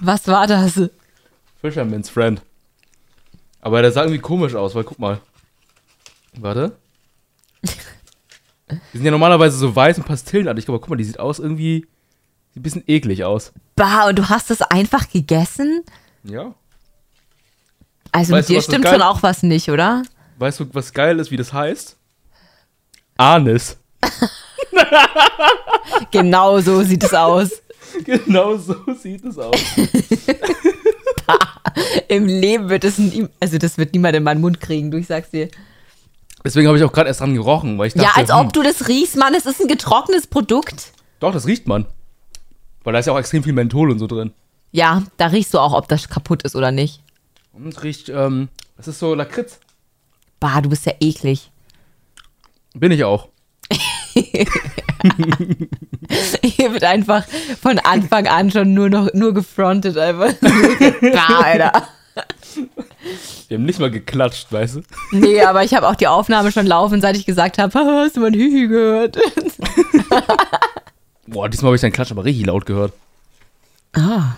[0.00, 0.80] Was war das?
[1.60, 2.40] Fisherman's Friend.
[3.60, 5.20] Aber der sah irgendwie komisch aus, weil guck mal.
[6.38, 6.76] Warte.
[8.92, 11.86] Die sind ja normalerweise so weiß und pastellenartig, aber guck mal, die sieht aus irgendwie.
[12.50, 13.52] Sieht ein bisschen eklig aus.
[13.76, 15.82] Bah, und du hast es einfach gegessen?
[16.22, 16.54] Ja.
[18.12, 20.02] Also Weißt mit dir das stimmt schon auch was nicht, oder?
[20.38, 21.96] Weißt du, was geil ist, wie das heißt?
[23.16, 23.78] Anis.
[26.10, 27.50] Genau so sieht es aus.
[28.04, 29.56] Genau so sieht es aus.
[32.08, 35.06] Im Leben wird es nie, also das wird niemand in meinen Mund kriegen, du, ich
[35.06, 35.48] sag's dir.
[36.44, 38.52] Deswegen habe ich auch gerade erst dran gerochen, weil ich dachte, ja, als hm, ob
[38.52, 40.92] du das riechst, Mann, es ist ein getrocknetes Produkt.
[41.20, 41.86] Doch, das riecht man.
[42.84, 44.32] Weil da ist ja auch extrem viel Menthol und so drin.
[44.70, 47.02] Ja, da riechst du auch, ob das kaputt ist oder nicht.
[47.52, 49.58] Und es riecht, ähm, es ist so Lakritz.
[50.40, 51.50] Bah, du bist ja eklig.
[52.74, 53.28] Bin ich auch.
[56.42, 57.24] Hier wird einfach
[57.60, 60.32] von Anfang an schon nur noch nur gefrontet, einfach.
[60.40, 61.88] bah, Alter.
[63.48, 64.82] Wir haben nicht mal geklatscht, weißt du?
[65.12, 68.20] Nee, aber ich habe auch die Aufnahme schon laufen, seit ich gesagt habe, hast du
[68.20, 69.18] mein Hihi gehört?
[71.26, 72.92] Boah, diesmal habe ich deinen Klatsch aber richtig laut gehört.
[73.92, 74.36] Ah,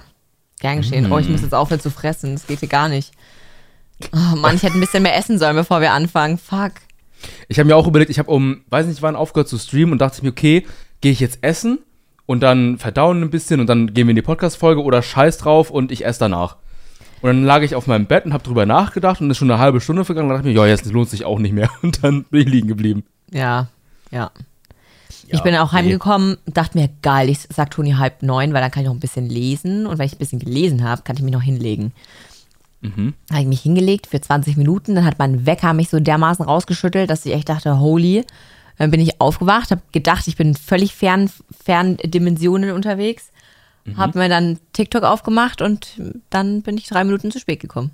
[0.61, 1.11] gern geschehen.
[1.11, 2.35] Oh, ich muss jetzt aufhören zu fressen.
[2.35, 3.13] Das geht hier gar nicht.
[4.13, 6.39] Oh Mann, ich hätte ein bisschen mehr essen sollen, bevor wir anfangen.
[6.39, 6.73] Fuck.
[7.49, 9.99] Ich habe mir auch überlegt, ich habe um, weiß nicht wann, aufgehört zu streamen und
[10.01, 10.67] dachte mir, okay,
[11.01, 11.79] gehe ich jetzt essen
[12.27, 15.71] und dann verdauen ein bisschen und dann gehen wir in die Podcast-Folge oder scheiß drauf
[15.71, 16.57] und ich esse danach.
[17.23, 19.61] Und dann lag ich auf meinem Bett und habe drüber nachgedacht und ist schon eine
[19.61, 20.31] halbe Stunde vergangen.
[20.31, 21.69] Und dachte ich mir, ja, jetzt lohnt sich auch nicht mehr.
[21.83, 23.05] Und dann bin ich liegen geblieben.
[23.31, 23.69] Ja,
[24.11, 24.31] ja.
[25.09, 25.79] ich Ja, bin auch nee.
[25.79, 29.01] heimgekommen, dachte mir, geil, ich sag Toni halb neun, weil dann kann ich noch ein
[29.01, 29.87] bisschen lesen.
[29.87, 31.93] Und wenn ich ein bisschen gelesen habe, kann ich mich noch hinlegen.
[32.83, 33.15] Mhm.
[33.31, 34.95] Habe ich mich hingelegt für 20 Minuten.
[34.95, 38.25] Dann hat mein Wecker mich so dermaßen rausgeschüttelt, dass ich echt dachte, holy.
[38.79, 41.31] Dann bin ich aufgewacht, habe gedacht, ich bin völlig fern,
[41.65, 43.31] fern Dimensionen unterwegs.
[43.85, 43.99] Mhm.
[43.99, 46.01] Habe mir dann TikTok aufgemacht und
[46.31, 47.91] dann bin ich drei Minuten zu spät gekommen.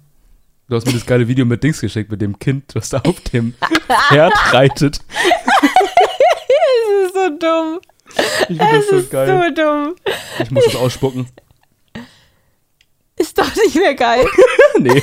[0.69, 3.21] Du hast mir das geile Video mit Dings geschickt, mit dem Kind, was da auf
[3.21, 3.55] dem
[4.09, 5.01] Pferd reitet.
[6.99, 7.81] Das ist so dumm.
[8.49, 9.27] Ich finde das so geil.
[9.27, 9.95] So dumm.
[10.43, 11.27] Ich muss es ausspucken.
[13.17, 14.27] Ist doch nicht mehr geil.
[14.79, 15.03] nee.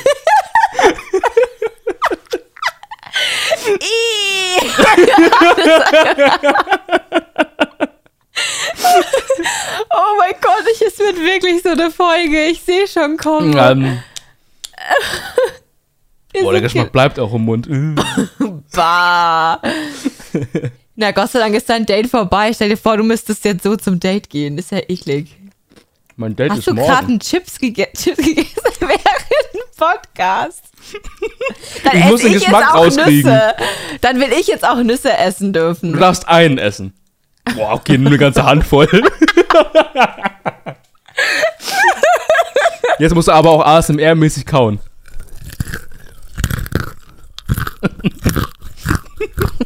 [9.90, 12.46] oh mein Gott, ich, es wird wirklich so eine Folge.
[12.46, 13.56] Ich sehe schon kommen.
[13.56, 14.00] Ähm,
[16.42, 16.60] boah, der.
[16.62, 17.68] Geschmack bleibt auch im Mund.
[18.74, 19.60] Bah.
[20.96, 22.52] Na, Gott sei Dank ist dein Date vorbei.
[22.52, 24.58] Stell dir vor, du müsstest jetzt so zum Date gehen.
[24.58, 25.36] Ist ja eklig.
[26.16, 29.02] Mein Date Hast ist du gerade einen Chips, gege Chips gegessen während
[29.52, 30.62] dem Podcast?
[31.84, 33.32] Dann Ich muss den Geschmack rauskriegen.
[33.32, 33.54] Nüsse.
[34.00, 35.98] Dann will ich jetzt auch Nüsse essen Du dürfen.
[35.98, 36.92] darfst einen essen.
[37.56, 38.88] Boah, okay, nur eine ganze Handvoll.
[42.98, 44.78] Jetzt musst du aber auch ASMR-mäßig kauen.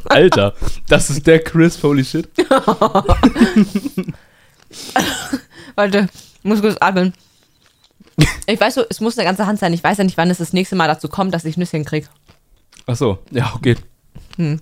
[0.07, 0.55] Alter,
[0.89, 2.29] das ist der Chris, holy shit.
[5.77, 6.09] Warte,
[6.43, 7.15] muss kurz atmen.
[8.47, 9.73] Ich weiß so, es muss eine ganze Hand sein.
[9.75, 12.09] Ich weiß ja nicht, wann es das nächste Mal dazu kommt, dass ich Nüsschen krieg.
[12.87, 13.77] Ach so, ja, okay.
[14.37, 14.59] Hm.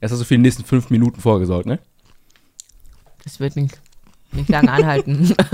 [0.00, 1.78] Jetzt hast du für die nächsten fünf Minuten vorgesorgt, ne?
[3.24, 3.80] Das wird nicht,
[4.32, 5.34] nicht lange anhalten.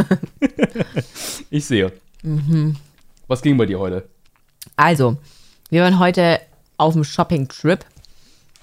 [1.51, 1.93] Ich sehe.
[2.23, 2.77] Mhm.
[3.29, 4.09] Was ging bei dir heute?
[4.77, 5.19] Also,
[5.71, 6.41] wir waren heute
[6.77, 7.85] auf dem Shopping-Trip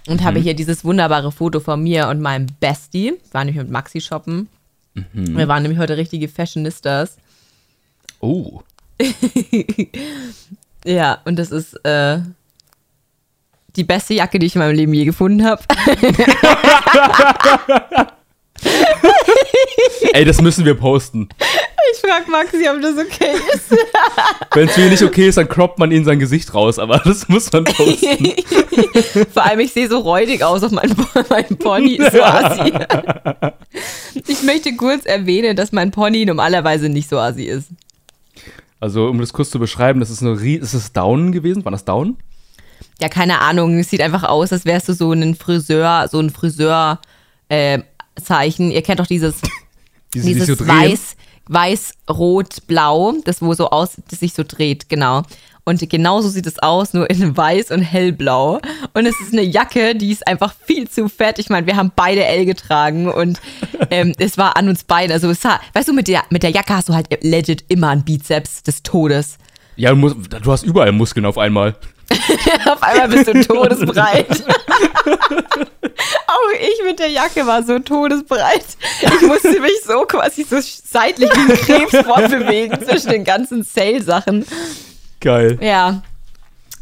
[0.07, 3.13] und habe hier dieses wunderbare Foto von mir und meinem Bestie.
[3.31, 4.49] Waren nämlich mit Maxi shoppen.
[4.93, 7.17] Wir waren nämlich heute richtige Fashionistas.
[8.19, 8.61] Oh,
[10.85, 12.19] Ja, und das ist äh,
[13.75, 15.61] die beste Jacke, die ich in meinem Leben je gefunden habe.
[20.13, 21.29] ey, das müssen wir posten.
[21.93, 23.71] Ich frage Maxi, ob das okay ist.
[24.53, 26.99] Wenn es für ihn nicht okay ist, dann croppt man ihn sein Gesicht raus, aber
[27.05, 28.33] das muss man posten.
[29.33, 30.95] Vor allem, ich sehe so räudig aus auf meinem,
[31.29, 31.95] meinem Pony.
[31.95, 32.73] ist So assi.
[34.27, 37.69] Ich möchte kurz erwähnen, dass mein Pony normalerweise nicht so assi ist.
[38.79, 41.63] Also, um das kurz zu beschreiben, das ist eine ist es Down gewesen?
[41.65, 42.17] War das Down?
[42.99, 43.77] Ja, keine Ahnung.
[43.79, 46.99] Es sieht einfach aus, als wärst du so ein Friseur, so ein Friseur
[47.49, 47.79] äh,
[48.21, 48.71] Zeichen.
[48.71, 49.35] Ihr kennt doch dieses,
[50.13, 51.15] Die sich dieses so weiß,
[51.47, 55.23] weiß, rot, blau, das wo so aus, das sich so dreht, genau.
[55.63, 58.59] Und genauso sieht es aus, nur in weiß und hellblau.
[58.93, 61.37] Und es ist eine Jacke, die ist einfach viel zu fett.
[61.37, 63.39] Ich meine, wir haben beide L getragen und
[63.91, 65.11] ähm, es war an uns beiden.
[65.11, 67.89] Also, es war, weißt du, mit der, mit der Jacke hast du halt legit immer
[67.89, 69.37] einen Bizeps des Todes.
[69.75, 71.75] Ja, du, musst, du hast überall Muskeln auf einmal.
[72.65, 74.43] Auf einmal bist du todesbreit.
[76.27, 78.65] Auch ich mit der Jacke war so todesbreit.
[79.01, 84.45] Ich musste mich so quasi so seitlich wie ein Krebs fortbewegen zwischen den ganzen Sale-Sachen.
[85.19, 85.57] Geil.
[85.61, 86.01] Ja.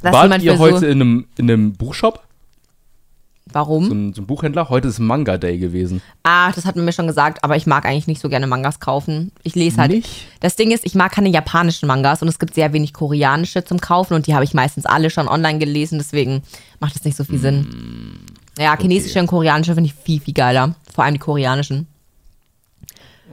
[0.01, 2.21] Wart ihr heute so, in, einem, in einem Buchshop?
[3.51, 3.85] Warum?
[3.85, 4.69] So ein, so ein Buchhändler?
[4.69, 6.01] Heute ist Manga Day gewesen.
[6.23, 8.79] Ah, das hat man mir schon gesagt, aber ich mag eigentlich nicht so gerne Mangas
[8.79, 9.31] kaufen.
[9.43, 9.91] Ich lese halt.
[9.91, 10.27] Nicht?
[10.39, 13.81] Das Ding ist, ich mag keine japanischen Mangas und es gibt sehr wenig koreanische zum
[13.81, 16.43] Kaufen und die habe ich meistens alle schon online gelesen, deswegen
[16.79, 18.19] macht das nicht so viel Sinn.
[18.57, 20.75] Ja, chinesische und koreanische finde ich viel, viel geiler.
[20.93, 21.87] Vor allem die koreanischen.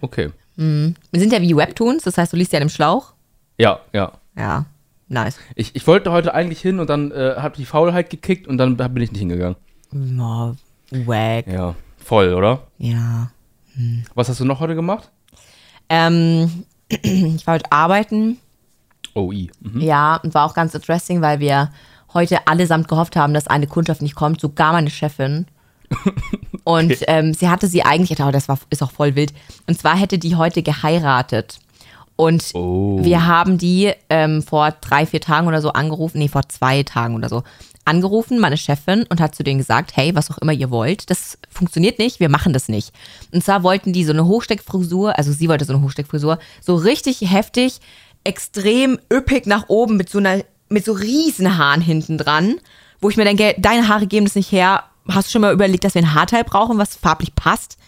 [0.00, 0.30] Okay.
[0.56, 3.12] Wir sind ja wie Webtoons, das heißt, du liest ja im Schlauch.
[3.58, 4.12] Ja, ja.
[4.38, 4.64] Ja,
[5.08, 5.36] nice.
[5.54, 8.76] Ich, ich wollte heute eigentlich hin und dann äh, hat die Faulheit gekickt und dann
[8.76, 9.56] bin ich nicht hingegangen.
[9.94, 10.54] Oh,
[10.90, 11.46] wack.
[11.46, 11.74] Ja.
[11.98, 12.62] Voll, oder?
[12.78, 13.30] Ja.
[14.14, 15.10] Was hast du noch heute gemacht?
[15.88, 18.38] Ähm, ich war heute arbeiten.
[19.14, 19.50] Oh, i.
[19.60, 19.80] Mhm.
[19.80, 21.70] Ja, und war auch ganz interesting, weil wir
[22.14, 25.46] heute allesamt gehofft haben, dass eine Kundschaft nicht kommt, sogar meine Chefin.
[26.64, 29.32] Und ähm, sie hatte sie eigentlich, oh, das war, ist auch voll wild.
[29.68, 31.60] Und zwar hätte die heute geheiratet.
[32.16, 32.98] Und Oh.
[33.04, 37.14] wir haben die ähm, vor drei, vier Tagen oder so angerufen, nee, vor zwei Tagen
[37.14, 37.44] oder so,
[37.86, 41.38] angerufen, meine Chefin, und hat zu denen gesagt, hey, was auch immer ihr wollt, das
[41.50, 42.92] funktioniert nicht, wir machen das nicht.
[43.32, 47.20] Und zwar wollten die so eine Hochsteckfrisur, also sie wollte so eine Hochsteckfrisur, so richtig
[47.22, 47.80] heftig,
[48.24, 52.56] extrem üppig nach oben mit so einer, mit so Riesenhaaren hinten dran,
[53.00, 54.84] wo ich mir denke, deine Haare geben das nicht her.
[55.08, 57.78] Hast du schon mal überlegt, dass wir ein Haarteil brauchen, was farblich passt?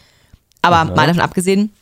[0.62, 1.72] Aber mal davon abgesehen,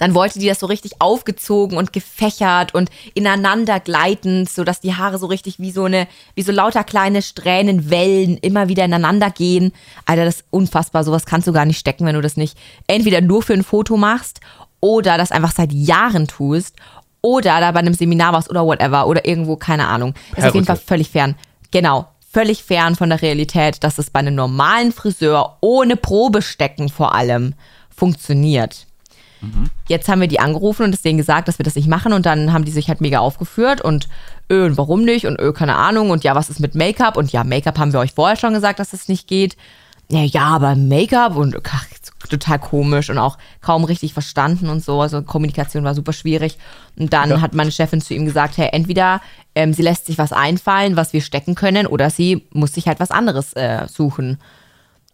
[0.00, 5.18] dann wollte die das so richtig aufgezogen und gefächert und ineinander gleitend, sodass die Haare
[5.18, 9.72] so richtig wie so eine, wie so lauter kleine Strähnenwellen immer wieder ineinander gehen.
[10.06, 11.04] Alter, das ist unfassbar.
[11.04, 12.56] Sowas kannst du gar nicht stecken, wenn du das nicht
[12.86, 14.40] entweder nur für ein Foto machst
[14.80, 16.76] oder das einfach seit Jahren tust
[17.20, 20.14] oder da bei einem Seminar warst oder whatever oder irgendwo, keine Ahnung.
[20.34, 21.36] Ist auf jeden Fall völlig fern.
[21.70, 22.08] Genau.
[22.32, 27.54] Völlig fern von der Realität, dass es bei einem normalen Friseur ohne Probestecken vor allem
[27.94, 28.86] funktioniert.
[29.88, 32.26] Jetzt haben wir die angerufen und es denen gesagt, dass wir das nicht machen und
[32.26, 34.08] dann haben die sich halt mega aufgeführt und
[34.50, 37.32] öh, und warum nicht und öh, keine Ahnung und ja, was ist mit Make-up und
[37.32, 39.56] ja, Make-up haben wir euch vorher schon gesagt, dass das nicht geht.
[40.10, 41.86] Ja, ja, aber Make-up und ach,
[42.28, 46.58] total komisch und auch kaum richtig verstanden und so, also Kommunikation war super schwierig
[46.98, 47.40] und dann Ja.
[47.40, 49.20] hat meine Chefin zu ihm gesagt, hey, entweder
[49.54, 53.00] ähm, sie lässt sich was einfallen, was wir stecken können oder sie muss sich halt
[53.00, 54.38] was anderes äh, suchen.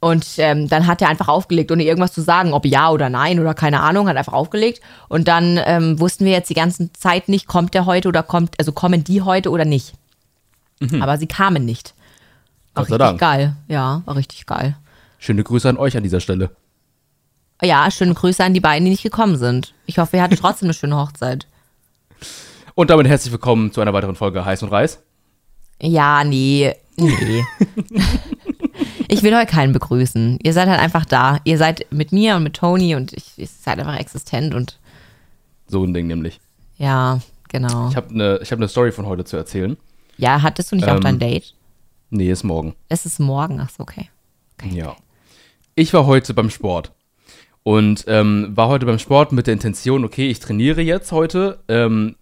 [0.00, 3.40] Und ähm, dann hat er einfach aufgelegt, ohne irgendwas zu sagen, ob ja oder nein
[3.40, 4.80] oder keine Ahnung, hat einfach aufgelegt.
[5.08, 8.54] Und dann ähm, wussten wir jetzt die ganze Zeit nicht, kommt der heute oder kommt,
[8.58, 9.94] also kommen die heute oder nicht.
[11.00, 11.94] Aber sie kamen nicht.
[12.74, 13.20] War Gott sei richtig Dank.
[13.20, 13.56] geil.
[13.68, 14.76] Ja, war richtig geil.
[15.18, 16.50] Schöne Grüße an euch an dieser Stelle.
[17.62, 19.72] Ja, schöne Grüße an die beiden, die nicht gekommen sind.
[19.86, 21.46] Ich hoffe, ihr hattet trotzdem eine schöne Hochzeit.
[22.74, 25.02] Und damit herzlich willkommen zu einer weiteren Folge Heiß und Reis.
[25.80, 27.44] Ja, nee, nee.
[29.16, 30.38] ich will heute keinen begrüßen.
[30.42, 31.38] Ihr seid halt einfach da.
[31.44, 34.78] Ihr seid mit mir und mit Tony und ich, ihr seid einfach existent und
[35.68, 36.40] So ein Ding nämlich.
[36.76, 37.88] ja, genau.
[37.88, 39.76] Ich habe eine hab ne Story von heute zu erzählen.
[40.18, 41.54] Ja, hattest du nicht auch Ähm, dein Date?
[42.10, 42.74] Nee, ist morgen.
[42.88, 44.08] Es ist morgen, ach so, okay.
[44.58, 44.74] okay.
[44.74, 44.96] Ja.
[45.74, 46.92] Ich war heute beim Sport.
[47.62, 52.14] Und ähm, war heute beim Sport mit der Intention, okay, ich trainiere jetzt heute ähm,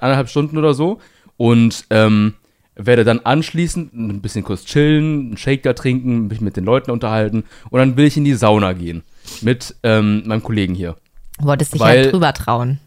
[0.00, 1.00] eineinhalb Stunden oder so
[1.36, 2.34] und ähm,
[2.76, 6.90] werde dann anschließend ein bisschen kurz chillen, einen Shake da trinken, mich mit den Leuten
[6.90, 9.02] unterhalten und dann will ich in die Sauna gehen
[9.40, 10.96] mit ähm, meinem Kollegen hier.
[11.38, 12.78] Du wolltest dich Weil- ja drüber trauen.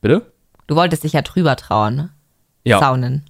[0.00, 0.22] Bitte?
[0.66, 2.10] Du wolltest dich ja drüber trauen, ne?
[2.64, 2.78] Ja.
[2.78, 3.24] Saunen.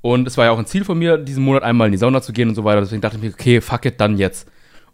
[0.00, 2.20] Und es war ja auch ein Ziel von mir, diesen Monat einmal in die Sauna
[2.22, 2.80] zu gehen und so weiter.
[2.80, 4.48] Deswegen dachte ich mir, okay, fuck it, dann jetzt.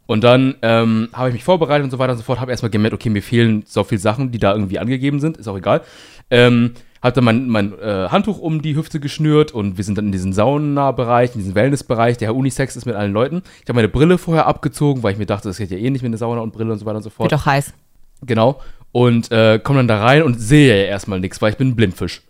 [0.07, 2.41] Und dann ähm, habe ich mich vorbereitet und so weiter und so fort.
[2.41, 5.37] Habe erstmal gemerkt, okay, mir fehlen so viele Sachen, die da irgendwie angegeben sind.
[5.37, 5.83] Ist auch egal.
[6.31, 6.73] Ähm,
[7.05, 10.13] habe dann mein, mein äh, Handtuch um die Hüfte geschnürt und wir sind dann in
[10.13, 13.43] diesen Sauna-Bereich, in diesen Wellness-Bereich, der Unisex ist mit allen Leuten.
[13.63, 16.03] Ich habe meine Brille vorher abgezogen, weil ich mir dachte, das geht ja eh nicht
[16.03, 17.31] mit einer Sauna und Brille und so weiter und so fort.
[17.31, 17.73] Wird doch heiß.
[18.27, 18.61] Genau.
[18.91, 21.77] Und äh, komme dann da rein und sehe ja erstmal nichts, weil ich bin ein
[21.77, 22.23] Blindfisch.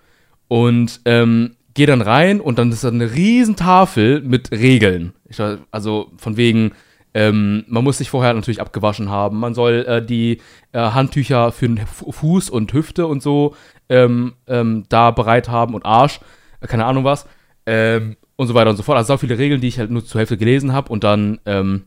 [0.48, 5.12] Und ähm, gehe dann rein und dann ist da eine riesen Tafel mit Regeln.
[5.28, 5.38] Ich,
[5.70, 6.72] also von wegen,
[7.12, 9.38] ähm, man muss sich vorher natürlich abgewaschen haben.
[9.40, 10.38] Man soll äh, die
[10.72, 13.54] äh, Handtücher für den Fu- Fuß und Hüfte und so
[13.88, 16.20] ähm, ähm, da bereit haben und Arsch,
[16.60, 17.26] äh, keine Ahnung was.
[17.66, 18.98] Ähm, und so weiter und so fort.
[18.98, 21.84] Also so viele Regeln, die ich halt nur zur Hälfte gelesen habe und dann, ähm,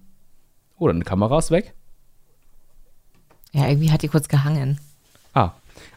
[0.77, 1.73] oh, dann die Kamera ist weg.
[3.51, 4.79] Ja, irgendwie hat die kurz gehangen.
[5.33, 5.51] Ah.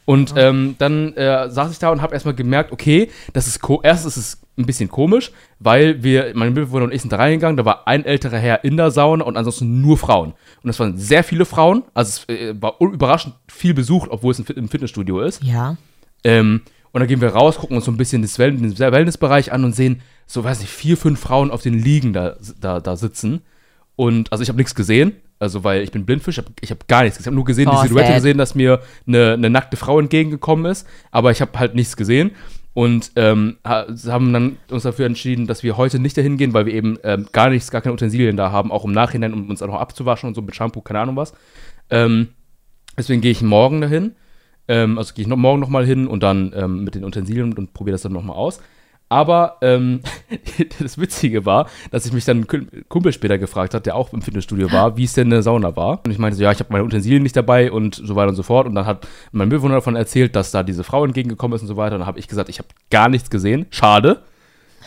[0.04, 3.80] Und ähm, dann äh, saß ich da und habe erstmal gemerkt, okay, das ist ko
[3.82, 7.56] erstens ist es ein bisschen komisch, weil wir, meine Mitbewohner und ich sind da reingegangen,
[7.56, 10.34] da war ein älterer Herr in der Sauna und ansonsten nur Frauen.
[10.62, 14.38] Und es waren sehr viele Frauen, also es äh, war überraschend viel besucht, obwohl es
[14.38, 15.42] ein im Fitnessstudio ist.
[15.42, 15.76] Ja.
[16.24, 16.62] Ähm,
[16.92, 19.64] Und dann gehen wir raus, gucken uns so ein bisschen das Well den Wellnessbereich an
[19.64, 23.42] und sehen, so weiß nicht, vier, fünf Frauen auf den Liegen da, da, da sitzen.
[23.96, 26.88] Und also ich habe nichts gesehen, also weil ich bin Blindfisch, ich habe ich hab
[26.88, 27.22] gar nichts gesehen.
[27.24, 28.16] Ich habe nur gesehen, Oh, die Silhouette sad.
[28.16, 32.32] gesehen, dass mir eine, eine nackte Frau entgegengekommen ist, aber ich habe halt nichts gesehen.
[32.72, 36.66] Und ähm, ha- haben dann uns dafür entschieden, dass wir heute nicht dahin gehen, weil
[36.66, 39.60] wir eben ähm, gar nichts, gar keine Utensilien da haben, auch im Nachhinein, um uns
[39.62, 41.34] auch noch abzuwaschen und so mit Shampoo, keine Ahnung was.
[41.90, 42.28] Ähm,
[42.96, 44.14] deswegen gehe ich morgen dahin.
[44.70, 47.74] Ähm, also gehe ich noch, morgen nochmal hin und dann ähm, mit den Utensilien und
[47.74, 48.60] probiere das dann nochmal aus.
[49.08, 50.02] Aber ähm,
[50.78, 54.22] das Witzige war, dass ich mich dann ein Kumpel später gefragt hat, der auch im
[54.22, 56.00] Fitnessstudio war, wie es denn in der Sauna war.
[56.04, 58.36] Und ich meinte so, ja, ich habe meine Utensilien nicht dabei und so weiter und
[58.36, 58.68] so fort.
[58.68, 61.76] Und dann hat mein Mitbewohner davon erzählt, dass da diese Frau entgegengekommen ist und so
[61.76, 61.96] weiter.
[61.96, 63.66] Und dann habe ich gesagt, ich habe gar nichts gesehen.
[63.70, 64.22] Schade.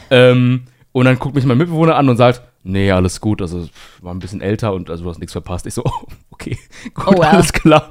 [0.10, 0.64] Ähm,
[0.94, 3.68] und dann guckt mich mein Mitbewohner an und sagt, nee, alles gut, also
[4.02, 5.66] war ein bisschen älter und also du hast nichts verpasst.
[5.68, 6.58] Ich so, oh, okay,
[6.94, 7.24] gut, Oh, well.
[7.30, 7.90] alles klar.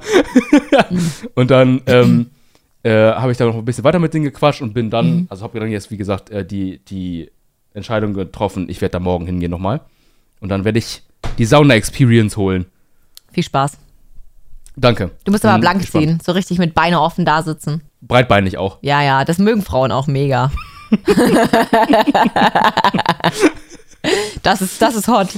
[1.35, 2.29] und dann ähm,
[2.83, 5.27] äh, habe ich da noch ein bisschen weiter mit denen gequatscht und bin dann, Mhm.
[5.29, 7.31] also habe dann jetzt, wie gesagt, äh, die, die
[7.73, 9.81] Entscheidung getroffen, ich werde da morgen hingehen nochmal.
[10.39, 11.01] Und dann werde ich
[11.37, 12.65] die Sauna-Experience holen.
[13.31, 13.77] Viel Spaß.
[14.75, 15.11] Danke.
[15.23, 16.03] Du musst aber blank gespannt.
[16.05, 17.81] ziehen, so richtig mit Beine offen da sitzen.
[18.01, 18.79] Breitbeinig auch.
[18.81, 20.51] Ja, ja, das mögen Frauen auch mega.
[24.43, 25.29] Das, ist, das ist hot.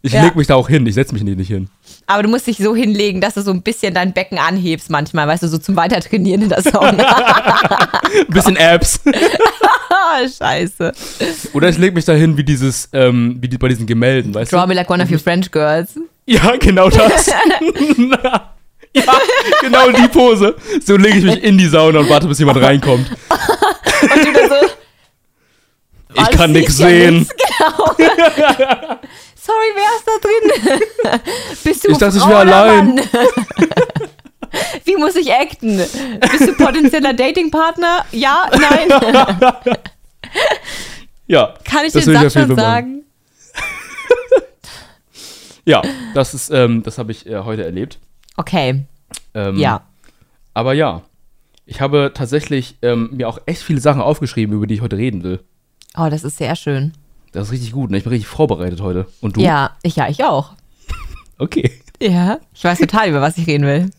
[0.00, 0.22] Ich Ja.
[0.22, 1.68] leg mich da auch hin, ich setze mich nicht hin.
[2.06, 5.26] Aber du musst dich so hinlegen, dass du so ein bisschen dein Becken anhebst manchmal,
[5.26, 7.04] weißt du, so zum Weitertrainieren in der Sauna.
[7.04, 8.56] Ein bisschen
[9.90, 10.92] ah, scheiße.
[11.52, 14.62] Oder ich leg mich da hin wie dieses, ähm, wie bei diesen Gemälden, weißt Draw
[14.62, 14.68] du?
[14.68, 15.90] me like one of your French girls.
[16.30, 17.24] Ja, genau das.
[17.26, 19.02] ja,
[19.62, 20.56] genau die Pose.
[20.84, 23.10] So lege ich mich in die Sauna und warte, bis jemand reinkommt.
[23.10, 24.37] Und du.
[26.14, 27.18] Ich Alles kann nichts ja sehen.
[27.18, 27.84] nichts, Genau.
[29.34, 31.20] Sorry, wer ist da drin?
[31.64, 33.00] Bist du Ich dachte, ich Frau wär oder allein.
[34.84, 35.76] Wie muss ich acten?
[35.76, 38.04] Bist du potenzieller Datingpartner?
[38.12, 38.88] Ja, nein.
[41.26, 41.54] Ja.
[41.64, 43.04] Kann ich das den Satz schon sagen?
[45.64, 45.82] Ja,
[46.14, 47.98] das ist, ähm, das habe ich äh, heute erlebt.
[48.36, 48.84] Okay,
[49.34, 49.82] Ähm, ja.
[50.54, 51.02] Aber ja,
[51.66, 55.22] ich habe tatsächlich ähm, mir auch echt viele Sachen aufgeschrieben, über die ich heute reden
[55.22, 55.40] will.
[55.96, 56.92] Oh, das ist sehr schön.
[57.32, 57.98] Das ist richtig gut, ne?
[57.98, 59.06] Ich bin richtig vorbereitet heute.
[59.20, 59.40] Und du?
[59.40, 60.52] Ja, ich, ja, ich auch.
[61.40, 61.70] Okay.
[62.02, 62.40] Ja.
[62.52, 63.90] Ich weiß total, über was ich reden will.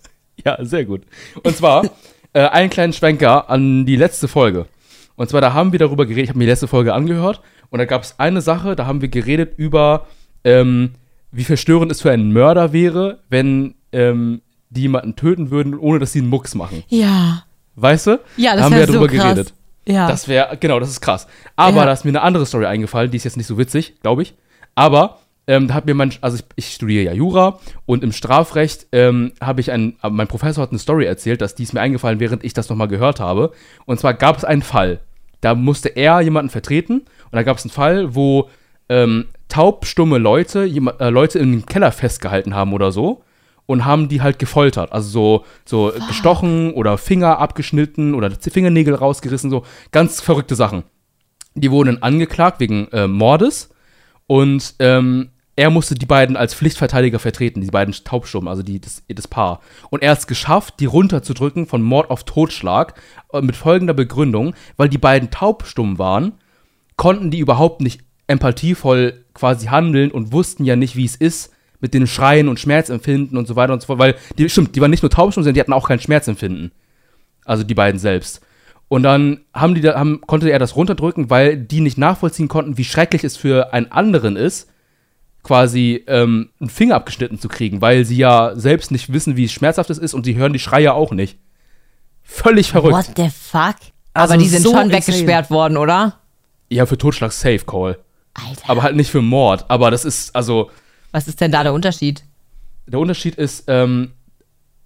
[0.43, 1.03] Ja, sehr gut.
[1.41, 1.89] Und zwar
[2.33, 4.65] äh, einen kleinen Schwenker an die letzte Folge.
[5.15, 7.79] Und zwar, da haben wir darüber geredet, ich habe mir die letzte Folge angehört und
[7.79, 10.07] da gab es eine Sache, da haben wir geredet über,
[10.43, 10.95] ähm,
[11.31, 16.13] wie verstörend es für einen Mörder wäre, wenn ähm, die jemanden töten würden, ohne dass
[16.13, 16.83] sie einen Mucks machen.
[16.87, 17.43] Ja.
[17.75, 18.19] Weißt du?
[18.37, 19.23] Ja, da das haben wir ja so drüber krass.
[19.23, 19.53] geredet.
[19.87, 20.07] Ja.
[20.07, 21.27] Das wäre, genau, das ist krass.
[21.55, 21.85] Aber Ja.
[21.85, 24.35] da ist mir eine andere Story eingefallen, die ist jetzt nicht so witzig, glaube ich.
[24.75, 25.17] Aber
[25.47, 29.31] ähm, da hat mir mein, also ich, ich studiere ja Jura und im Strafrecht ähm,
[29.41, 32.19] habe ich einen, äh, mein Professor hat eine Story erzählt, dass die ist mir eingefallen,
[32.19, 33.51] während ich das nochmal gehört habe.
[33.85, 34.99] Und zwar gab es einen Fall,
[35.41, 38.49] da musste er jemanden vertreten und da gab es einen Fall, wo
[38.89, 43.23] ähm, taubstumme Leute, jema- äh, Leute in den Keller festgehalten haben oder so
[43.69, 44.91] und haben die halt gefoltert.
[44.91, 50.85] Also so, so gestochen oder Finger abgeschnitten oder Fingernägel rausgerissen, so ganz verrückte Sachen.
[51.53, 53.69] Die wurden dann angeklagt wegen äh, Mordes
[54.25, 59.03] und ähm, er musste die beiden als Pflichtverteidiger vertreten, die beiden Taubstummen, also die, das,
[59.07, 59.59] das Paar.
[59.91, 62.99] Und er hat es geschafft, die runterzudrücken von Mord auf Totschlag
[63.33, 66.39] äh, mit folgender Begründung, weil die beiden taubstumm waren,
[66.95, 71.93] konnten die überhaupt nicht empathievoll quasi handeln und wussten ja nicht, wie es ist mit
[71.93, 74.91] den Schreien und Schmerzempfinden und so weiter und so fort, weil die, stimmt, die waren
[74.91, 76.71] nicht nur taubstumm, sondern die hatten auch kein Schmerzempfinden.
[77.45, 78.41] Also die beiden selbst.
[78.89, 82.77] Und dann haben die da, haben, konnte er das runterdrücken, weil die nicht nachvollziehen konnten,
[82.77, 84.69] wie schrecklich es für einen anderen ist,
[85.43, 89.89] quasi ähm, einen Finger abgeschnitten zu kriegen, weil sie ja selbst nicht wissen, wie schmerzhaft
[89.89, 91.37] es ist und sie hören die Schreie auch nicht.
[92.23, 92.93] Völlig verrückt.
[92.93, 93.75] What the fuck?
[94.13, 95.07] Also Aber die sind so schon insane.
[95.07, 96.19] weggesperrt worden, oder?
[96.69, 97.97] Ja, für Totschlag Safe Call.
[98.33, 98.69] Alter.
[98.69, 99.65] Aber halt nicht für Mord.
[99.69, 100.69] Aber das ist, also,
[101.11, 102.23] Was ist denn da der Unterschied?
[102.89, 104.11] der Unterschied ist, ähm,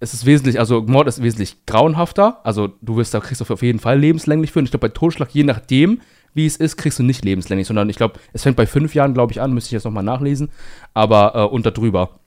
[0.00, 2.40] es ist wesentlich, also Mord ist wesentlich grauenhafter.
[2.44, 4.58] Also du wirst da, kriegst du auf jeden Fall lebenslänglich für.
[4.58, 6.00] Und ich glaube, bei Totschlag, je nachdem,
[6.34, 9.14] wie es ist, kriegst du nicht lebenslänglich, sondern ich glaube, es fängt bei fünf Jahren,
[9.14, 10.50] glaube ich, an, müsste ich jetzt nochmal nachlesen,
[10.92, 12.20] aber äh, unter drüber.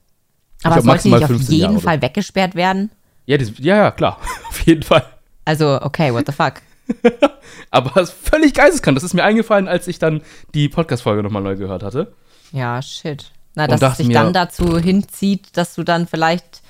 [0.64, 2.90] Aber glaub, sollte nicht auf 15 jeden Jahre, Fall weggesperrt werden?
[3.26, 5.04] Ja, das, ja, ja, klar, auf jeden Fall.
[5.44, 6.54] Also, okay, what the fuck?
[7.70, 8.96] Aber das ist völlig geisteskrank.
[8.96, 10.22] Das ist mir eingefallen, als ich dann
[10.54, 12.14] die Podcast-Folge nochmal neu gehört hatte.
[12.50, 13.30] Ja, shit.
[13.58, 16.62] Na, dass es dich dann dazu hinzieht, dass du dann vielleicht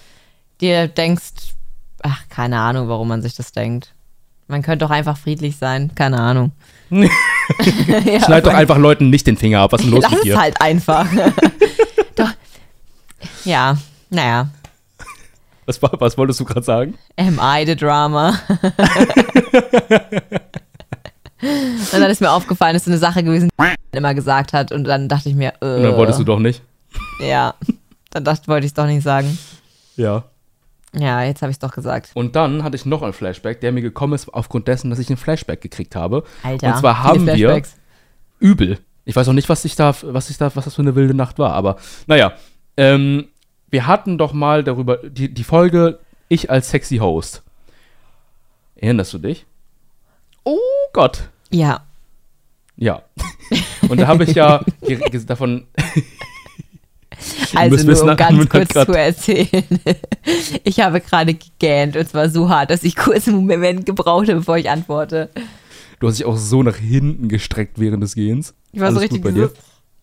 [0.62, 1.52] dir denkst,
[2.02, 3.92] ach, keine Ahnung, warum man sich das denkt.
[4.46, 6.52] Man könnte doch einfach friedlich sein, keine Ahnung.
[6.90, 9.72] ja, Schneid doch einfach Leuten nicht den Finger ab.
[9.72, 10.40] Was ist denn los Lass mit dir?
[10.40, 11.06] halt einfach.
[12.16, 12.30] doch.
[13.44, 13.76] Ja,
[14.08, 14.48] naja.
[15.66, 16.94] Was, was wolltest du gerade sagen?
[17.18, 18.40] Am I the drama?
[21.42, 23.50] und dann ist mir aufgefallen, das ist eine Sache gewesen,
[23.92, 24.72] die immer gesagt hat.
[24.72, 26.62] Und dann dachte ich mir, äh, Und dann wolltest du doch nicht.
[27.20, 27.54] Ja,
[28.10, 29.38] dann dachte, wollte ich es doch nicht sagen.
[29.96, 30.24] Ja.
[30.94, 32.10] Ja, jetzt habe ich es doch gesagt.
[32.14, 35.08] Und dann hatte ich noch einen Flashback, der mir gekommen ist aufgrund dessen, dass ich
[35.08, 36.24] einen Flashback gekriegt habe.
[36.42, 37.62] Alter, Und zwar haben wir
[38.38, 38.78] übel.
[39.04, 41.14] Ich weiß auch nicht, was ich da, was ich da, was das für eine wilde
[41.14, 41.76] Nacht war, aber
[42.06, 42.32] naja.
[42.76, 43.28] Ähm,
[43.70, 47.42] wir hatten doch mal darüber die, die Folge Ich als sexy Host.
[48.76, 49.44] Erinnerst du dich?
[50.44, 50.58] Oh
[50.92, 51.28] Gott.
[51.50, 51.84] Ja,
[52.76, 53.02] Ja.
[53.88, 54.64] Und da habe ich ja
[55.26, 55.66] davon.
[57.54, 59.64] Also nur um ganz kurz grad- zu erzählen.
[60.64, 64.58] Ich habe gerade gegähnt und zwar so hart, dass ich kurz einen Moment gebrauchte, bevor
[64.58, 65.30] ich antworte.
[66.00, 68.54] Du hast dich auch so nach hinten gestreckt während des Gehens.
[68.72, 69.50] Ich war so Alles richtig gut bei dir?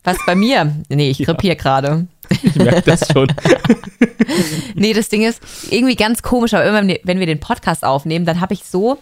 [0.03, 0.75] Was bei mir?
[0.89, 1.25] Nee, ich Ja.
[1.25, 2.07] krepiere gerade.
[2.43, 3.27] Ich merke das schon.
[4.73, 8.41] Nee, das Ding ist irgendwie ganz komisch, aber immer, wenn wir den Podcast aufnehmen, dann
[8.41, 8.97] habe ich so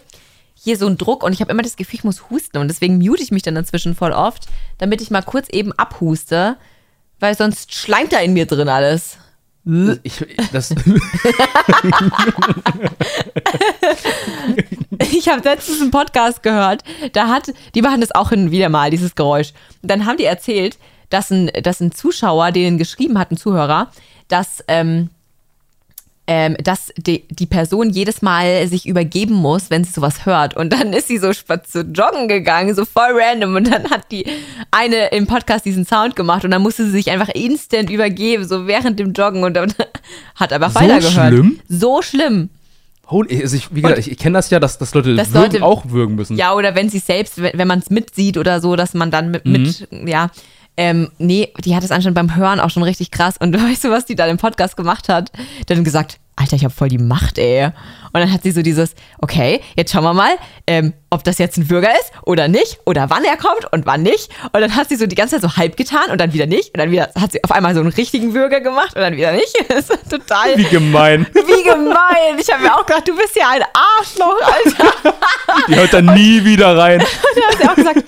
[0.54, 2.98] hier so einen Druck und ich habe immer das Gefühl, ich muss husten und deswegen
[2.98, 4.46] mute ich mich dann dazwischen voll oft,
[4.78, 6.56] damit ich mal kurz eben abhuste,
[7.24, 9.16] weil sonst schleimt da in mir drin alles.
[10.02, 10.74] Ich, das,
[14.98, 18.68] Ich habe letztens einen Podcast gehört, da hat, die machen das auch hin und wieder
[18.68, 19.54] mal, dieses Geräusch.
[19.80, 20.76] Und dann haben die erzählt,
[21.08, 23.90] dass ein, dass ein Zuschauer denen geschrieben hat, ein Zuhörer,
[24.28, 25.08] dass, ähm,
[26.26, 30.56] ähm, dass die, die Person jedes Mal sich übergeben muss, wenn sie sowas hört.
[30.56, 33.56] Und dann ist sie so so joggen gegangen, so voll random.
[33.56, 34.24] Und dann hat die
[34.70, 38.66] eine im Podcast diesen Sound gemacht und dann musste sie sich einfach instant übergeben, so
[38.66, 39.72] während dem Joggen und dann
[40.36, 41.32] hat einfach So weitergehört.
[41.34, 41.60] schlimm?
[41.68, 42.48] So schlimm.
[43.06, 45.62] Holy, also ich, wie gesagt, ich, ich kenne das ja, dass, dass Leute Dass Leute-
[45.62, 46.38] auch würgen müssen.
[46.38, 49.30] Ja, oder wenn sie selbst, wenn, wenn man es mitsieht oder so, dass man dann
[49.30, 50.30] mit, mit ja.
[50.76, 53.36] Ähm, nee, die hat es anscheinend beim Hören auch schon richtig krass.
[53.38, 55.30] Und weißt du, was die dann im Podcast gemacht hat?
[55.66, 57.66] Dann gesagt, Alter, ich habe voll die Macht, ey.
[57.66, 60.32] Und dann hat sie so dieses, okay, jetzt schauen wir mal,
[60.66, 64.02] ähm, ob das jetzt ein Bürger ist oder nicht, oder wann er kommt und wann
[64.02, 64.30] nicht.
[64.52, 66.74] Und dann hat sie so die ganze Zeit so halb getan und dann wieder nicht.
[66.74, 69.32] Und dann wieder hat sie auf einmal so einen richtigen Bürger gemacht und dann wieder
[69.32, 69.54] nicht.
[69.68, 70.56] Das ist total.
[70.56, 71.26] Wie gemein.
[71.32, 72.38] Wie gemein.
[72.38, 75.14] Ich habe mir auch gedacht, du bist ja ein Arschloch, Alter.
[75.68, 76.98] Die hört dann nie wieder rein.
[77.00, 78.04] Da hat sie auch gesagt,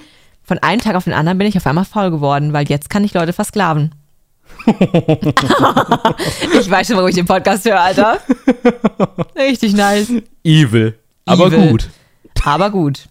[0.47, 3.05] von einem Tag auf den anderen bin ich auf einmal faul geworden, weil jetzt kann
[3.05, 3.95] ich Leute versklaven.
[4.67, 4.77] ich
[6.71, 8.19] weiß schon, warum ich den Podcast höre, Alter.
[9.37, 10.13] Richtig nice.
[10.45, 10.99] Evil.
[11.25, 11.69] Aber Evil.
[11.71, 11.89] gut.
[12.45, 13.09] Aber gut.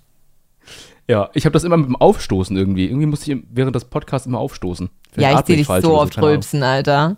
[1.08, 2.86] Ja, ich habe das immer mit dem Aufstoßen irgendwie.
[2.86, 4.89] Irgendwie musste ich während des Podcasts immer aufstoßen.
[5.12, 6.30] Vielleicht Ja, ich sehe dich so oft Ahnung.
[6.32, 7.17] rülpsen, Alter.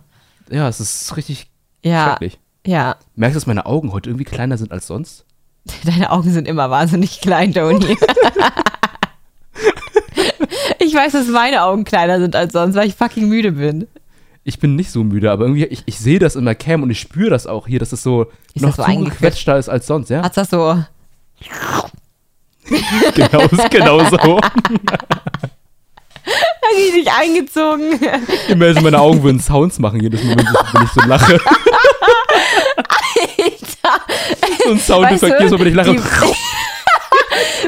[0.50, 1.46] Ja, es ist richtig
[1.84, 2.38] Ja, schrecklich.
[2.66, 2.96] ja.
[3.14, 5.24] Merkst du, dass meine Augen heute irgendwie kleiner sind als sonst?
[5.84, 7.96] Deine Augen sind immer wahnsinnig klein, Tony.
[10.88, 13.86] ich weiß, dass meine Augen kleiner sind als sonst, weil ich fucking müde bin.
[14.44, 16.88] Ich bin nicht so müde, aber irgendwie, ich, ich sehe das in der Cam und
[16.90, 20.08] ich spüre das auch hier, dass es so Ist noch so zugequetschter ist als sonst,
[20.08, 20.22] ja?
[20.22, 20.82] Hat's das so?
[23.14, 24.16] genau, genau so.
[26.76, 27.98] Richtig eingezogen.
[28.48, 30.50] Immer so meine Augen würden Sounds machen, jedes Mal, wenn ich,
[30.82, 31.40] ich so lache.
[33.88, 34.00] Alter.
[34.64, 35.96] So ein Soundeffekt, jedes Mal, wenn ich lache.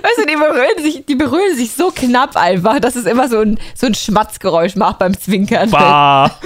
[0.02, 3.40] Weißt du, die berühren, sich, die berühren sich so knapp einfach, dass es immer so
[3.40, 5.70] ein, so ein Schmatzgeräusch macht beim Zwinkern.
[5.70, 6.30] Bah.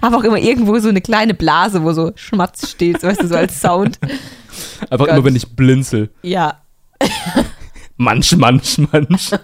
[0.00, 3.36] Aber auch immer irgendwo so eine kleine Blase, wo so Schmatz steht, weißt du, so
[3.36, 3.98] als Sound.
[4.90, 5.08] Einfach Gott.
[5.10, 6.10] immer, wenn ich blinzel.
[6.22, 6.60] Ja.
[7.96, 9.30] Manch, manch, manch.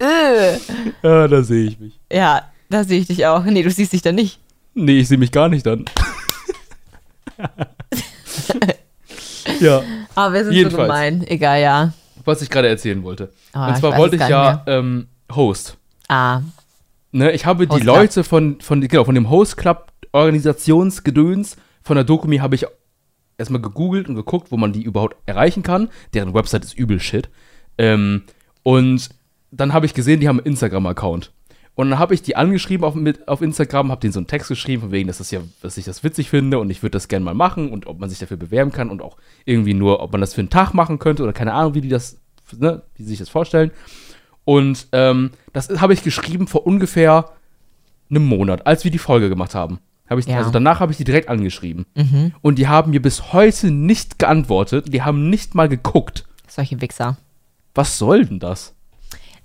[0.00, 0.56] Äh.
[1.02, 2.00] Ja, da sehe ich mich.
[2.10, 3.44] Ja, da sehe ich dich auch.
[3.44, 4.38] Nee, du siehst dich da nicht.
[4.74, 5.84] Nee, ich sehe mich gar nicht dann.
[9.60, 9.82] ja,
[10.14, 10.82] Aber wir sind Jedenfalls.
[10.88, 11.24] so gemein.
[11.26, 11.92] Egal, ja.
[12.24, 13.32] was ich gerade erzählen wollte.
[13.52, 15.76] Ah, Und ich zwar weiß wollte ich ja ähm, Host.
[16.08, 16.40] Ah,
[17.12, 17.96] Ne, ich habe die Host Club.
[17.96, 22.66] Leute von, von, genau, von dem Host Club Organisationsgedöns von der Dokumi habe ich
[23.38, 25.88] erstmal gegoogelt und geguckt, wo man die überhaupt erreichen kann.
[26.14, 27.28] Deren Website ist übel shit.
[27.78, 28.22] Ähm,
[28.62, 29.08] und
[29.50, 31.32] dann habe ich gesehen, die haben einen Instagram-Account.
[31.80, 34.48] Und dann habe ich die angeschrieben auf, mit, auf Instagram, habe denen so einen Text
[34.48, 37.08] geschrieben, von wegen, dass, das ja, dass ich das witzig finde und ich würde das
[37.08, 39.16] gerne mal machen und ob man sich dafür bewerben kann und auch
[39.46, 41.88] irgendwie nur, ob man das für einen Tag machen könnte oder keine Ahnung, wie die
[41.88, 42.18] das,
[42.54, 43.70] ne, wie sie sich das vorstellen.
[44.44, 47.30] Und ähm, das habe ich geschrieben vor ungefähr
[48.10, 49.78] einem Monat, als wir die Folge gemacht haben.
[50.06, 50.36] Hab ich, Ja.
[50.36, 51.86] Also danach habe ich die direkt angeschrieben.
[52.42, 54.92] Und die haben mir bis heute nicht geantwortet.
[54.92, 56.26] Die haben nicht mal geguckt.
[56.46, 57.16] solche Wichser.
[57.74, 58.74] Was soll denn das?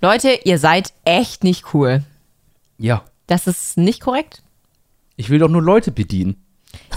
[0.01, 2.03] Leute, ihr seid echt nicht cool.
[2.77, 4.41] Ja, Das ist nicht korrekt.
[5.15, 6.41] ich will doch nur Leute bedienen.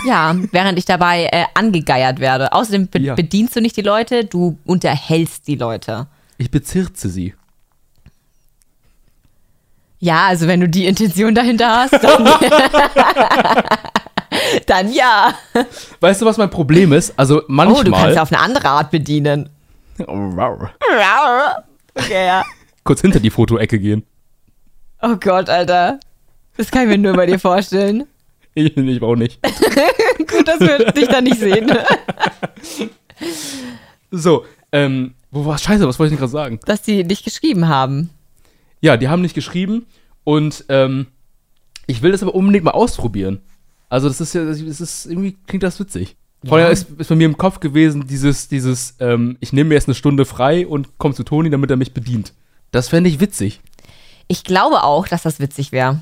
[0.07, 2.53] Ja, während ich dabei äh, angegeiert werde.
[2.53, 3.15] Außerdem be Ja.
[3.15, 6.09] bedienst du nicht die Leute, du unterhältst die Leute.
[6.37, 7.35] Ich bezirze sie.
[10.01, 12.25] Ja, also wenn du die Intention dahinter hast, dann,
[14.67, 15.35] dann ja.
[16.01, 17.13] Weißt du, was mein Problem ist?
[17.19, 17.81] Also manchmal.
[17.81, 19.49] Oh, du kannst ja auf eine andere Art bedienen.
[19.99, 20.69] Okay,
[22.27, 22.45] ja.
[22.85, 24.05] Kurz hinter die Fotoecke gehen.
[25.03, 26.01] Oh Gott, Alter.
[26.57, 28.05] Das kann ich mir nur bei dir vorstellen.
[28.55, 29.39] Ich, ich auch nicht.
[30.19, 31.71] Gut, dass wir dich da nicht sehen.
[34.11, 36.61] So, ähm, wo war Scheiße, was wollte ich denn gerade sagen?
[36.65, 38.11] Dass die dich geschrieben haben.
[38.81, 39.87] Ja, die haben nicht geschrieben
[40.25, 41.07] und ähm,
[41.87, 43.41] ich will das aber unbedingt mal ausprobieren.
[43.89, 46.17] Also das ist ja, das ist irgendwie klingt das witzig.
[46.45, 46.73] Vorher Ja.
[46.73, 49.95] ist, ist bei mir im Kopf gewesen dieses, dieses, ähm, ich nehme mir jetzt eine
[49.95, 52.33] Stunde frei und komme zu Toni, damit er mich bedient.
[52.71, 53.61] Das fände ich witzig.
[54.29, 56.01] Ich glaube auch, dass das witzig wäre.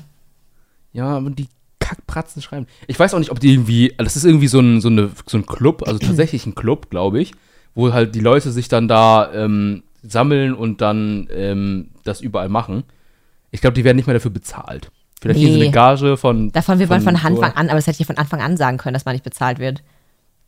[0.93, 1.47] Ja, und die
[1.79, 2.67] Kackpratzen schreiben.
[2.87, 5.37] Ich weiß auch nicht, ob die irgendwie, das ist irgendwie so ein, so eine, so
[5.37, 7.31] ein Club, also tatsächlich ein Club, glaube ich,
[7.75, 12.83] wo halt die Leute sich dann da ähm, sammeln und dann ähm, das überall machen.
[13.51, 14.91] Ich glaube, die werden nicht mehr dafür bezahlt.
[15.21, 15.55] Vielleicht Nee.
[15.55, 16.51] eine Gage von.
[16.51, 18.77] Davon will man von Anfang an, aber das hätte ich ja von Anfang an sagen
[18.77, 19.81] können, dass man nicht bezahlt wird.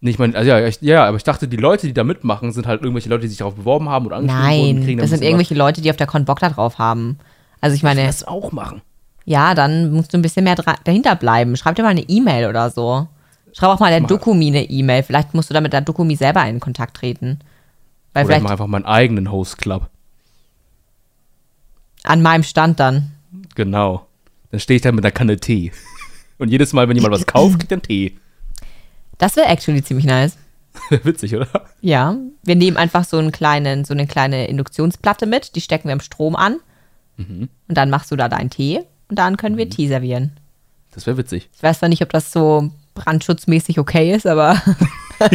[0.01, 2.51] Nee, ich meine, also ja, ich, ja, aber ich dachte, die Leute, die da mitmachen,
[2.51, 4.75] sind halt irgendwelche Leute, die sich darauf beworben haben oder angeschrieben wurden.
[4.75, 7.17] Nein, kriegen dann das sind irgendwelche Leute, die auf der Con Bock da drauf haben.
[7.62, 8.19] Also ich meine, was.
[8.19, 8.82] Das auch machen.
[9.26, 11.56] ja, dann musst du ein bisschen mehr dahinter bleiben.
[11.58, 13.08] Schreib dir mal eine E-Mail oder so.
[13.54, 14.10] Schreib auch mal der Mach.
[14.10, 15.04] Dokumi eine E-Mail.
[15.04, 17.39] Vielleicht musst du da mit der Dokumi selber in Kontakt treten.
[18.13, 19.89] Weil Oder ich vielleicht mache einfach meinen eigenen Host Club.
[22.04, 23.12] an meinem Stand dann.
[23.56, 24.06] Genau.
[24.52, 25.72] Dann stehe ich da mit einer Kanne Tee.
[26.38, 28.17] Und jedes Mal, wenn jemand was kauft, kriegt er einen Tee.
[29.17, 30.38] Das wäre actually ziemlich nice.
[31.04, 31.48] Witzig, oder?
[31.82, 35.93] Ja, wir nehmen einfach so einen kleinen, so eine kleine Induktionsplatte mit, die stecken wir
[35.93, 36.58] im Strom an.
[37.19, 37.49] Mhm.
[37.67, 40.32] Und dann machst du da deinen Tee und dann können wir Tee servieren.
[40.93, 41.49] Das wäre witzig.
[41.55, 44.62] Ich weiß zwar nicht, ob das so brandschutzmäßig okay ist, aber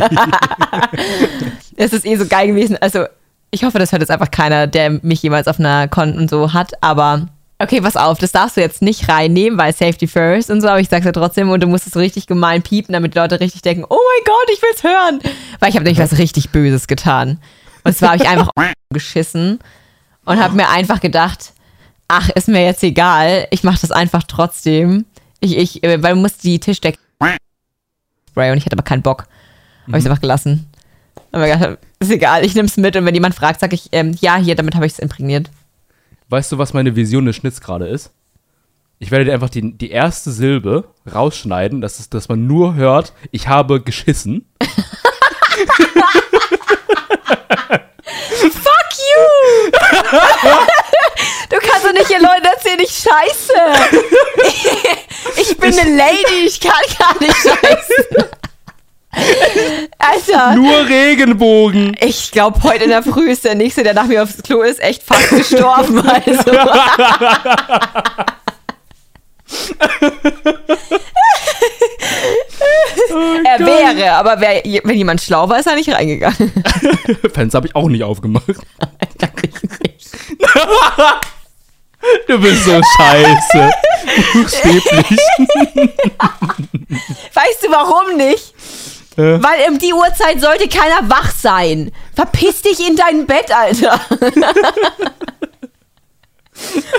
[1.76, 2.76] es ist eh so geil gewesen.
[2.80, 3.06] Also,
[3.50, 6.52] ich hoffe, das hört jetzt einfach keiner, der mich jemals auf einer Con und so
[6.52, 10.60] hat, aber okay, pass auf, das darfst du jetzt nicht reinnehmen, weil Safety first und
[10.60, 13.14] so, aber ich sag's ja trotzdem und du musst es so richtig gemein piepen, damit
[13.14, 15.20] die Leute richtig denken, oh mein Gott, ich will's hören.
[15.60, 17.38] Weil ich habe nämlich was richtig Böses getan.
[17.84, 18.50] Und zwar habe ich einfach
[18.92, 19.60] geschissen
[20.24, 21.53] und habe mir einfach gedacht,
[22.14, 25.04] ach, ist mir jetzt egal, ich mache das einfach trotzdem.
[25.40, 26.98] Ich, ich, äh, weil du musst die Tischdecke
[28.30, 29.26] Spray und ich hatte aber keinen Bock.
[29.86, 30.66] Habe ich einfach gelassen.
[31.30, 34.36] Aber ist egal, ich nehme es mit und wenn jemand fragt, sage ich, ähm, ja,
[34.36, 35.50] hier, damit habe ich es imprägniert.
[36.28, 38.10] Weißt du, was meine Vision des Schnitts gerade ist?
[38.98, 43.12] Ich werde dir einfach die, die erste Silbe rausschneiden, dass, es, dass man nur hört,
[43.30, 44.46] ich habe geschissen.
[48.64, 50.66] Fuck you!
[51.54, 53.52] du kannst doch nicht hier Leuten erzählen, ich scheiße.
[55.40, 58.28] ich bin eine Lady, ich kann gar nicht scheißen.
[59.98, 60.56] Alter.
[60.56, 61.96] Nur Regenbogen.
[62.00, 64.80] Ich glaube, heute in der Früh ist der Nächste, der nach mir aufs Klo ist,
[64.80, 66.00] echt fast gestorben.
[66.00, 66.50] Also.
[73.44, 76.52] er wäre, aber wär, wenn jemand schlau war, ist er nicht reingegangen.
[77.32, 78.48] Fenster habe ich auch nicht aufgemacht.
[78.48, 79.94] Richtig.
[82.26, 83.70] Du bist so scheiße.
[84.32, 85.20] Buchstäblich.
[87.34, 88.54] Weißt du warum nicht?
[89.16, 89.42] Äh?
[89.42, 91.92] Weil um die Uhrzeit sollte keiner wach sein.
[92.14, 94.00] Verpiss dich in dein Bett, Alter.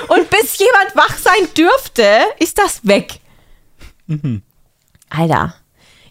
[0.08, 3.20] Und bis jemand wach sein dürfte, ist das weg.
[5.10, 5.56] Alter.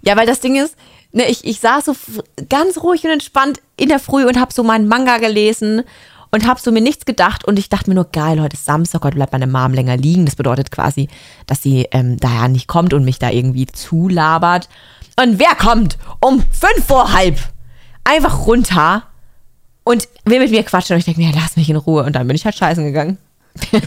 [0.03, 0.77] Ja, weil das Ding ist,
[1.13, 1.95] ne, ich, ich saß so
[2.49, 5.85] ganz ruhig und entspannt in der Früh und hab so meinen Manga gelesen
[6.35, 9.05] und hab so mir nichts gedacht und ich dachte mir nur, geil, heute ist Samstag,
[9.05, 10.25] heute bleibt meine Mom länger liegen.
[10.25, 11.09] Das bedeutet quasi,
[11.47, 14.69] dass sie ähm, daher nicht kommt und mich da irgendwie zulabert.
[15.17, 17.39] Und wer kommt um fünf vor halb
[18.03, 19.05] einfach runter
[19.85, 22.27] und will mit mir quatschen und ich denke mir, lass mich in Ruhe und dann
[22.27, 23.19] bin ich halt scheißen gegangen.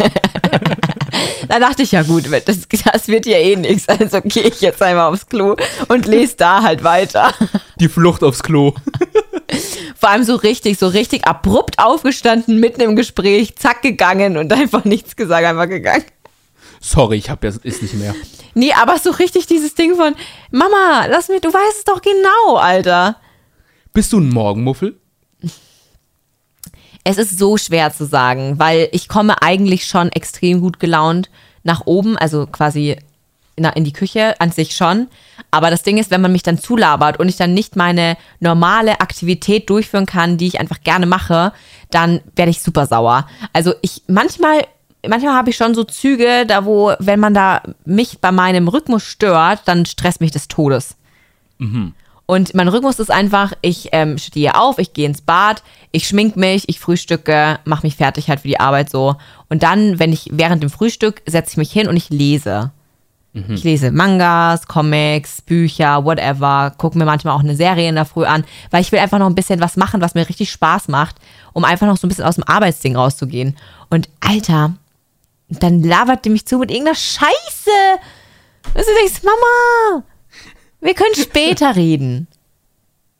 [1.48, 3.88] Da dachte ich, ja gut, das, das wird ja eh nichts.
[3.88, 5.56] Also gehe ich jetzt einmal aufs Klo
[5.88, 7.34] und lese da halt weiter.
[7.80, 8.74] Die Flucht aufs Klo.
[10.00, 14.86] Vor allem so richtig, so richtig abrupt aufgestanden, mitten im Gespräch, zack, gegangen und einfach
[14.86, 16.06] nichts gesagt, einfach gegangen.
[16.80, 18.14] Sorry, ich hab jetzt ist nicht mehr.
[18.54, 20.16] Nee, aber so richtig dieses Ding von,
[20.52, 23.18] Mama, lass mich, du weißt es doch genau, Alter.
[23.94, 25.00] Bist du ein Morgenmuffel?
[27.04, 31.30] Es ist so schwer zu sagen, weil ich komme eigentlich schon extrem gut gelaunt
[31.64, 32.98] nach oben, also quasi
[33.56, 35.08] in die Küche an sich schon.
[35.52, 39.02] Aber das Ding ist, wenn man mich dann zulabert und ich dann nicht meine normale
[39.02, 41.54] Aktivität durchführen kann, die ich einfach gerne mache,
[41.92, 43.28] dann werde ich super sauer.
[43.54, 44.66] Also ich manchmal,
[45.08, 49.04] manchmal habe ich schon so Züge, da wo, wenn man da mich bei meinem Rhythmus
[49.04, 50.96] stört, dann stresst mich des Todes.
[52.28, 56.36] Und mein Rhythmus ist einfach, ich ähm, stehe auf, ich gehe ins Bad, ich schmink
[56.36, 59.16] mich, ich frühstücke, mache mich fertig halt für die Arbeit so.
[59.48, 62.72] Und dann, wenn ich während dem Frühstück, setze ich mich hin und ich lese.
[63.34, 68.26] Ich lese Mangas, Comics, Bücher, whatever, gucke mir manchmal auch eine Serie in der Früh
[68.26, 71.18] an, weil ich will einfach noch ein bisschen was machen, was mir richtig Spaß macht,
[71.54, 73.56] um einfach noch so ein bisschen aus dem Arbeitsding rauszugehen.
[73.90, 74.74] Und Alter,
[75.50, 77.70] dann labert die mich zu mit irgendeiner Scheiße.
[78.74, 80.04] Und du denkst, Mama,
[80.82, 82.28] wir können später reden.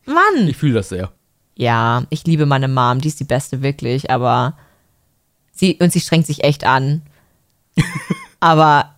[0.06, 0.48] Mann.
[0.48, 1.12] Ich fühle das sehr.
[1.56, 4.58] Ja, ich liebe meine Mom, die ist die beste wirklich, aber
[5.52, 7.02] sie und sie strengt sich echt an.
[8.40, 8.97] aber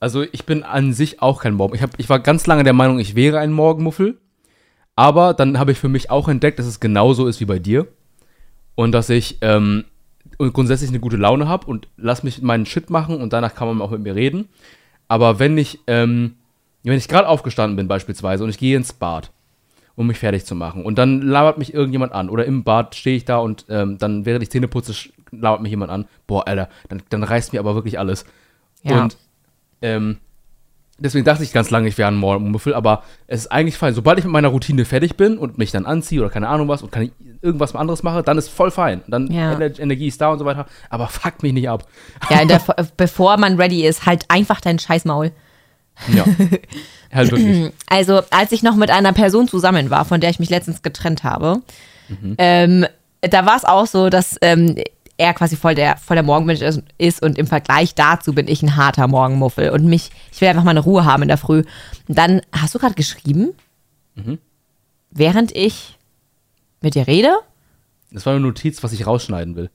[0.00, 1.74] Also ich bin an sich auch kein Morgen.
[1.74, 4.18] Ich, hab, ich war ganz lange der Meinung, ich wäre ein Morgenmuffel.
[4.94, 7.86] Aber dann habe ich für mich auch entdeckt, dass es genauso ist wie bei dir.
[8.74, 9.84] Und dass ich ähm,
[10.38, 13.80] grundsätzlich eine gute Laune habe und lass mich meinen Shit machen und danach kann man
[13.80, 14.48] auch mit mir reden.
[15.08, 16.34] Aber wenn ich, ähm,
[16.84, 19.32] wenn ich gerade aufgestanden bin beispielsweise und ich gehe ins Bad,
[19.96, 23.16] um mich fertig zu machen und dann labert mich irgendjemand an oder im Bad stehe
[23.16, 24.94] ich da und ähm, dann während ich Zähne putze,
[25.32, 26.06] labert mich jemand an.
[26.28, 28.24] Boah, Alter, dann, dann reißt mir aber wirklich alles.
[28.84, 29.02] Ja.
[29.02, 29.16] Und
[29.82, 30.18] ähm,
[30.98, 33.94] deswegen dachte ich ganz lange, ich wäre ein Morgenmuffel, aber es ist eigentlich fein.
[33.94, 36.82] Sobald ich mit meiner Routine fertig bin und mich dann anziehe oder keine Ahnung was
[36.82, 39.02] und kann ich irgendwas anderes mache, dann ist voll fein.
[39.06, 39.52] Dann Ja.
[39.52, 40.66] Ener- Energie ist da und so weiter.
[40.90, 41.86] Aber fuck mich nicht ab.
[42.30, 42.60] ja, der,
[42.96, 45.30] bevor man ready ist, halt einfach dein Scheißmaul.
[46.12, 46.24] Ja.
[47.12, 47.72] halt wirklich.
[47.88, 51.22] Also, als ich noch mit einer Person zusammen war, von der ich mich letztens getrennt
[51.24, 51.62] habe,
[52.38, 52.86] ähm,
[53.20, 54.76] da war es auch so, dass ähm,
[55.18, 56.62] er quasi voll der, voll der Morgenmensch
[56.96, 60.64] ist, und im Vergleich dazu bin ich ein harter Morgenmuffel und mich, ich will einfach
[60.64, 61.64] mal eine Ruhe haben in der Früh.
[62.08, 63.50] Und dann hast du gerade geschrieben,
[65.10, 65.98] während ich
[66.80, 67.32] mit dir rede,
[68.10, 69.70] Das war eine Notiz, was ich rausschneiden will.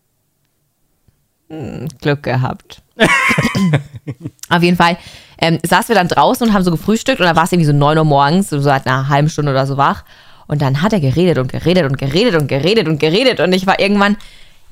[2.01, 2.82] Glück gehabt.
[4.49, 4.97] Auf jeden Fall
[5.38, 7.73] ähm, saßen wir dann draußen und haben so gefrühstückt und da war es irgendwie so
[7.73, 10.03] 9 Uhr morgens, so seit einer halben Stunde oder so wach.
[10.47, 13.67] Und dann hat er geredet und geredet und geredet und geredet und geredet und ich
[13.67, 14.17] war irgendwann,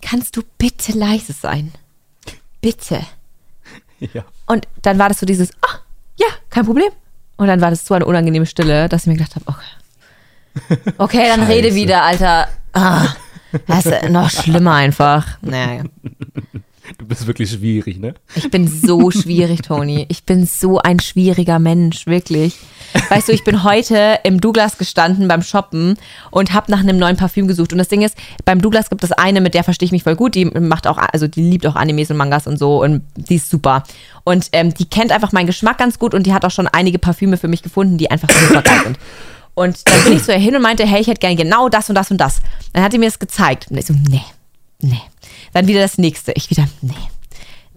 [0.01, 1.71] kannst du bitte leise sein?
[2.61, 3.01] Bitte.
[4.15, 4.23] Ja.
[4.47, 5.77] Und dann war das so dieses, ah,
[6.17, 6.89] ja, kein Problem.
[7.37, 10.91] Und dann war das so eine unangenehme Stille, dass ich mir gedacht habe, okay.
[10.97, 12.47] Okay, dann rede wieder, Alter.
[12.73, 13.09] Ah,
[13.67, 15.37] das ist noch schlimmer einfach.
[15.41, 15.83] Naja.
[16.97, 18.13] Du bist wirklich schwierig, ne?
[18.35, 20.05] Ich bin so schwierig, Toni.
[20.09, 22.57] Ich bin so ein schwieriger Mensch, wirklich.
[23.09, 25.97] Weißt du, ich bin heute im Douglas gestanden beim Shoppen
[26.29, 27.71] und habe nach einem neuen Parfüm gesucht.
[27.71, 30.15] Und das Ding ist, beim Douglas gibt es eine, mit der verstehe ich mich voll
[30.15, 30.35] gut.
[30.35, 33.49] Die macht auch, also die liebt auch Animes und Mangas und so und die ist
[33.49, 33.83] super.
[34.23, 36.99] Und ähm, die kennt einfach meinen Geschmack ganz gut und die hat auch schon einige
[36.99, 38.99] Parfüme für mich gefunden, die einfach super geil sind.
[39.53, 41.89] Und dann bin ich zu ihr hin und meinte, hey, ich hätte gerne genau das
[41.89, 42.39] und das und das.
[42.73, 43.67] Dann hat die mir das gezeigt.
[43.69, 44.23] Und ich so, nee,
[44.81, 45.01] nee.
[45.53, 46.31] Dann wieder das nächste.
[46.33, 46.93] Ich wieder, nee.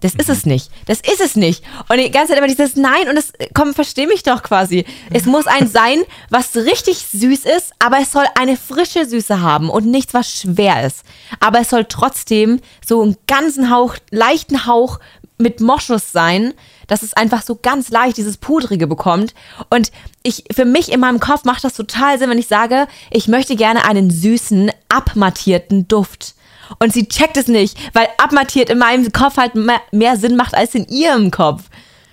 [0.01, 0.69] Das ist es nicht.
[0.85, 1.63] Das ist es nicht.
[1.89, 4.85] Und die ganze Zeit immer dieses Nein und es, komm, versteh mich doch quasi.
[5.11, 9.69] Es muss ein sein, was richtig süß ist, aber es soll eine frische Süße haben
[9.69, 11.03] und nichts, was schwer ist.
[11.39, 14.99] Aber es soll trotzdem so einen ganzen Hauch, leichten Hauch
[15.37, 16.53] mit Moschus sein,
[16.87, 19.33] dass es einfach so ganz leicht dieses Pudrige bekommt.
[19.69, 19.91] Und
[20.23, 23.55] ich, für mich in meinem Kopf macht das total Sinn, wenn ich sage, ich möchte
[23.55, 26.35] gerne einen süßen, abmattierten Duft.
[26.79, 30.75] Und sie checkt es nicht, weil abmattiert in meinem Kopf halt mehr, Sinn macht als
[30.75, 31.63] in ihrem Kopf.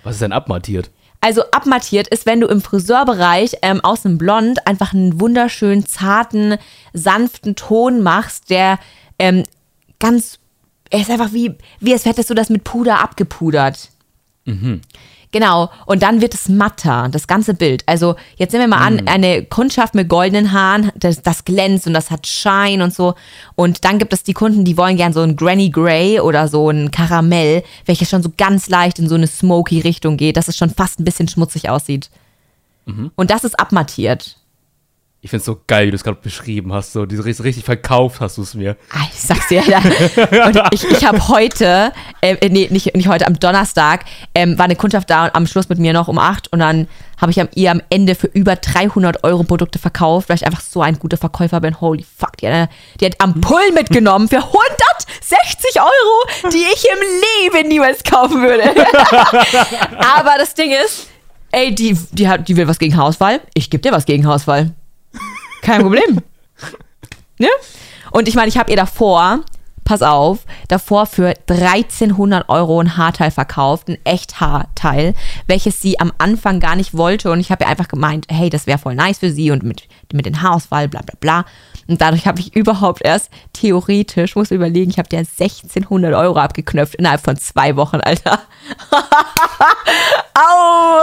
[0.03, 0.89] Was ist denn abmattiert?
[1.21, 6.57] Also abmattiert ist, wenn du im Friseurbereich ähm, aus einem Blond einfach einen wunderschönen, zarten,
[6.91, 8.77] sanften Ton machst, der
[9.19, 9.43] ähm,
[9.99, 10.39] ganz,
[10.89, 13.89] er ist einfach wie, wie als hättest du das mit Puder abgepudert.
[15.33, 17.83] Genau, und dann wird es matter, das ganze Bild.
[17.87, 21.93] Also jetzt nehmen wir mal an, eine Kundschaft mit goldenen Haaren, das, das glänzt und
[21.93, 23.15] das hat Shine und so.
[23.55, 26.69] Und dann gibt es die Kunden, die wollen gern so ein Granny Grey oder so
[26.69, 30.55] ein Karamell, welches schon so ganz leicht in so eine smoky Richtung geht, dass es
[30.55, 32.11] schon fast ein bisschen schmutzig aussieht.
[33.15, 34.37] Und das ist abmattiert.
[35.25, 36.91] Ich find's so geil, wie du es gerade beschrieben hast.
[36.91, 38.75] So, diese richtig, verkauft hast du es mir.
[38.91, 40.45] Ah, Ich sag's dir, Alter.
[40.47, 44.03] Und ich, ich habe heute, äh, nee, nicht, nicht heute, am Donnerstag,
[44.35, 46.89] ähm, war eine Kundschaft da und am Schluss mit mir noch um acht und dann
[47.21, 50.59] habe ich am, ihr am Ende für über 300 Euro Produkte verkauft, weil ich einfach
[50.59, 51.79] so ein guter Verkäufer bin.
[51.79, 57.69] Holy fuck, die, hat- die hat Ampullen mitgenommen für 160 Euro, die ich im Leben
[57.69, 58.63] niemals kaufen würde.
[59.97, 61.07] Aber das Ding ist,
[61.51, 64.73] ey, die, die, hat, die will was gegen Haarausfall, ich gebe dir was gegen Haarausfall.
[65.63, 66.19] Kein Problem.
[67.39, 67.47] Ne?
[68.11, 69.39] Und ich meine, ich habe ihr davor
[69.83, 75.13] pass auf, davor für 1300 Euro ein Haarteil verkauft, ein echt Haarteil,
[75.47, 77.31] welches sie am Anfang gar nicht wollte.
[77.31, 79.83] Und ich habe ihr einfach gemeint, hey, das wäre voll nice für sie und mit,
[80.11, 81.45] mit den Haarauswahl, bla bla bla.
[81.87, 86.95] Und dadurch habe ich überhaupt erst theoretisch, muss überlegen, ich habe dir 1600 Euro abgeknöpft
[86.95, 88.39] innerhalb von zwei Wochen, Alter.
[90.33, 91.01] Au!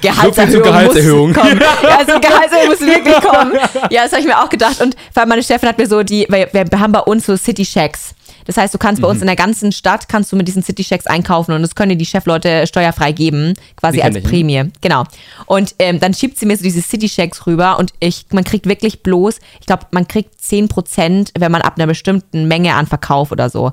[0.00, 0.52] Gehaltserhöhung.
[0.52, 1.28] So Gehaltserhöhung.
[1.28, 1.60] Muss kommen.
[1.60, 3.52] Ja, so Gehaltserhöhung muss wirklich kommen.
[3.90, 4.80] Ja, das habe ich mir auch gedacht.
[4.80, 7.36] Und vor allem meine Chefin hat mir so die, weil wir haben bei uns so
[7.36, 8.14] City Shacks.
[8.46, 10.84] Das heißt, du kannst bei uns in der ganzen Stadt kannst du mit diesen City
[10.84, 14.70] Checks einkaufen und das können dir die Chefleute steuerfrei geben, quasi als Prämie.
[14.80, 15.04] Genau.
[15.46, 18.66] Und ähm, dann schiebt sie mir so diese City Checks rüber und ich, man kriegt
[18.66, 23.32] wirklich bloß, ich glaube, man kriegt 10%, wenn man ab einer bestimmten Menge an Verkauf
[23.32, 23.72] oder so.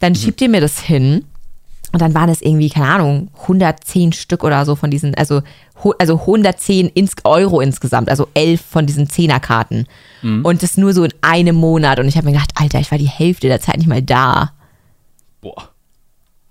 [0.00, 1.24] Dann schiebt ihr mir das hin.
[1.90, 5.40] Und dann waren es irgendwie, keine Ahnung, 110 Stück oder so von diesen, also,
[5.98, 9.86] also 110 ins Euro insgesamt, also 11 von diesen Zehnerkarten.
[10.42, 12.00] Und das nur so in einem Monat.
[12.00, 14.50] Und ich habe mir gedacht, Alter, ich war die Hälfte der Zeit nicht mal da.
[15.40, 15.68] Boah.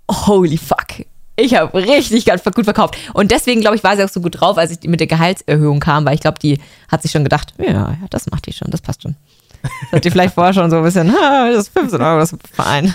[0.10, 1.06] Holy fuck.
[1.36, 2.96] Ich habe richtig ganz gut verkauft.
[3.13, 5.80] Und deswegen, glaube ich, war sie auch so gut drauf, als ich mit der Gehaltserhöhung
[5.82, 6.60] kam, weil ich glaube, die
[6.90, 9.16] hat sich schon gedacht, ja, ja, das macht die schon, das passt schon.
[9.62, 12.32] Das hat die vielleicht vorher schon so ein bisschen, "Ha, das ist 15 Euro, das
[12.34, 12.94] ist Verein.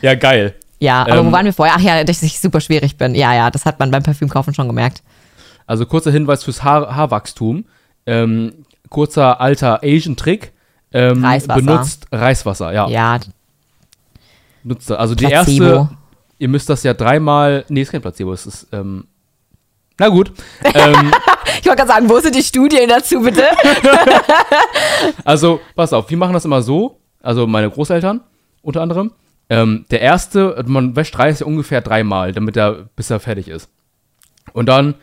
[0.00, 0.54] Ja, geil.
[0.78, 1.74] Ja, aber Ähm, wo waren wir vorher?
[1.76, 3.14] Ach ja, dass ich super schwierig bin.
[3.14, 5.02] Ja, ja, das hat man beim Parfümkaufen schon gemerkt.
[5.66, 7.64] Also kurzer Hinweis fürs Haar Haarwachstum.
[8.06, 10.52] Ähm, kurzer alter Asian-Trick.
[10.92, 11.60] Ähm, Reiswasser.
[11.60, 12.88] Benutzt Reiswasser, ja.
[12.88, 13.18] Ja,
[14.66, 14.90] Nutzt.
[14.90, 15.64] Also die Placebo.
[15.64, 15.88] erste,
[16.38, 19.06] ihr müsst das ja dreimal, nee, ist kein Placebo, es ist, ähm,
[19.96, 20.32] na gut.
[20.64, 21.12] ähm,
[21.60, 23.44] ich wollte gerade sagen, wo sind die Studien dazu, bitte?
[25.24, 28.22] also, pass auf, wir machen das immer so, also meine Großeltern
[28.60, 29.12] unter anderem.
[29.48, 33.70] Ähm, der erste, man wäscht Reis ja ungefähr dreimal, damit er, bis er fertig ist.
[34.52, 34.96] Und dann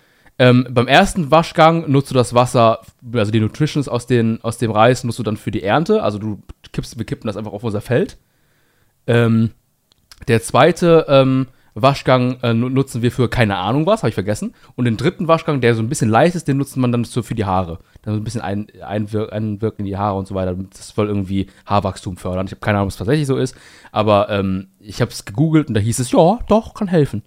[0.44, 2.80] ähm, beim ersten Waschgang nutzt du das Wasser,
[3.14, 6.04] also die Nutritions aus, den, aus dem Reis nutzt du dann für die Ernte.
[6.04, 8.18] Also du kippst, wir kippen das einfach auf unser Feld.
[9.08, 9.52] Ähm,
[10.28, 14.54] der zweite ähm, Waschgang äh, nu- nutzen wir für keine Ahnung was, habe ich vergessen.
[14.76, 17.24] Und den dritten Waschgang, der so ein bisschen leicht ist, den nutzt man dann so
[17.24, 17.80] für die Haare.
[18.04, 20.56] Dann so ein bisschen ein, einwir einwirken in die Haare und so weiter.
[20.56, 22.46] Das soll irgendwie Haarwachstum fördern.
[22.46, 23.56] Ich habe keine Ahnung, ob es tatsächlich so ist.
[23.92, 27.24] Aber ähm, ich habe es gegoogelt und da hieß es, ja, doch, kann helfen.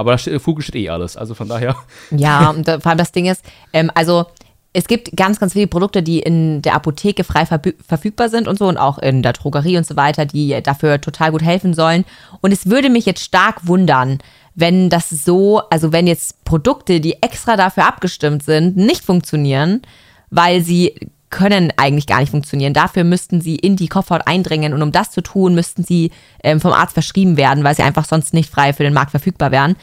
[0.00, 1.16] Aber da steht, Vogel steht eh alles.
[1.16, 1.76] Also von daher.
[2.10, 4.24] Ja, und vor allem das Ding ist, ähm, also
[4.72, 8.66] es gibt ganz, ganz viele Produkte, die in der Apotheke frei verfügbar sind und so
[8.66, 12.04] und auch in der Drogerie und so weiter, die dafür total gut helfen sollen.
[12.40, 14.18] Und es würde mich jetzt stark wundern,
[14.54, 19.82] wenn das so, also wenn jetzt Produkte, die extra dafür abgestimmt sind, nicht funktionieren,
[20.30, 20.94] weil sie
[21.30, 22.74] können eigentlich gar nicht funktionieren.
[22.74, 26.10] Dafür müssten sie in die Kopfhaut eindringen und um das zu tun, müssten sie
[26.42, 29.52] ähm, vom Arzt verschrieben werden, weil sie einfach sonst nicht frei für den Markt verfügbar
[29.52, 29.76] wären.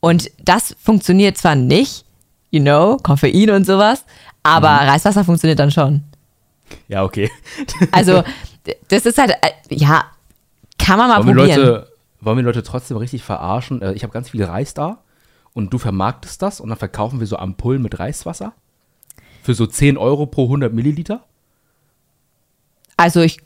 [0.00, 2.04] Und das funktioniert zwar nicht,
[2.50, 4.04] you know, Koffein und sowas,
[4.42, 6.04] aber Reiswasser funktioniert dann schon.
[6.88, 7.30] Ja, okay.
[7.92, 8.22] Also,
[8.88, 10.04] das ist halt, äh, ja,
[10.78, 11.60] kann man mal Wollen wir, probieren.
[11.60, 13.82] Leute, wollen wir Leute trotzdem richtig verarschen?
[13.82, 14.98] Äh, Ich habe ganz viel Reis da
[15.54, 18.52] und du vermarktest das und dann verkaufen wir so Ampullen mit Reiswasser
[19.42, 21.22] für so 10 Euro pro 100 Milliliter.
[22.96, 23.38] Also ich,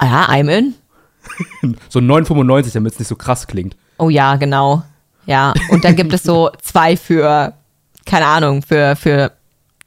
[0.00, 0.74] ja, I'm in.
[1.90, 3.76] So 9,95, damit es nicht so krass klingt.
[3.98, 4.82] Oh ja, genau.
[5.26, 7.52] Ja, und dann gibt es so zwei für,
[8.06, 9.32] keine Ahnung, für, für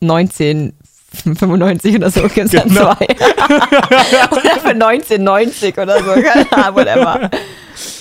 [0.01, 2.93] 1995 oder so gibt es dann Genau.
[2.93, 3.05] zwei.
[3.05, 7.29] oder für 1990 oder so, keine Ahnung, whatever.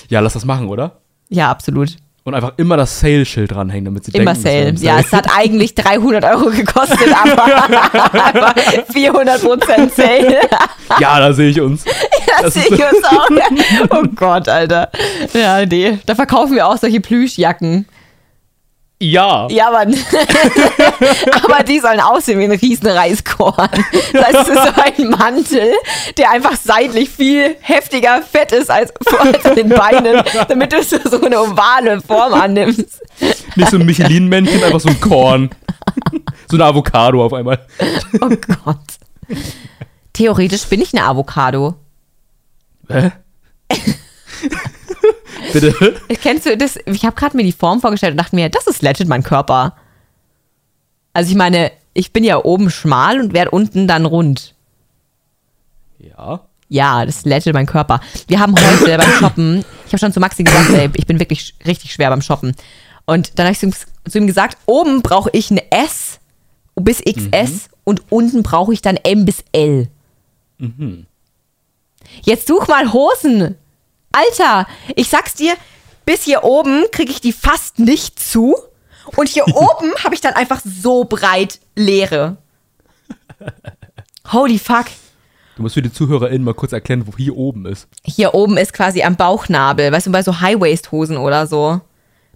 [0.09, 0.99] Ja, lass das machen, oder?
[1.31, 1.97] Ja, absolut.
[2.25, 4.87] Und einfach immer das Sale-Schild dranhängen, damit sie Immer denken, es wäre Sale.
[4.87, 8.55] Ja, es hat eigentlich 300 Euro gekostet, aber, aber
[8.95, 10.41] 400% Sale.
[11.01, 11.85] Ja, da sehe ich uns.
[11.85, 13.29] Das Das sehe ich uns auch.
[13.91, 14.91] Oh Gott, Alter.
[15.35, 15.99] Ja, nee.
[16.07, 17.87] Da verkaufen wir auch solche Plüschjacken.
[19.03, 19.49] Ja.
[19.51, 19.93] Ja, Mann.
[21.43, 23.69] Aber die sollen aussehen wie ein riesen Reiskorn.
[24.13, 25.73] Das heißt, es ist so ein Mantel,
[26.17, 30.99] der einfach seitlich viel heftiger fett ist als vor als den Beinen, damit du so
[31.05, 33.03] so eine ovale Form annimmst.
[33.57, 35.51] Nicht so ein Michelin-Männchen, einfach so ein Korn.
[36.49, 37.59] so eine Avocado auf einmal.
[38.21, 38.79] Oh Gott.
[40.13, 41.75] Theoretisch bin ich eine Avocado.
[42.89, 43.11] Hä?
[45.53, 46.01] Bitte?
[46.21, 46.79] Kennst du das?
[46.87, 49.75] Ich habe gerade mir die Form vorgestellt und dachte mir, das ist legit mein Körper.
[51.13, 54.55] Also ich meine, ich bin ja oben schmal und werde unten dann rund.
[55.99, 56.41] Ja.
[56.69, 58.01] Ja, das legit mein Körper.
[58.29, 61.55] Wir haben heute beim Shoppen, ich habe schon zu Maxi gesagt, ey, ich bin wirklich
[61.67, 62.55] richtig schwer beim Shoppen.
[63.05, 66.19] Und dann habe ich zu, ihm gesagt, oben brauche ich eine S
[66.75, 69.89] bis XS und unten brauche ich dann M bis L.
[72.23, 73.57] Jetzt such mal Hosen.
[74.13, 75.55] Alter, ich sag's dir,
[76.05, 78.57] bis hier oben kriege ich die fast nicht zu.
[79.17, 82.37] Und hier oben habe ich dann einfach so breit Leere.
[84.31, 84.87] Holy fuck.
[85.57, 87.87] Du musst für die ZuhörerInnen mal kurz erklären, wo hier oben ist.
[88.05, 91.81] Hier oben ist quasi am Bauchnabel, weißt du, bei so High-Waist-Hosen oder so.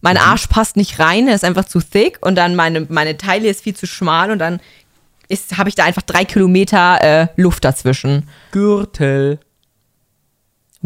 [0.02, 3.62] Mein Arsch passt nicht rein, ist einfach zu thick und dann meine, meine Taille ist
[3.62, 4.60] viel zu schmal und dann
[5.56, 8.28] habe ich da einfach drei Kilometer äh, Luft dazwischen.
[8.52, 9.40] Gürtel.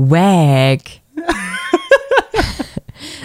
[0.09, 0.80] Wag.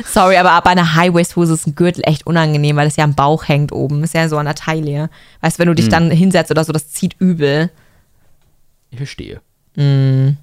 [0.06, 3.48] Sorry, aber bei einer High-Waist-Hose ist ein Gürtel echt unangenehm, weil es ja am Bauch
[3.48, 4.04] hängt oben.
[4.04, 5.10] Ist ja so an der Taille.
[5.42, 7.70] Weißt du, wenn du dich dann hinsetzt oder so, das zieht übel.
[8.92, 9.42] Ich verstehe.
[9.76, 10.38] Mm.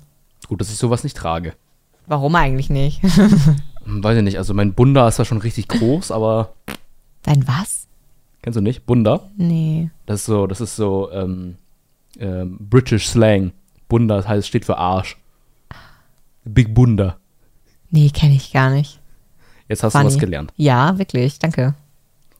[0.48, 1.54] Gut, dass ich sowas nicht trage.
[2.06, 3.00] Warum eigentlich nicht?
[3.84, 6.52] Hm, Weiß ich nicht, also mein Bunda ist da schon richtig groß, aber
[7.22, 7.86] Dein was?
[8.42, 8.86] kennst du nicht?
[8.86, 9.28] Bunda?
[9.36, 9.90] Nee.
[10.06, 11.56] Das ist so, das ist so ähm,
[12.18, 13.52] ähm, British Slang.
[13.88, 15.16] Bunda, das heißt, steht für Arsch.
[16.44, 17.16] Big Bunda.
[17.90, 19.00] Nee, kenne ich gar nicht.
[19.68, 20.04] Jetzt hast Funny.
[20.04, 20.52] du was gelernt.
[20.56, 21.62] Ja, wirklich, danke.
[21.62, 21.74] Gar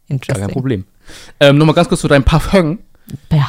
[0.09, 0.46] Interesting.
[0.46, 0.84] kein Problem.
[1.40, 2.78] Ähm, Nochmal ganz kurz zu deinem Parfum.
[3.30, 3.48] Ja.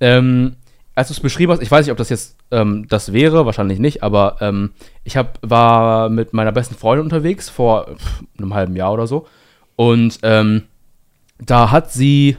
[0.00, 0.56] Ähm,
[0.94, 3.78] als du es beschrieben hast, ich weiß nicht, ob das jetzt ähm, das wäre, wahrscheinlich
[3.78, 4.70] nicht, aber ähm,
[5.04, 9.26] ich hab, war mit meiner besten Freundin unterwegs vor pff, einem halben Jahr oder so.
[9.76, 10.62] Und ähm,
[11.38, 12.36] da hat sie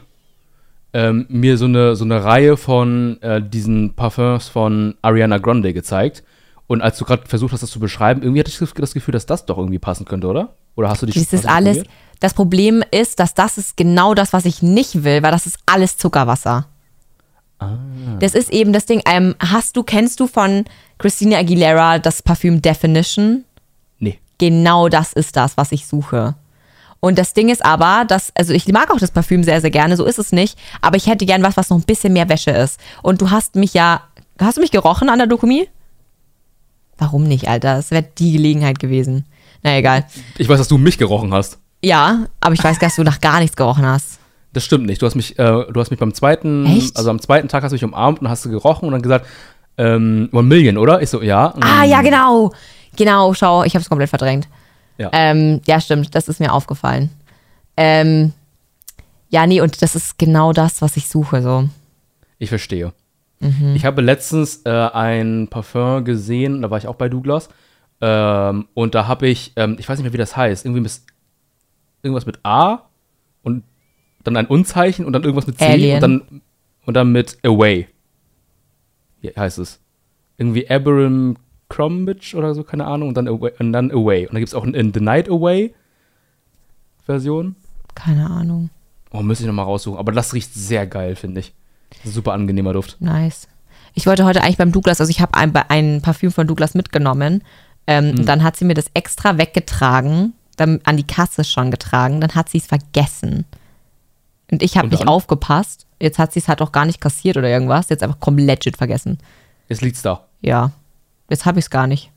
[0.94, 6.24] ähm, mir so eine, so eine Reihe von äh, diesen Parfums von Ariana Grande gezeigt.
[6.68, 9.26] Und als du gerade versucht hast, das zu beschreiben, irgendwie hatte ich das Gefühl, dass
[9.26, 10.54] das doch irgendwie passen könnte, oder?
[10.76, 11.78] Oder hast du dich Das ist alles.
[11.78, 11.94] probiert?
[12.20, 15.60] Das Problem ist, dass das ist genau das, was ich nicht will, weil das ist
[15.66, 16.68] alles Zuckerwasser.
[17.60, 17.78] Ah.
[18.20, 19.02] Das ist eben das Ding.
[19.06, 20.66] Ähm, hast du, kennst du von
[20.98, 23.46] Christina Aguilera das Parfüm Definition?
[24.00, 24.20] Nee.
[24.38, 26.36] Genau das ist das, was ich suche.
[27.00, 29.96] Und das Ding ist aber, dass, also ich mag auch das Parfüm sehr, sehr gerne,
[29.96, 32.52] so ist es nicht, aber ich hätte gern was, was noch ein bisschen mehr Wäsche
[32.52, 32.80] ist.
[33.04, 34.02] Und du hast mich ja,
[34.40, 35.70] hast du mich gerochen an der Dokumi?
[36.98, 37.76] Warum nicht, Alter?
[37.76, 39.26] Das wäre die Gelegenheit gewesen.
[39.64, 40.06] Na egal.
[40.38, 41.60] Ich weiß, dass du mich gerochen hast.
[41.84, 44.20] Ja, aber ich weiß, dass du nach gar nichts gerochen hast.
[44.54, 45.02] Das stimmt nicht.
[45.02, 46.98] Du hast mich, äh, du hast mich beim zweiten, Echt?
[46.98, 49.28] also am zweiten Tag hast du mich umarmt und hast du gerochen und dann gesagt,
[49.78, 51.02] ähm, One Million, oder?
[51.02, 51.54] Ich so, ja.
[51.62, 52.52] Ah, ja, genau.
[52.96, 54.48] Genau, schau, ich habe es komplett verdrängt.
[54.98, 55.10] Ja.
[55.14, 57.12] Ähm, ja, stimmt, das ist mir aufgefallen.
[57.76, 58.34] Ähm,
[59.30, 61.70] ja, nee, und das ist genau das, was ich suche, so.
[62.40, 62.94] Ich verstehe.
[63.76, 67.50] Ich habe letztens äh, ein Parfum gesehen, da war ich auch bei Douglas.
[68.02, 71.02] Ähm, und da habe ich, ähm, ich weiß nicht mehr, wie das heißt, irgendwie mit,
[72.02, 72.90] irgendwas mit A
[73.44, 73.64] und
[74.24, 75.96] dann ein Unzeichen und dann irgendwas mit C Alien.
[75.96, 76.42] und dann,
[76.86, 77.88] und dann mit Away.
[79.22, 79.80] Wie heißt es?
[80.38, 81.38] Irgendwie Abraham
[81.70, 83.52] Crombitch oder so, keine Ahnung, und dann Away.
[83.60, 84.28] Und, dann away.
[84.28, 85.74] und dann gibt es auch ein in The Night Away
[87.06, 87.56] Version.
[87.96, 88.70] Keine Ahnung.
[89.12, 89.98] Oh, müsste ich nochmal raussuchen.
[89.98, 91.54] Aber das riecht sehr geil, finde ich.
[91.90, 92.98] Das ist ein super angenehmer Duft.
[93.00, 93.48] Nice.
[93.94, 97.44] Ich wollte heute eigentlich beim Douglas, also ich habe ein, ein Parfüm von Douglas mitgenommen.
[97.88, 98.20] Ähm, Hm.
[98.20, 102.20] und Dann hat sie mir das extra weggetragen, dann an die Kasse schon getragen.
[102.22, 103.46] Dann hat sie es vergessen.
[104.52, 105.86] Und ich habe nicht aufgepasst.
[106.00, 107.90] Jetzt hat sie es halt auch gar nicht kassiert oder irgendwas.
[107.90, 109.18] Jetzt einfach komplett legit vergessen.
[109.68, 110.26] Jetzt liegt's da.
[110.42, 110.72] Ja,
[111.30, 112.12] jetzt habe ich es gar nicht.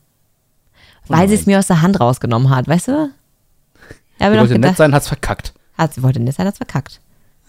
[1.09, 3.11] Oh Weil sie es mir aus der Hand rausgenommen hat, weißt du?
[4.18, 5.55] Doch wollte nett gedacht, sein, hat's verkackt.
[5.79, 7.01] hat sie wollte nett sein, hat's verkackt.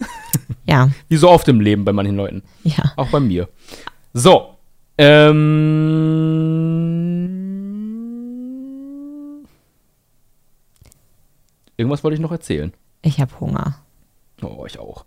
[0.66, 2.42] ja, Wie so oft im Leben bei manchen Leuten.
[2.64, 2.92] ja.
[2.96, 3.48] Auch bei mir.
[4.12, 4.56] So.
[8.52, 9.46] Ähm.
[11.76, 12.72] Irgendwas wollte ich noch erzählen.
[13.02, 13.78] Ich habe Hunger.
[14.42, 15.04] Oh, ich auch.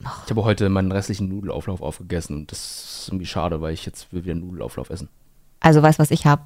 [0.00, 2.58] Ich habe heute meinen restlichen Nudelauflauf aufgegessen und das
[3.00, 5.08] ist irgendwie schade, weil ich jetzt will wieder Nudelauflauf essen.
[5.60, 6.42] Also weißt du, was ich habe?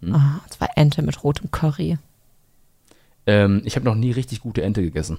[0.00, 0.14] Hm?
[0.14, 1.98] Ah, zwei Ente mit rotem Curry.
[3.26, 5.18] Ähm, ich habe noch nie richtig gute Ente gegessen.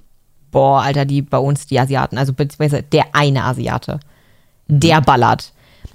[0.54, 4.00] Boah, Alter, die bei uns, die Asiaten, also beziehungsweise der eine Asiate,
[4.68, 5.04] der Mhm.
[5.04, 5.52] ballert.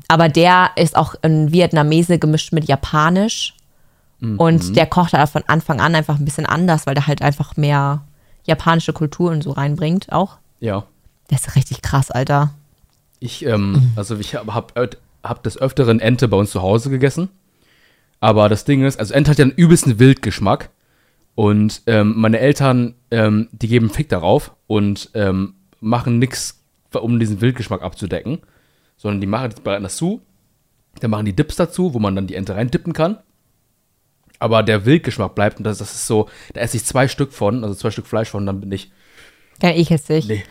[0.07, 3.55] Aber der ist auch ein Vietnamese gemischt mit Japanisch.
[4.19, 4.37] Mhm.
[4.37, 7.57] Und der kocht halt von Anfang an einfach ein bisschen anders, weil der halt einfach
[7.57, 8.01] mehr
[8.45, 10.37] japanische Kultur und so reinbringt auch.
[10.59, 10.83] Ja.
[11.29, 12.51] Der ist richtig krass, Alter.
[13.19, 14.73] Ich, ähm, also ich habe hab,
[15.23, 17.29] hab des Öfteren Ente bei uns zu Hause gegessen.
[18.19, 20.69] Aber das Ding ist, also Ente hat ja einen übelsten Wildgeschmack.
[21.35, 27.41] Und ähm, meine Eltern, ähm, die geben Fick darauf und ähm, machen nichts, um diesen
[27.41, 28.39] Wildgeschmack abzudecken.
[28.97, 30.21] Sondern die machen die bereiten das zu,
[30.99, 33.17] dann machen die Dips dazu, wo man dann die Ente reindippen kann.
[34.39, 37.63] Aber der Wildgeschmack bleibt und das, das ist so, da esse ich zwei Stück von,
[37.63, 38.91] also zwei Stück Fleisch von, dann bin ich,
[39.61, 40.27] Ja, ekelst dich.
[40.27, 40.43] nee,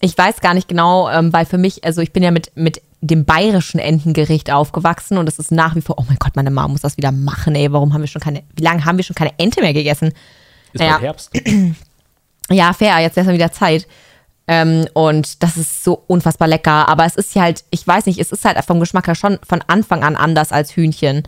[0.00, 2.82] Ich weiß gar nicht genau, ähm, weil für mich, also ich bin ja mit, mit
[3.00, 6.68] dem bayerischen Entengericht aufgewachsen und das ist nach wie vor, oh mein Gott, meine Mama
[6.68, 9.14] muss das wieder machen, ey, warum haben wir schon keine, wie lange haben wir schon
[9.16, 10.12] keine Ente mehr gegessen?
[10.72, 10.92] ist Ja.
[10.92, 11.30] bald Herbst.
[12.50, 13.86] Ja, fair, jetzt ist dann wieder Zeit.
[14.46, 16.88] Ähm, und das ist so unfassbar lecker.
[16.88, 19.38] Aber es ist ja halt, ich weiß nicht, es ist halt vom Geschmack her schon
[19.46, 21.24] von Anfang an anders als Hühnchen.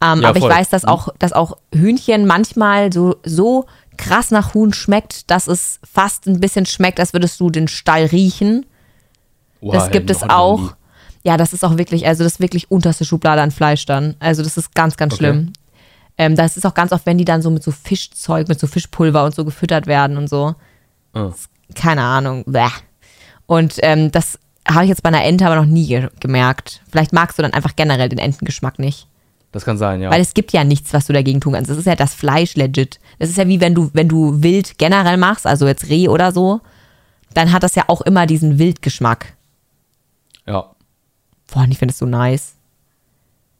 [0.00, 0.50] Ähm, Ja, aber voll.
[0.50, 5.48] ich weiß, dass auch, dass auch Hühnchen manchmal so, so krass nach Huhn schmeckt, dass
[5.48, 8.64] es fast ein bisschen schmeckt, als würdest du den Stall riechen.
[9.60, 10.74] Wow, Das gibt es auch.
[11.24, 14.16] Ja, das ist auch wirklich, also das ist wirklich unterste Schublade an Fleisch dann.
[14.18, 15.24] Also das ist ganz, ganz Okay.
[15.24, 15.52] schlimm.
[16.22, 18.66] Ähm, das ist auch ganz oft, wenn die dann so mit so Fischzeug, mit so
[18.66, 20.54] Fischpulver und so gefüttert werden und so.
[21.14, 21.30] Ah.
[21.74, 22.44] Keine Ahnung.
[22.46, 22.68] Bäh.
[23.46, 26.80] Und ähm, das habe ich jetzt bei einer Ente aber noch nie ge gemerkt.
[26.90, 29.08] Vielleicht magst du dann einfach generell den Entengeschmack nicht.
[29.50, 30.10] Das kann sein, ja.
[30.10, 31.70] Weil es gibt ja nichts, was du dagegen tun kannst.
[31.70, 33.00] Das ist ja das Fleisch legit.
[33.18, 36.32] Das ist ja wie wenn du, wenn du Wild generell machst, also jetzt Reh oder
[36.32, 36.60] so,
[37.34, 39.34] dann hat das ja auch immer diesen Wildgeschmack.
[40.46, 40.66] ja.
[41.52, 42.54] Boah, ich finde es so nice.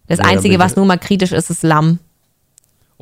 [0.07, 1.99] Das Ja, Einzige, was nur mal kritisch ist, ist Lamm.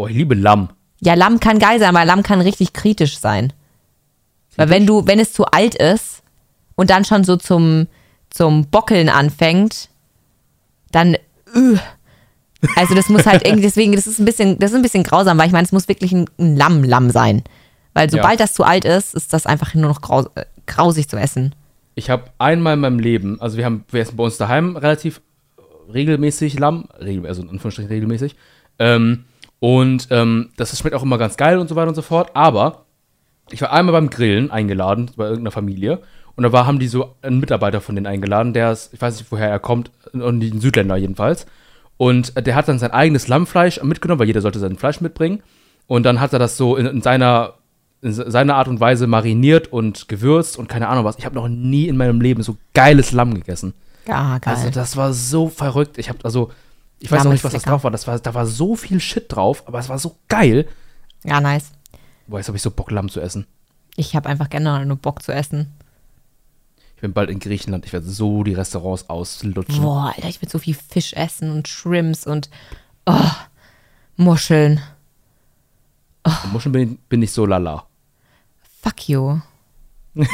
[0.01, 0.71] Oh, ich liebe Lamm.
[1.03, 3.53] Ja, Lamm kann geil sein, aber Lamm kann richtig kritisch sein.
[4.57, 6.23] Weil wenn du, wenn es zu alt ist
[6.75, 7.87] und dann schon so zum,
[8.31, 9.91] zum Bockeln anfängt,
[10.91, 11.77] dann, äh.
[12.77, 15.37] also das muss halt irgendwie, deswegen, das ist ein bisschen, das ist ein bisschen grausam,
[15.37, 17.43] weil ich meine, es muss wirklich ein, Lamm-Lamm sein.
[17.93, 18.47] Weil sobald Ja.
[18.47, 21.55] das zu alt ist, ist das einfach nur noch graus, äh, grausig zu essen.
[21.95, 25.21] Ich habe einmal in meinem Leben, also wir haben, wir essen bei uns daheim relativ
[25.93, 28.35] regelmäßig Lamm, also in Anführungsstrichen regelmäßig.
[28.79, 29.25] Ähm,
[29.61, 32.31] und ähm, das schmeckt auch immer ganz geil und so weiter und so fort.
[32.35, 32.87] Aber
[33.51, 36.01] ich war einmal beim Grillen eingeladen bei irgendeiner Familie
[36.35, 39.19] und da war, haben die so einen Mitarbeiter von denen eingeladen, der ist, ich weiß
[39.19, 41.47] nicht, woher er kommt, und ein Südländer jedenfalls.
[41.97, 45.43] Und der hat dann sein eigenes Lammfleisch mitgenommen, weil jeder sollte sein Fleisch mitbringen.
[45.87, 47.55] Und dann hat er das so in, in seiner
[48.01, 51.19] in se- seiner Art und Weise mariniert und gewürzt und keine Ahnung was.
[51.19, 53.75] Ich habe noch nie in meinem Leben so geiles Lamm gegessen.
[54.09, 54.55] Ja, geil.
[54.55, 55.99] Also das war so verrückt.
[55.99, 56.51] Ich habe also
[57.01, 57.91] ich weiß noch nicht, was das drauf war.
[57.91, 58.19] Das war.
[58.19, 60.69] Da war so viel Shit drauf, aber es war so geil.
[61.25, 61.73] ja, nice.
[62.27, 63.47] Boah, jetzt habe ich so Bock, Lamm zu essen.
[63.97, 65.73] Ich habe einfach generell nur Bock zu essen.
[66.95, 67.87] Ich bin bald in Griechenland.
[67.87, 69.83] Ich werde so die Restaurants auslutschen.
[69.83, 72.51] Boah, Alter, ich will so viel Fisch essen und Shrimps und
[73.07, 73.31] oh,
[74.17, 74.81] Muscheln.
[76.25, 77.87] Und Muscheln bin, bin ich so lala.
[78.83, 79.39] Fuck you.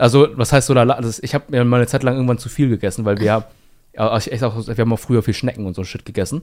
[0.00, 0.94] Also, was heißt so lala?
[0.94, 3.44] Ist, ich habe mir mal eine Zeit lang irgendwann zu viel gegessen, weil wir,
[3.94, 6.42] ja, ich auch, wir haben auch früher viel Schnecken und so Shit gegessen.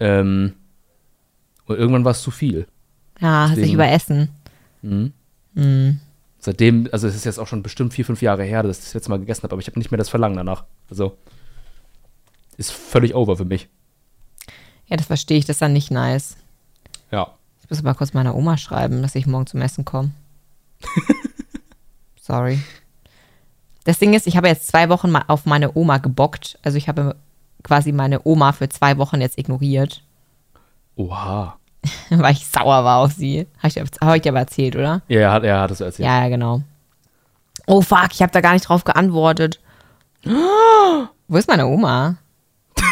[0.00, 0.54] Ähm,
[1.66, 2.66] und irgendwann war es zu viel.
[3.20, 4.28] Ja, sich Deswegen- überessen.
[6.38, 8.94] Seitdem, also es ist jetzt auch schon bestimmt vier, fünf Jahre her, dass ich das
[8.94, 10.64] letzte Mal gegessen habe, aber ich habe nicht mehr das Verlangen danach.
[10.88, 11.16] Also
[12.56, 13.68] ist völlig over für mich.
[14.86, 16.36] Ja, das verstehe ich, das ist dann nicht nice.
[17.10, 17.34] Ja.
[17.62, 20.12] Ich muss mal kurz meiner Oma schreiben, dass ich morgen zum Essen komme.
[22.20, 22.60] Sorry.
[23.88, 26.58] Das Ding ist, ich habe jetzt zwei Wochen mal auf meine Oma gebockt.
[26.62, 27.16] Also ich habe
[27.62, 30.02] quasi meine Oma für zwei Wochen jetzt ignoriert,
[30.96, 31.56] Oha.
[32.10, 33.46] weil ich sauer war auf sie.
[33.62, 35.00] Habe ich, hab ich dir aber erzählt, oder?
[35.08, 36.06] Ja, er hat, er hat es erzählt.
[36.06, 36.60] Ja, ja, genau.
[37.66, 39.58] Oh fuck, ich habe da gar nicht drauf geantwortet.
[41.28, 42.16] Wo ist meine Oma?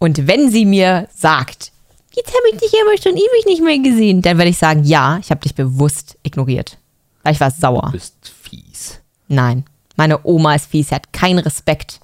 [0.00, 1.70] Und wenn sie mir sagt,
[2.10, 5.18] jetzt habe ich dich aber schon ewig nicht mehr gesehen, dann werde ich sagen, ja,
[5.20, 6.76] ich habe dich bewusst ignoriert.
[7.22, 7.88] Weil ich war Du sauer.
[7.92, 9.00] bist fies.
[9.28, 9.64] Nein,
[9.96, 12.00] meine Oma ist fies, sie hat keinen Respekt.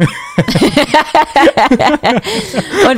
[0.00, 0.08] Und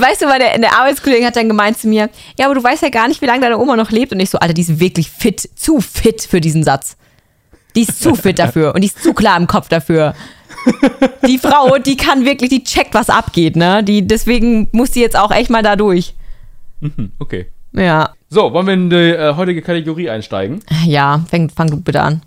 [0.01, 2.91] weißt du, meine eine Arbeitskollegin hat dann gemeint zu mir, ja, aber du weißt ja
[2.91, 4.13] gar nicht, wie lange deine Oma noch lebt.
[4.13, 6.97] Und ich so, Alter, die ist wirklich fit, zu fit für diesen Satz.
[7.75, 10.15] Die ist zu fit dafür und die ist zu klar im Kopf dafür.
[11.27, 13.83] Die Frau, die kann wirklich, die checkt, was abgeht, ne?
[13.83, 16.15] Die, deswegen muss die jetzt auch echt mal da durch.
[16.81, 17.47] Hm, okay.
[17.73, 18.11] Ja.
[18.29, 20.63] So, wollen wir in die äh, heutige Kategorie einsteigen?
[20.85, 22.23] Ja, fang, fang du bitte an.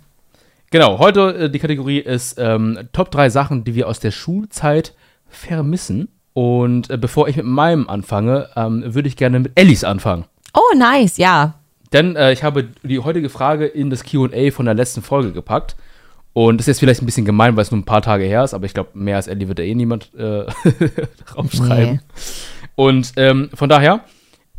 [0.71, 4.93] Genau, heute äh, die Kategorie ist ähm, Top 3 Sachen, die wir aus der Schulzeit
[5.27, 6.09] vermissen.
[6.33, 10.25] Und äh, bevor ich mit meinem anfange, ähm, würde ich gerne mit Ellis anfangen.
[10.53, 11.55] Oh, nice, ja.
[11.93, 15.75] Denn äh, ich habe die heutige Frage in das QA von der letzten Folge gepackt.
[16.33, 18.43] Und das ist jetzt vielleicht ein bisschen gemein, weil es nur ein paar Tage her
[18.43, 20.45] ist, aber ich glaube, mehr als Ellie wird da eh niemand äh,
[21.27, 21.93] draufschreiben.
[21.93, 21.99] Nee.
[22.75, 24.01] Und ähm, von daher,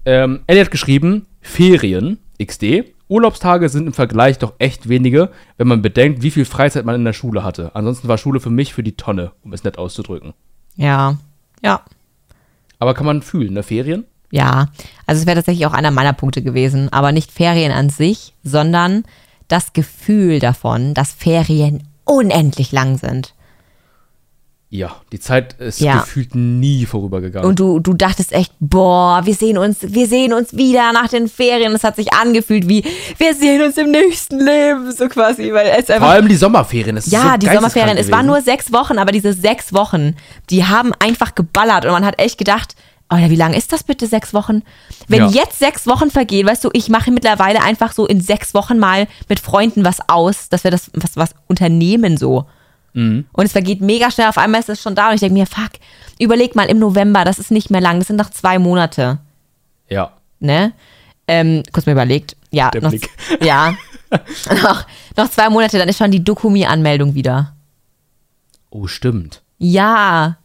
[0.06, 2.95] ähm, Ellie hat geschrieben, Ferien, XD.
[3.08, 7.04] Urlaubstage sind im Vergleich doch echt wenige, wenn man bedenkt, wie viel Freizeit man in
[7.04, 7.70] der Schule hatte.
[7.74, 10.34] Ansonsten war Schule für mich für die Tonne, um es nett auszudrücken.
[10.74, 11.16] Ja.
[11.62, 11.82] Ja.
[12.78, 13.62] Aber kann man fühlen, ne?
[13.62, 14.04] Ferien?
[14.30, 14.68] Ja,
[15.06, 19.04] also es wäre tatsächlich auch einer meiner Punkte gewesen, aber nicht Ferien an sich, sondern
[19.46, 23.34] das Gefühl davon, dass Ferien unendlich lang sind.
[24.76, 26.00] Ja, die Zeit ist Ja.
[26.00, 27.48] gefühlt nie vorübergegangen.
[27.48, 31.28] Und du, du dachtest echt, boah, wir sehen uns, wir sehen uns wieder nach den
[31.28, 31.72] Ferien.
[31.74, 32.84] Es hat sich angefühlt wie,
[33.16, 36.08] wir sehen uns im nächsten Leben, so quasi, weil es Vor einfach.
[36.10, 36.96] allem die Sommerferien.
[36.96, 40.14] Ist Ja, so die Sommerferien, es waren nur sechs Wochen, aber diese sechs Wochen,
[40.50, 42.74] die haben einfach geballert und man hat echt gedacht,
[43.08, 44.62] Alter, wie lang ist das bitte, sechs Wochen?
[45.06, 45.28] Wenn Ja.
[45.28, 49.06] jetzt sechs Wochen vergehen, weißt du, ich mache mittlerweile einfach so in sechs Wochen mal
[49.28, 52.46] mit Freunden was aus, dass wir das was, was unternehmen so.
[52.96, 53.26] Mhm.
[53.32, 55.46] Und es vergeht mega schnell, auf einmal ist es schon da und ich denke mir,
[55.46, 55.72] fuck,
[56.18, 59.18] überleg mal im November, das ist nicht mehr lang, das sind noch zwei Monate,
[59.88, 60.12] Ja.
[60.40, 60.72] ne?
[61.28, 63.10] Ähm, kurz mal überlegt, ja, Der noch, Blick.
[63.42, 63.74] ja,
[64.62, 64.86] noch,
[65.16, 67.54] noch zwei Monate, dann ist schon die Dokumi-Anmeldung wieder.
[68.70, 69.42] Oh, stimmt.
[69.58, 70.38] Ja.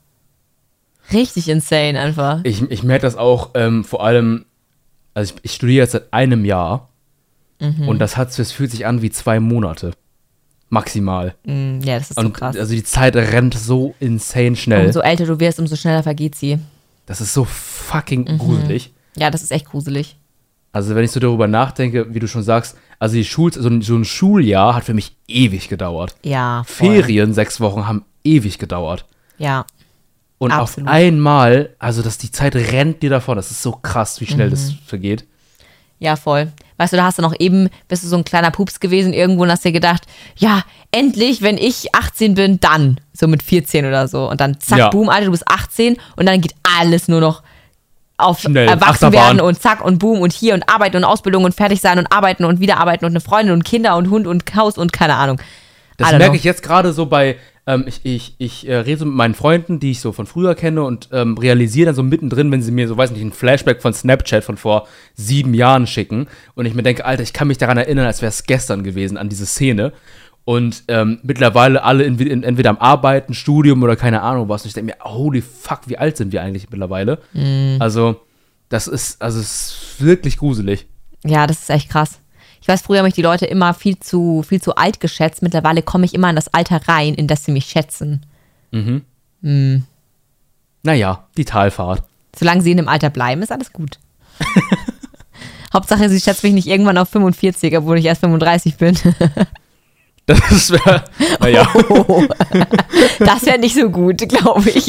[1.14, 2.40] Richtig insane einfach.
[2.44, 4.46] Ich, ich merke das auch ähm, vor allem,
[5.14, 6.90] also ich, ich studiere jetzt seit einem Jahr
[7.60, 7.88] Mhm.
[7.88, 9.92] und das hat es fühlt sich an wie zwei Monate.
[10.72, 11.36] Maximal.
[11.44, 12.58] Mm, Ja, das ist so und krass.
[12.58, 14.88] also die Zeit rennt so insane schnell.
[14.88, 16.58] Umso älter du wirst, umso schneller vergeht sie.
[17.06, 18.38] Das ist so fucking Mhm.
[18.40, 18.92] gruselig.
[19.18, 20.16] Ja, das ist echt gruselig.
[20.72, 23.82] Also wenn ich so darüber nachdenke, wie du schon sagst, also die Schul so, ein,
[23.82, 26.16] so ein Schuljahr hat für mich ewig gedauert.
[26.24, 26.64] Ja.
[26.66, 27.02] voll.
[27.02, 29.06] Ferien, sechs Wochen, haben ewig gedauert.
[29.38, 29.66] Ja.
[30.38, 30.88] Und Absolut.
[30.88, 34.48] auf einmal, also dass die Zeit rennt dir davon, das ist so krass, wie schnell
[34.48, 34.52] Mhm.
[34.52, 35.26] das vergeht.
[36.02, 36.52] Ja, voll.
[36.78, 39.44] Weißt du, da hast du noch eben, bist du so ein kleiner Pups gewesen irgendwo
[39.44, 43.00] und hast dir gedacht, ja, endlich, wenn ich 18 bin, dann.
[43.14, 44.28] So mit 14 oder so.
[44.28, 44.90] Und dann zack, Ja.
[44.90, 47.44] boom, Alter, du bist 18 und dann geht alles nur noch
[48.18, 49.38] auf Schnell, erwachsen Achterbahn.
[49.38, 52.12] werden und zack und boom und hier und arbeiten und Ausbildung und fertig sein und
[52.12, 55.16] arbeiten und wieder arbeiten und eine Freundin und Kinder und Hund und Haus und keine
[55.18, 55.40] Ahnung.
[55.98, 56.34] Das merke know.
[56.34, 57.38] ich jetzt gerade so bei,
[57.68, 60.56] ähm, ich, ich, ich äh, rede so mit meinen Freunden, die ich so von früher
[60.56, 63.82] kenne und ähm, realisiere dann so mittendrin, wenn sie mir so, weiß nicht, ein Flashback
[63.82, 67.58] von Snapchat von vor sieben Jahren schicken und ich mir denke, Alter, ich kann mich
[67.58, 69.94] daran erinnern, als wäre es gestern gewesen, an diese Szene.
[70.44, 74.64] Und ähm, mittlerweile alle in, in, entweder am Arbeiten, Studium oder keine Ahnung was.
[74.64, 77.20] Und ich denke mir, holy fuck, wie alt sind wir eigentlich mittlerweile?
[77.80, 78.22] Also,
[78.68, 80.88] das ist, also es ist wirklich gruselig.
[81.24, 82.20] Ja, das ist echt krass.
[82.62, 85.42] Ich weiß, früher habe ich die Leute immer viel zu, viel zu alt geschätzt.
[85.42, 88.22] Mittlerweile komme ich immer in das Alter rein, in das sie mich schätzen.
[90.84, 92.04] Naja, die Talfahrt.
[92.36, 93.98] Solange sie in dem Alter bleiben, ist alles gut.
[95.74, 98.98] Hauptsache, sie schätzt mich nicht irgendwann auf 45, obwohl ich erst 35 bin.
[100.28, 101.04] Das wäre,
[101.40, 101.68] naja.
[101.90, 102.24] Oh,
[103.20, 104.88] das wäre nicht so gut, glaube ich.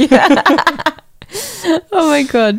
[1.91, 2.57] oh mein Gott.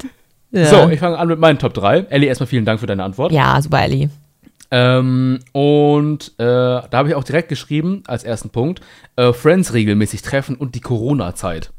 [0.51, 0.66] Ja.
[0.66, 2.07] So, ich fange an mit meinen Top 3.
[2.09, 3.32] Ellie, erstmal vielen Dank für deine Antwort.
[3.32, 4.09] ja, super, Ellie.
[4.76, 8.82] Ähm, und äh, da habe ich auch direkt geschrieben, als ersten Punkt,
[9.17, 11.69] äh, Friends regelmäßig treffen und die Corona-Zeit.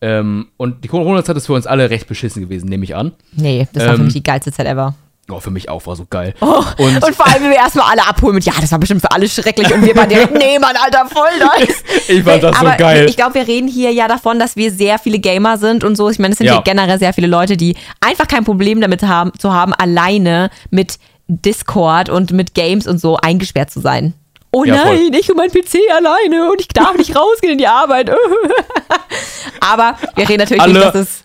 [0.00, 3.10] Ähm, und die Corona-Zeit ist für uns alle recht beschissen gewesen, nehme ich an.
[3.32, 4.94] Nee, das war für Ähm, mich die geilste Zeit ever.
[5.28, 6.34] Oh, für mich auch, war so geil.
[6.40, 9.00] Oh, und, und, vor allem, wie wir erstmal alle abholen mit, ja, das war bestimmt
[9.00, 9.74] für alle schrecklich.
[9.74, 11.26] Und wir waren direkt, nee, Mann, Alter, voll
[11.58, 11.82] nice.
[12.06, 13.06] Ich fand das so Aber geil.
[13.08, 16.08] Ich glaube, wir reden hier ja davon, dass wir sehr viele Gamer sind und so.
[16.08, 16.54] Ich meine, es sind Ja.
[16.54, 20.98] ja generell sehr viele Leute, die einfach kein Problem damit haben, zu haben, alleine mit
[21.28, 24.14] Discord und mit Games und so eingesperrt zu sein.
[24.52, 24.94] Oh Ja, voll.
[24.96, 28.10] nein, ich und mein PC alleine und ich darf nicht rausgehen in die Arbeit.
[29.60, 31.22] Aber wir reden natürlich Alle- nicht, dass es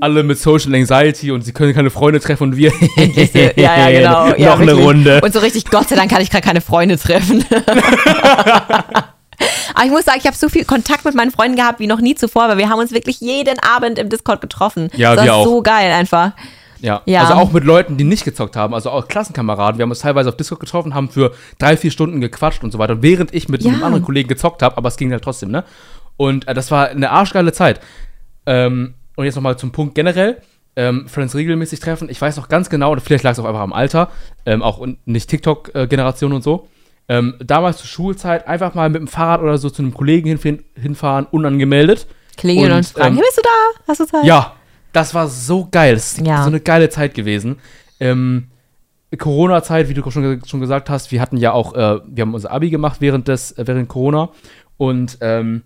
[0.00, 2.72] alle mit Social Anxiety und sie können keine Freunde treffen und wir.
[3.54, 4.26] ja, ja, genau.
[4.30, 4.72] Noch ja, eine.
[4.72, 5.20] Runde.
[5.22, 7.44] Und so richtig, Gott sei Dank kann ich gerade keine Freunde treffen.
[9.74, 12.00] Aber ich muss sagen, ich habe so viel Kontakt mit meinen Freunden gehabt wie noch
[12.00, 14.90] nie zuvor, weil wir haben uns wirklich jeden Abend im Discord getroffen.
[14.96, 15.44] Ja, das wir ist auch.
[15.44, 16.32] so geil einfach.
[16.84, 17.00] Ja.
[17.06, 17.22] Ja.
[17.22, 19.78] also auch mit Leuten, die nicht gezockt haben, also auch Klassenkameraden.
[19.78, 22.78] Wir haben uns teilweise auf Discord getroffen, haben für drei, vier Stunden gequatscht und so
[22.78, 23.72] weiter, während ich mit Ja.
[23.72, 25.64] einem anderen Kollegen gezockt habe, aber es ging halt trotzdem, ne?
[26.16, 27.80] Und äh, das war eine arschgeile Zeit.
[28.46, 30.42] Ähm, und jetzt nochmal zum Punkt generell.
[30.76, 32.08] Ähm, Friends regelmäßig treffen.
[32.10, 34.10] Ich weiß noch ganz genau, oder vielleicht lag es auch einfach am Alter,
[34.44, 36.68] ähm, auch nicht TikTok-Generation und so.
[37.08, 40.42] Ähm, damals zur Schulzeit einfach mal mit dem Fahrrad oder so zu einem Kollegen hinf
[40.74, 42.06] hinfahren, unangemeldet.
[42.36, 43.82] Klingeln und, Und, fragen, ähm, hey, bist du da?
[43.88, 44.24] Hast du Zeit?
[44.24, 44.54] Ja,
[44.94, 45.94] das war so geil.
[45.94, 46.42] Das ist Ja.
[46.42, 47.56] so eine geile Zeit gewesen.
[48.00, 48.48] Ähm,
[49.18, 52.50] Corona-Zeit, wie du schon, schon gesagt hast, wir hatten ja auch, äh, wir haben unser
[52.50, 54.30] Abi gemacht während des, äh, während Corona
[54.76, 55.62] und ähm,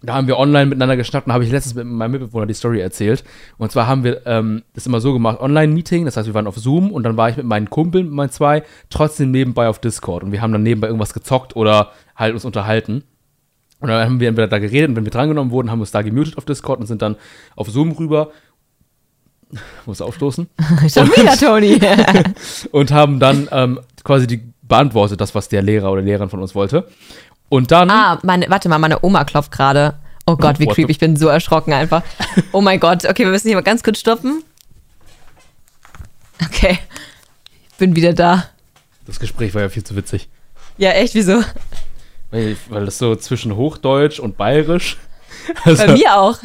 [0.00, 2.78] da haben wir online miteinander geschnackt und habe ich letztens mit meinem Mitbewohner die Story
[2.80, 3.24] erzählt.
[3.56, 6.56] Und zwar haben wir ähm, das immer so gemacht, Online-Meeting, das heißt, wir waren auf
[6.56, 10.22] Zoom und dann war ich mit meinen Kumpeln, mit meinen zwei, trotzdem nebenbei auf Discord
[10.22, 13.02] und wir haben dann nebenbei irgendwas gezockt oder halt uns unterhalten.
[13.80, 15.92] Und dann haben wir entweder da geredet und wenn wir drangenommen wurden, haben wir uns
[15.92, 17.16] da gemutet auf Discord und sind dann
[17.56, 18.30] auf Zoom rüber.
[19.86, 20.48] Muss aufstoßen.
[20.92, 21.80] Schon wieder, Toni.
[22.72, 26.54] Und haben dann ähm, quasi die beantwortet, das, was der Lehrer oder Lehrerin von uns
[26.54, 26.88] wollte.
[27.48, 27.90] Und dann.
[27.90, 29.94] ah, meine, warte mal, meine Oma klopft gerade.
[30.26, 32.02] Oh Gott, wie What creepy, ich bin so erschrocken einfach.
[32.52, 34.42] Oh mein Gott, okay, wir müssen hier mal ganz kurz stoppen.
[36.44, 36.78] Okay,
[37.70, 38.44] ich bin wieder da.
[39.06, 40.28] Das Gespräch war ja viel zu witzig.
[40.76, 41.42] Ja, echt, wieso?
[42.30, 44.98] Weil, weil das so zwischen Hochdeutsch und Bayerisch.
[45.64, 46.38] Also, Bei mir auch.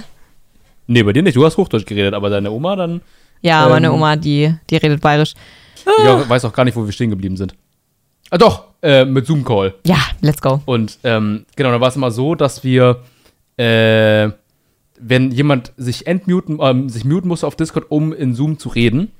[0.87, 1.35] Nee, bei dir nicht.
[1.35, 3.01] Du hast Hochdeutsch geredet, aber deine Oma dann.
[3.41, 5.33] Ja, Ähm, meine Oma, die, die redet bayerisch.
[5.75, 7.55] Ich auch, weiß auch gar nicht, wo wir stehen geblieben sind.
[8.29, 9.75] Ah, doch, äh, mit Zoom-Call.
[9.85, 10.61] Ja, let's go.
[10.65, 13.01] Und ähm, genau, da war es immer so, dass wir,
[13.57, 14.29] äh,
[14.99, 19.11] wenn jemand sich entmuten, ähm, sich muten musste auf Discord, um in Zoom zu reden,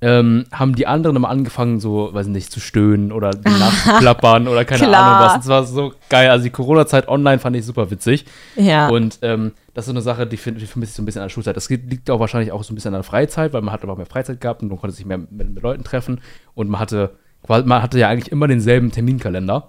[0.00, 3.92] ähm, haben die anderen immer angefangen, so, weiß nicht, zu stöhnen oder die Nase zu
[3.98, 5.02] klappern oder keine Klar.
[5.02, 5.34] Ahnung was.
[5.38, 6.30] Das war so geil.
[6.30, 8.24] Also die Corona-Zeit online fand ich super witzig.
[8.54, 8.88] Ja.
[8.88, 11.20] Und ähm, das ist so eine Sache, die finde ich vermisse ich so ein bisschen
[11.22, 11.56] an der Schulzeit.
[11.56, 13.96] Das liegt auch wahrscheinlich auch so ein bisschen an der Freizeit, weil man hat aber
[13.96, 16.20] mehr Freizeit gehabt und man konnte sich mehr mit, mit Leuten treffen
[16.54, 17.16] und man hatte,
[17.48, 19.68] man hatte ja eigentlich immer denselben Terminkalender.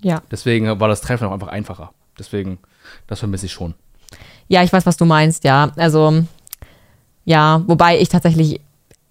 [0.00, 0.20] ja.
[0.32, 1.92] Deswegen war das Treffen auch einfach einfacher.
[2.18, 2.58] Deswegen,
[3.06, 3.74] das vermisse ich schon.
[4.48, 5.70] Ja, ich weiß, was du meinst, ja.
[5.76, 6.24] Also,
[7.24, 8.60] ja, wobei ich tatsächlich,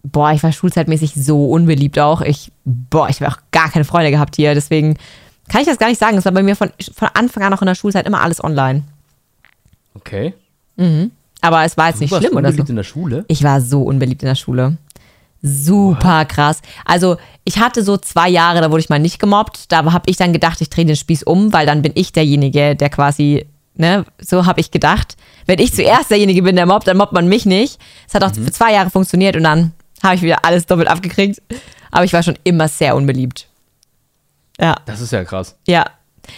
[0.04, 2.22] boah, ich war schulzeitmäßig so unbeliebt auch.
[2.22, 4.54] Ich, boah, ich habe auch gar keine Freude gehabt hier.
[4.54, 4.98] Deswegen
[5.50, 6.18] kann ich das gar nicht sagen.
[6.18, 8.84] Es war bei mir von, von Anfang an auch in der Schulzeit immer alles online.
[9.95, 10.34] Okay.
[11.41, 12.52] Aber es war jetzt nicht Du warst schlimm oder so.
[12.52, 13.26] unbeliebt in der Schule?
[13.28, 14.78] Ich war so unbeliebt in der Schule.
[15.41, 16.62] Super krass.
[16.86, 19.72] Also ich hatte so zwei Jahre, da wurde ich mal nicht gemobbt.
[19.72, 22.76] Da habe ich dann gedacht, ich drehe den Spieß um, weil dann bin ich derjenige,
[22.76, 23.45] der quasi,
[23.76, 25.16] ne, so habe ich gedacht.
[25.45, 27.80] Wenn ich zuerst derjenige bin, der mobbt, dann mobbt man mich nicht.
[28.08, 29.72] Es hat auch für zwei Jahre funktioniert und dann
[30.04, 31.41] habe ich wieder alles doppelt abgekriegt.
[31.91, 33.48] Aber ich war schon immer sehr unbeliebt.
[34.60, 35.56] Ja, Das ist ja krass.
[35.68, 35.86] ja.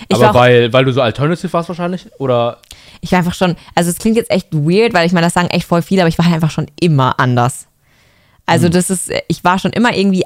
[0.07, 2.05] Ich Aber auch weil, weil du so alternative warst wahrscheinlich?
[2.19, 2.59] Oder?
[3.01, 5.47] Ich war einfach schon, also es klingt jetzt echt weird, weil ich meine, das sagen
[5.49, 7.65] echt voll viele, aber ich war halt einfach schon immer anders.
[8.45, 8.73] Also Hm.
[8.73, 10.25] das ist, ich war schon immer irgendwie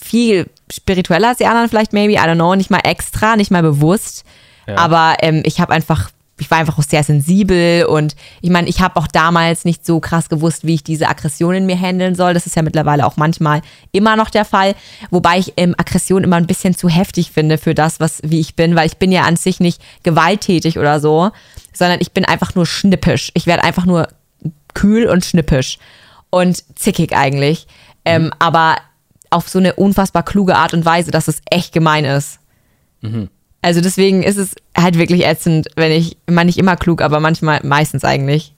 [0.00, 3.62] viel spiritueller als die anderen vielleicht, maybe, I don't know, nicht mal extra, nicht mal
[3.62, 4.24] bewusst.
[4.66, 4.76] Ja.
[4.76, 8.80] Aber ähm, ich habe einfach, ich war einfach auch sehr sensibel und ich meine, ich
[8.80, 12.34] habe auch damals nicht so krass gewusst, wie ich diese Aggression in mir handeln soll.
[12.34, 13.62] Das ist ja mittlerweile auch manchmal
[13.92, 14.74] immer noch der Fall,
[15.10, 18.56] wobei ich ähm, Aggression immer ein bisschen zu heftig finde für das, was wie ich
[18.56, 21.30] bin, weil ich bin ja an sich nicht gewalttätig oder so,
[21.72, 23.30] sondern ich bin einfach nur schnippisch.
[23.34, 24.08] Ich werde einfach nur
[24.74, 25.78] kühl und schnippisch
[26.30, 27.68] und zickig eigentlich,
[28.04, 28.76] ähm, aber
[29.30, 32.40] auf so eine unfassbar kluge Art und Weise, dass es echt gemein ist.
[33.64, 37.60] Also deswegen ist es halt wirklich ätzend, wenn ich, meine nicht immer klug, aber manchmal,
[37.64, 38.54] meistens eigentlich.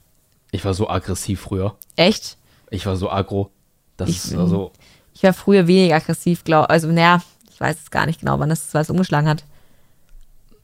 [0.51, 1.75] Ich war so aggressiv früher.
[1.95, 2.35] Echt?
[2.71, 3.49] Ich war so aggro.
[3.95, 4.73] Das Ich ist also.
[5.13, 8.49] Ich war früher weniger aggressiv, glaube Also, naja, ich weiß es gar nicht genau, wann
[8.49, 9.45] das was umgeschlagen hat.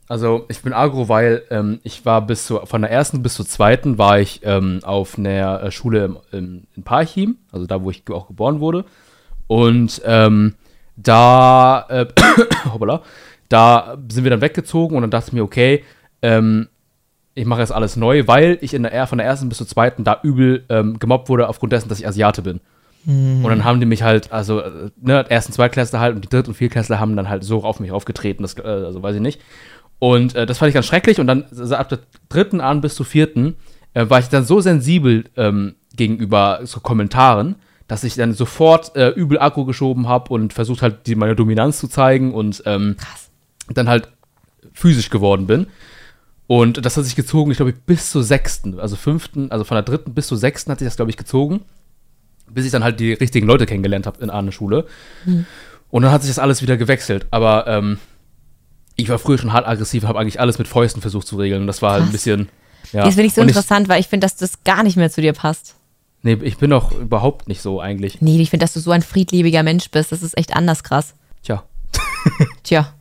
[0.08, 3.46] Also ich bin agro, weil ähm, ich war bis zur, von der ersten bis zur
[3.46, 7.90] zweiten war ich ähm, auf einer äh, Schule im, im, in Parchim, also da, wo
[7.90, 8.84] ich auch geboren wurde.
[9.46, 10.54] Und ähm,
[10.96, 12.06] da, äh,
[12.70, 13.02] hoppala,
[13.54, 15.82] da sind wir dann weggezogen und dann dachte ich mir, okay,
[16.22, 16.68] ähm,
[17.34, 19.66] ich mache jetzt alles neu, weil ich in der, er- von der ersten bis zur
[19.66, 22.60] zweiten da übel ähm, gemobbt wurde aufgrund dessen, dass ich Asiate bin.
[23.06, 26.48] Und dann haben die mich halt, also, äh, ne, ersten Zweitklässler halt und die Dritt-
[26.48, 29.40] und Viertklässler haben dann halt so auf mich aufgetreten, das, äh, also weiß ich nicht.
[29.98, 31.98] Und äh, das fand ich ganz schrecklich und dann so ab der
[32.30, 33.56] dritten an bis zur vierten
[33.94, 37.56] äh, war ich dann so sensibel ähm, gegenüber so Kommentaren,
[37.88, 41.78] dass ich dann sofort äh, übel Akku geschoben habe und versucht halt die, meine Dominanz
[41.80, 43.23] zu zeigen und ähm, Krass.
[43.68, 44.08] Dann halt
[44.72, 45.66] physisch geworden bin.
[46.46, 49.82] Und das hat sich gezogen, ich glaube, bis zur sechsten, also fünften, also von der
[49.82, 51.62] dritten bis zur sechsten hat sich das, glaube ich, gezogen,
[52.50, 54.86] bis ich dann halt die richtigen Leute kennengelernt habe in einer Schule.
[55.90, 57.26] Und dann hat sich das alles wieder gewechselt.
[57.30, 57.98] Aber ähm,
[58.96, 61.62] ich war früher schon hart aggressiv, habe eigentlich alles mit Fäusten versucht zu regeln.
[61.62, 62.48] Und das war halt ein bisschen.
[62.92, 63.04] Ja.
[63.04, 65.22] Das finde ich so Und interessant, weil ich finde, dass das gar nicht mehr zu
[65.22, 65.76] dir passt.
[66.22, 68.20] nee, ich bin doch überhaupt nicht so eigentlich.
[68.20, 70.12] Nee, ich finde, dass du so ein friedliebiger Mensch bist.
[70.12, 71.14] Das ist echt anders krass.
[71.42, 71.64] Tja.
[72.62, 72.92] Tja.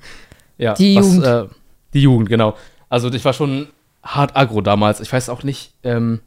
[0.58, 1.24] Ja, Die Jugend.
[1.24, 1.46] äh,
[1.94, 2.56] die Jugend, genau.
[2.90, 3.68] Also ich war schon
[4.04, 5.00] hart aggro damals.
[5.00, 6.20] Ich weiß auch nicht, ähm,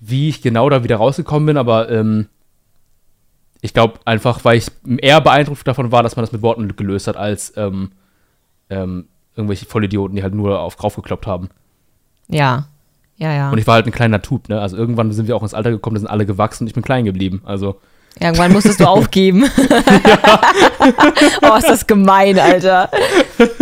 [0.00, 2.28] wie ich genau da wieder rausgekommen bin, aber ähm,
[3.62, 4.66] ich glaube einfach, weil ich
[4.98, 7.92] eher beeindruckt davon war, dass man das mit Worten gelöst hat, als ähm,
[8.70, 11.48] ähm, irgendwelche Vollidioten, die halt nur auf draufgekloppt haben.
[12.28, 12.68] Ja.
[13.18, 13.50] Ja, ja.
[13.50, 14.60] Und ich war halt ein kleiner Tub, ne?
[14.60, 16.82] Also irgendwann sind wir auch ins Alter gekommen, da sind alle gewachsen und ich bin
[16.82, 17.40] klein geblieben.
[17.44, 17.80] Also
[18.18, 19.44] Irgendwann musstest du aufgeben.
[21.42, 22.90] oh, ist das gemein, Alter.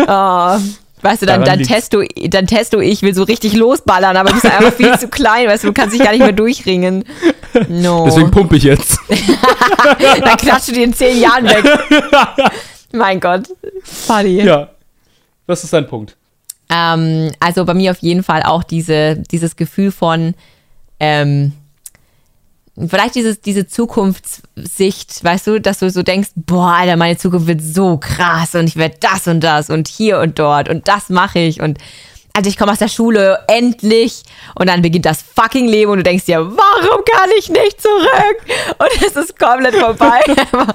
[0.07, 0.59] Oh.
[1.03, 4.47] Weißt du, dann, dann, testo, dann testo ich, will so richtig losballern, aber du bist
[4.47, 7.05] einfach viel zu klein, weißt du, du kannst dich gar nicht mehr durchringen.
[7.69, 8.07] No.
[8.07, 8.99] deswegen pumpe ich jetzt.
[10.25, 11.63] dann klatscht du dir in zehn Jahren weg.
[12.93, 13.49] mein Gott.
[13.83, 14.45] Funny.
[14.45, 14.71] ja.
[15.47, 16.17] Was ist dein Punkt?
[16.71, 20.35] Ähm, also bei mir auf jeden Fall auch diese, dieses Gefühl von,
[21.01, 21.53] ähm,
[22.77, 27.63] vielleicht dieses, diese Zukunftssicht, weißt du, dass du so denkst, boah, Alter, meine Zukunft wird
[27.63, 31.39] so krass und ich werde das und das und hier und dort und das mache
[31.39, 31.79] ich und
[32.37, 34.25] also ich komme aus der Schule, endlich.
[34.57, 38.37] Und dann beginnt das fucking Leben und du denkst dir, warum kann ich nicht zurück?
[38.79, 40.21] Und es ist komplett vorbei.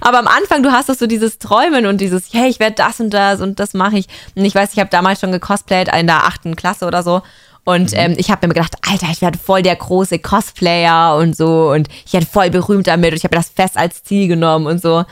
[0.00, 2.98] Aber am Anfang, du hast doch so dieses Träumen und dieses, hey, ich werde das
[2.98, 4.06] und das und das mache ich.
[4.34, 7.22] Und ich weiß, ich habe damals schon gecosplayt in der achten Klasse oder so.
[7.64, 11.70] Und ähm, ich habe mir gedacht, Alter, ich werde voll der große Cosplayer und so.
[11.70, 13.12] Und ich werde voll berühmt damit.
[13.12, 15.04] Und ich habe das fest als Ziel genommen und so.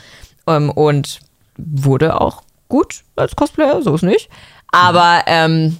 [0.46, 1.20] Ähm, und
[1.56, 4.28] wurde auch gut als Cosplayer, so ist nicht.
[4.70, 5.78] Aber ähm,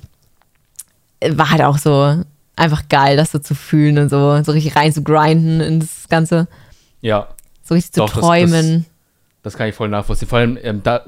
[1.29, 2.23] war halt auch so
[2.57, 6.09] einfach geil, das so zu fühlen und so, so richtig rein zu grinden in das
[6.09, 6.49] Ganze.
[7.01, 7.29] Ja,
[7.65, 8.87] So richtig zu Doch, das- träumen.
[9.43, 10.29] Das kann ich voll nachvollziehen.
[10.29, 11.05] Vor allem, ähm, da,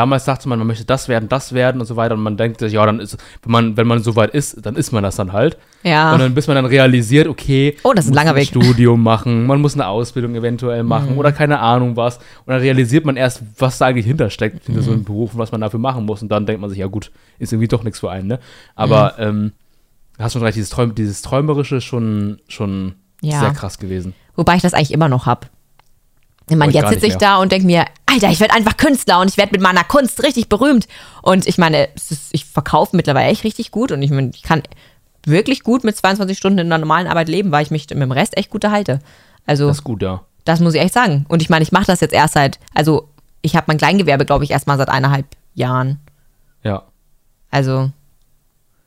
[0.00, 2.14] damals sagte man, man möchte das werden, das werden und so weiter.
[2.14, 4.74] Und man denkt sich, ja, dann ist, wenn man, wenn man so weit ist, dann
[4.74, 5.58] ist man das dann halt.
[5.82, 6.14] Ja.
[6.14, 8.48] Und dann, bis man dann realisiert, okay, Oh, das ist ein man langer muss Weg.
[8.64, 12.16] Studium machen, man muss eine Ausbildung eventuell machen oder keine Ahnung was.
[12.16, 15.52] Und dann realisiert man erst, was da eigentlich hintersteckt, hinter so einem Beruf und was
[15.52, 16.22] man dafür machen muss.
[16.22, 18.38] Und dann denkt man sich, ja gut, ist irgendwie doch nichts für einen, ne?
[18.74, 19.52] Aber ähm,
[20.18, 23.40] hast schon recht, dieses, Träum, dieses Träumerische schon, schon Ja.
[23.40, 24.14] sehr krass gewesen.
[24.34, 25.50] Wobei ich das eigentlich immer noch hab.
[26.50, 29.30] Ich meine, jetzt sitze ich da und denke mir, Alter, ich werde einfach Künstler und
[29.30, 30.88] ich werde mit meiner Kunst richtig berühmt.
[31.22, 34.62] Und ich meine, ist, ich verkaufe mittlerweile echt richtig gut und ich, meine, ich kann
[35.24, 38.10] wirklich gut mit 22 Stunden in einer normalen Arbeit leben, weil ich mich mit dem
[38.10, 38.98] Rest echt gut erhalte.
[39.46, 40.24] Also, Das das, ist gut, ja.
[40.60, 41.24] muss ich echt sagen.
[41.28, 43.08] Und ich meine, ich mache das jetzt erst seit, also
[43.42, 46.00] ich habe mein Kleingewerbe, glaube ich, erst mal seit eineinhalb Jahren.
[46.64, 46.82] Ja.
[47.52, 47.90] Also,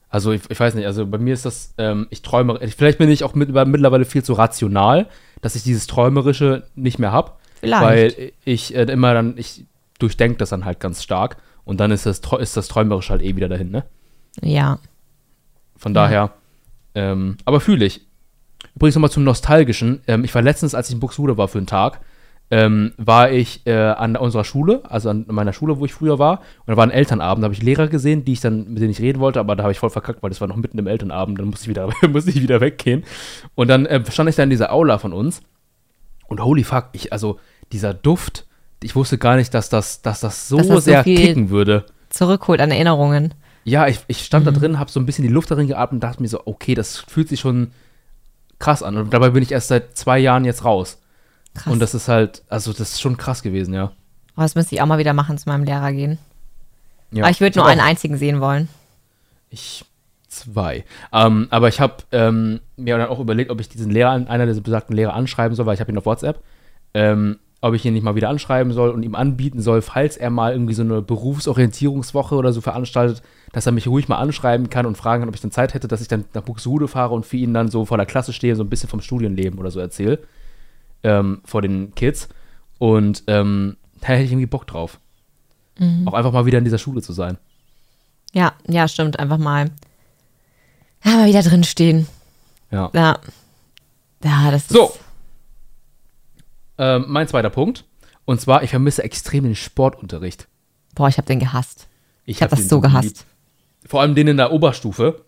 [0.09, 3.09] Also ich, ich weiß nicht, also bei mir ist das, ähm, ich träume, vielleicht bin
[3.09, 5.07] ich auch mit, mittlerweile viel zu rational,
[5.41, 7.31] dass ich dieses Träumerische nicht mehr habe.
[7.63, 7.83] Vielleicht.
[7.83, 9.65] Weil ich äh, immer dann, ich
[9.99, 13.35] durchdenke das dann halt ganz stark und dann ist das, ist das Träumerische halt eh
[13.35, 13.85] wieder dahin, ne?
[14.41, 14.79] ja.
[15.77, 16.31] Von daher,
[16.95, 18.01] ähm, aber fühle ich.
[18.75, 20.01] Übrigens nochmal zum Nostalgischen.
[20.07, 21.99] Ähm, ich war letztens, als ich in Buxtehude war für einen Tag,
[22.51, 26.39] ähm, war ich äh, an unserer Schule, also an meiner Schule, wo ich früher war.
[26.59, 28.91] Und da war ein Elternabend, da habe ich Lehrer gesehen, die ich dann, mit denen
[28.91, 30.87] ich reden wollte, aber da habe ich voll verkackt, weil das war noch mitten im
[30.87, 33.03] Elternabend, dann musste ich wieder, musste ich wieder weggehen.
[33.55, 35.41] Und dann äh, stand ich da in dieser Aula von uns
[36.27, 37.39] und holy fuck, ich, also
[37.71, 38.45] dieser Duft,
[38.81, 41.49] ich wusste gar nicht, dass das, dass das so Dass das so sehr viel- kicken
[41.49, 41.85] würde.
[42.09, 43.33] Zurückholt an Erinnerungen.
[43.63, 45.99] Ja, ich, ich stand da drin, habe so ein bisschen die Luft darin geatmet und
[46.03, 47.71] dachte mir so, okay, das fühlt sich schon
[48.59, 48.97] krass an.
[48.97, 50.99] Und dabei bin ich erst seit zwei Jahren jetzt raus.
[51.53, 51.71] Krass.
[51.71, 53.91] Und das ist halt, also das ist schon krass gewesen, ja.
[54.35, 56.17] Oh, das müsste ich auch mal wieder machen, zu meinem Lehrer gehen.
[57.11, 58.67] ja Aber ich würde nur einen einzigen sehen wollen.
[59.49, 59.85] Ich
[60.27, 60.83] zwei.
[61.13, 64.61] Ähm, aber ich habe ähm, mir dann auch überlegt, ob ich diesen Lehrer, einer dieser
[64.61, 66.41] besagten Lehrer anschreiben soll, weil ich habe ihn auf WhatsApp,
[66.95, 70.29] ähm, ob ich ihn nicht mal wieder anschreiben soll und ihm anbieten soll, falls er
[70.29, 74.85] mal irgendwie so eine Berufsorientierungswoche oder so veranstaltet, dass er mich ruhig mal anschreiben kann
[74.85, 77.25] und fragen kann, ob ich dann Zeit hätte, dass ich dann nach Buxtehude fahre und
[77.25, 79.79] für ihn dann so vor der Klasse stehe, so ein bisschen vom Studienleben oder so
[79.79, 80.19] erzähle,
[81.03, 82.27] ähm, vor den Kids.
[82.79, 84.99] Und ähm, da hätte ich irgendwie Bock drauf.
[86.05, 87.37] Auch einfach mal wieder in dieser Schule zu sein.
[88.33, 89.19] Ja, ja, stimmt.
[89.19, 89.71] Einfach mal,
[91.05, 92.07] ja, mal wieder drin stehen.
[92.71, 92.91] Ja.
[92.93, 93.19] Ja.
[94.21, 94.73] Ja, das ist.
[94.73, 94.91] So.
[96.77, 97.85] Ähm, mein zweiter Punkt.
[98.25, 100.47] Und zwar, ich vermisse extrem den Sportunterricht.
[100.95, 101.87] Boah, ich habe den gehasst.
[102.25, 103.25] Ich habe hab das so gehasst.
[103.85, 105.21] Vor allem den in der Oberstufe.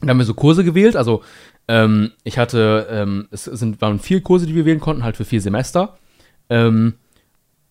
[0.00, 0.96] Da haben wir so Kurse gewählt.
[0.96, 1.22] Also,
[1.68, 5.24] ähm, ich hatte, ähm, es sind, waren vier Kurse, die wir wählen konnten, halt für
[5.24, 5.98] vier Semester.
[6.48, 6.94] Ähm,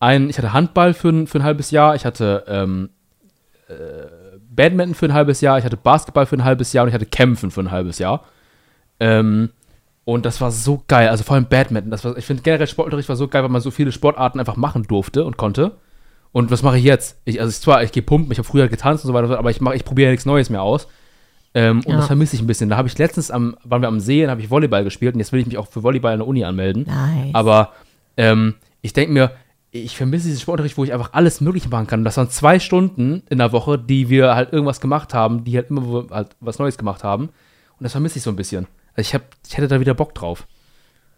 [0.00, 2.90] ein, ich hatte Handball für ein, für ein halbes Jahr, ich hatte ähm,
[3.68, 3.74] äh,
[4.50, 7.06] Badminton für ein halbes Jahr, ich hatte Basketball für ein halbes Jahr und ich hatte
[7.06, 8.24] Kämpfen für ein halbes Jahr.
[9.00, 9.50] Ähm,
[10.04, 11.90] und das war so geil, also vor allem Badminton.
[11.90, 14.56] Das war, ich finde generell Sportunterricht war so geil, weil man so viele Sportarten einfach
[14.56, 15.72] machen durfte und konnte.
[16.32, 17.16] Und was mache ich jetzt?
[17.24, 19.50] Ich, also ich, zwar, ich gehe pumpen, ich habe früher getanzt und so weiter, aber
[19.50, 20.88] ich, mach- ich probiere nichts Neues mehr aus.
[21.54, 21.96] Ähm, und Ja.
[21.98, 22.68] das vermisse ich ein bisschen.
[22.68, 25.20] Da habe ich letztens, am, waren wir am See, dann habe ich Volleyball gespielt und
[25.20, 26.84] jetzt will ich mich auch für Volleyball an der Uni anmelden.
[26.86, 27.32] Nice.
[27.34, 27.70] Aber
[28.16, 29.30] ähm, ich denke mir,
[29.70, 32.00] ich vermisse diesen Sportunterricht, wo ich einfach alles Mögliche machen kann.
[32.00, 35.56] Und das waren zwei Stunden in der Woche, die wir halt irgendwas gemacht haben, die
[35.56, 37.24] halt immer halt was Neues gemacht haben.
[37.26, 38.66] Und das vermisse ich so ein bisschen.
[38.96, 40.46] Also ich, hab, ich hätte da wieder Bock drauf.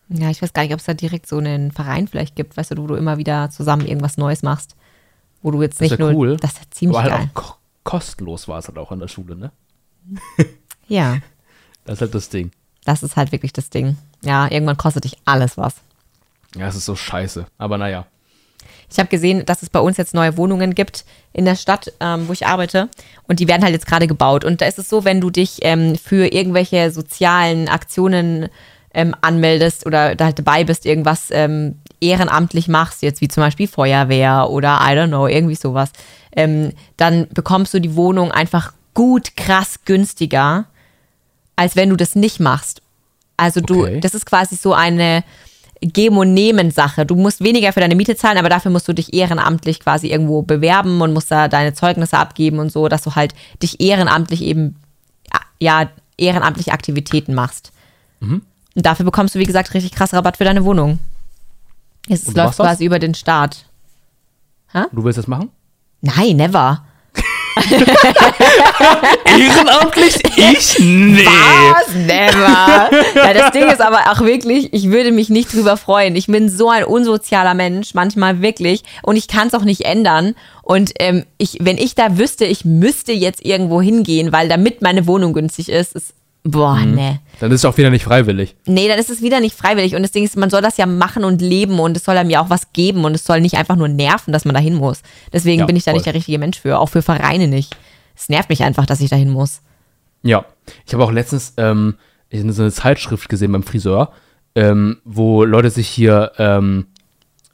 [0.08, 2.70] Ja, ich weiß gar nicht, ob es da direkt so einen Verein vielleicht gibt, weißt
[2.72, 4.76] du, wo du immer wieder zusammen irgendwas Neues machst.
[5.42, 6.12] Wo du jetzt Das nicht nur.
[6.12, 6.36] cool.
[6.36, 7.30] Das ist ja ziemlich Aber halt geil.
[7.34, 7.54] auch ko
[7.84, 9.52] kostenlos war es halt auch an der Schule, ne?
[10.88, 11.18] Ja,
[11.84, 12.50] Das ist halt das Ding.
[12.84, 13.96] das ist halt wirklich das Ding.
[14.22, 15.76] Ja, irgendwann kostet dich alles was.
[16.56, 17.46] Ja, es ist so scheiße.
[17.58, 18.06] Aber naja.
[18.90, 21.04] Ich habe gesehen, dass es bei uns jetzt neue Wohnungen gibt
[21.36, 22.88] in der Stadt, ähm, wo ich arbeite.
[23.28, 24.42] Und die werden halt jetzt gerade gebaut.
[24.44, 28.48] Und da ist es so, wenn du dich ähm, für irgendwelche sozialen Aktionen
[28.94, 33.68] ähm, anmeldest oder da halt dabei bist, irgendwas ähm, ehrenamtlich machst, jetzt wie zum Beispiel
[33.68, 35.90] Feuerwehr oder I don't know, irgendwie sowas,
[36.34, 40.64] ähm, dann bekommst du die Wohnung einfach gut, krass günstiger,
[41.54, 42.80] als wenn du das nicht machst.
[43.36, 44.00] Also du, Okay.
[44.00, 45.22] das ist quasi so eine
[45.92, 47.06] Geben- und Nehmen-Sache.
[47.06, 50.42] Du musst weniger für deine Miete zahlen, aber dafür musst du dich ehrenamtlich quasi irgendwo
[50.42, 54.76] bewerben und musst da deine Zeugnisse abgeben und so, dass du halt dich ehrenamtlich eben,
[55.60, 57.72] ja, ehrenamtliche Aktivitäten machst.
[58.20, 58.42] Mhm.
[58.74, 60.98] Und dafür bekommst du, wie gesagt, richtig krass Rabatt für deine Wohnung.
[62.08, 62.66] Es läuft machst das?
[62.66, 63.64] quasi über den Staat.
[64.92, 65.50] Du willst das machen?
[66.02, 66.84] Nein, never.
[69.26, 70.16] Ehrenamtlich?
[70.36, 70.78] Ich?
[70.78, 71.24] Nee.
[71.24, 71.94] Was?
[71.94, 72.90] Never.
[73.14, 76.16] ja, das Ding ist aber auch wirklich, ich würde mich nicht drüber freuen.
[76.16, 78.82] Ich bin so ein unsozialer Mensch, manchmal wirklich.
[79.02, 80.34] Und ich kann es auch nicht ändern.
[80.62, 85.06] Und ähm, ich, wenn ich da wüsste, ich müsste jetzt irgendwo hingehen, weil damit meine
[85.06, 86.12] Wohnung günstig ist, ist
[86.48, 87.18] Boah, nee.
[87.40, 88.54] Dann ist es auch wieder nicht freiwillig.
[88.66, 89.96] Nee, dann ist es wieder nicht freiwillig.
[89.96, 92.30] Und das Ding ist, man soll das ja machen und leben und es soll einem
[92.30, 94.74] ja auch was geben und es soll nicht einfach nur nerven, dass man da hin
[94.74, 95.02] muss.
[95.32, 95.96] Deswegen Ja, bin ich da voll.
[95.98, 96.78] nicht der richtige Mensch für.
[96.78, 97.76] Auch für Vereine nicht.
[98.14, 99.60] Es nervt mich einfach, dass ich da hin muss.
[100.22, 100.44] Ja.
[100.86, 101.96] Ich habe auch letztens ähm,
[102.32, 104.12] so eine Zeitschrift gesehen beim Friseur,
[104.54, 106.86] ähm, wo Leute sich hier ähm,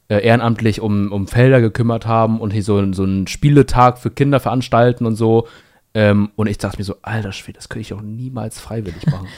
[0.07, 4.39] äh, ehrenamtlich um, um Felder gekümmert haben und hier so, so einen Spieletag für Kinder
[4.39, 5.47] veranstalten und so.
[5.93, 9.27] Ähm, und ich dachte mir so, alter Schwede, das könnte ich auch niemals freiwillig machen.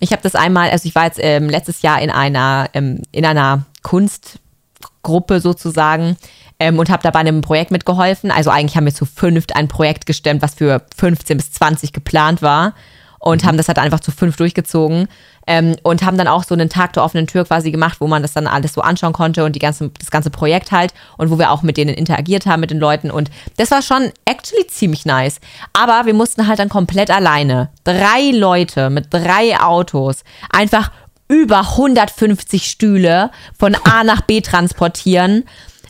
[0.00, 3.24] Ich habe das einmal, also ich war jetzt ähm, letztes Jahr in einer, ähm, in
[3.24, 6.16] einer Kunstgruppe sozusagen
[6.58, 8.32] ähm, und habe da bei einem Projekt mitgeholfen.
[8.32, 12.42] Also eigentlich haben wir zu fünft ein Projekt gestemmt, was für 15 bis 20 geplant
[12.42, 12.74] war
[13.22, 15.06] und haben das halt einfach zu fünf durchgezogen
[15.46, 18.20] ähm, und haben dann auch so einen Tag der offenen Tür quasi gemacht, wo man
[18.20, 21.38] das dann alles so anschauen konnte und die ganze, das ganze Projekt halt und wo
[21.38, 25.06] wir auch mit denen interagiert haben, mit den Leuten und das war schon actually ziemlich
[25.06, 25.38] nice.
[25.72, 30.90] Aber wir mussten halt dann komplett alleine, drei Leute mit drei Autos, einfach
[31.28, 35.44] über 150 Stühle von A nach B transportieren.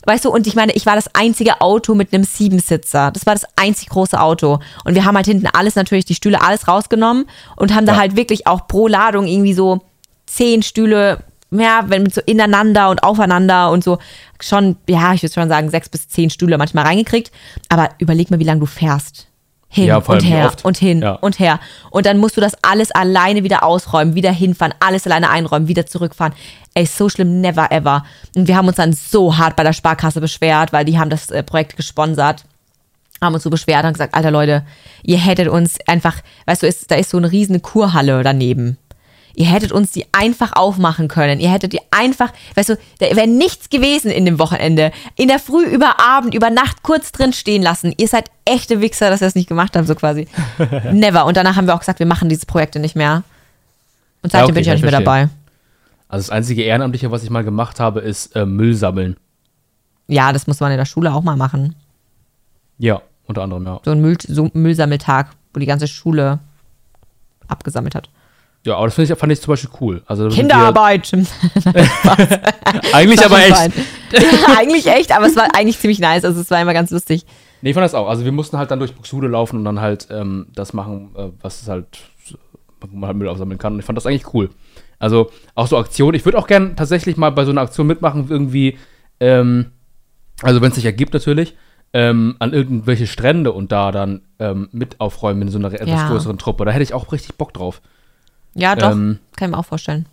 [0.05, 3.11] Weißt du, und ich meine, ich war das einzige Auto mit einem Siebensitzer.
[3.11, 4.59] Das war das einzig große Auto.
[4.83, 7.25] Und wir haben halt hinten alles natürlich, die Stühle alles rausgenommen
[7.55, 7.99] und haben da Ja.
[7.99, 9.81] halt wirklich auch pro Ladung irgendwie so
[10.25, 11.19] zehn Stühle,
[11.51, 13.99] ja, wenn so ineinander und aufeinander und so
[14.41, 17.31] schon, ja, ich würde schon sagen, sechs bis zehn Stühle manchmal reingekriegt.
[17.69, 19.27] Aber überleg mal, wie lange du fährst.
[19.75, 20.63] Hin Ja, und her oft.
[20.63, 21.13] und hin Ja.
[21.13, 21.59] und her.
[21.89, 25.87] Und dann musst du das alles alleine wieder ausräumen, wieder hinfahren, alles alleine einräumen, wieder
[25.87, 26.33] zurückfahren.
[26.75, 28.05] Ey, so schlimm, never ever.
[28.35, 31.31] Und wir haben uns dann so hart bei der Sparkasse beschwert, weil die haben das
[31.31, 32.45] äh, Projekt gesponsert.
[33.19, 34.63] Haben uns so beschwert und gesagt, alter Leute,
[35.01, 38.77] ihr hättet uns einfach, weißt du, ist, da ist so eine riesen Kurhalle daneben.
[39.35, 41.39] Ihr hättet uns die einfach aufmachen können.
[41.39, 44.91] Ihr hättet die einfach, weißt du, da wäre nichts gewesen in dem Wochenende.
[45.15, 47.93] In der Früh, über Abend, über Nacht kurz drin stehen lassen.
[47.97, 50.27] Ihr seid echte Wichser, dass ihr das nicht gemacht habt, so quasi.
[50.91, 51.25] Never.
[51.25, 53.23] Und danach haben wir auch gesagt, wir machen diese Projekte nicht mehr.
[54.21, 55.29] Und seitdem okay, bin ich auch nicht mehr dabei.
[56.07, 59.17] Also das einzige Ehrenamtliche, was ich mal gemacht habe, ist äh, Müll sammeln.
[60.07, 61.75] Ja, das muss man in der Schule auch mal machen.
[62.77, 63.79] Ja, unter anderem, ja.
[63.83, 66.39] So ein Müll, so ein Müllsammeltag, wo die ganze Schule
[67.47, 68.09] abgesammelt hat.
[68.65, 70.01] Ja, aber das ich, fand ich zum Beispiel cool.
[70.05, 71.11] Also, Kinderarbeit.
[72.93, 73.71] Eigentlich aber echt.
[74.13, 76.23] Ja, eigentlich echt, aber es war eigentlich ziemlich nice.
[76.23, 77.25] Also es war immer ganz lustig.
[77.61, 78.07] Nee, ich fand das auch.
[78.07, 81.29] Also wir mussten halt dann durch Buxtehude laufen und dann halt ähm, das machen, äh,
[81.41, 81.87] was es halt,
[82.81, 83.73] wo man halt Müll aufsammeln kann.
[83.73, 84.49] Und ich fand das eigentlich cool.
[84.99, 86.15] Also auch so Aktionen.
[86.15, 88.77] Ich würde auch gern tatsächlich mal bei so einer Aktion mitmachen, irgendwie,
[89.19, 89.71] ähm,
[90.41, 91.55] also wenn es sich ergibt natürlich,
[91.93, 96.07] ähm, an irgendwelche Strände und da dann ähm, mit aufräumen in so einer etwas Ja.
[96.07, 96.65] größeren Truppe.
[96.65, 97.81] Da hätte ich auch richtig Bock drauf.
[98.55, 98.91] Ja, doch.
[98.91, 100.05] Ähm, kann ich mir auch vorstellen.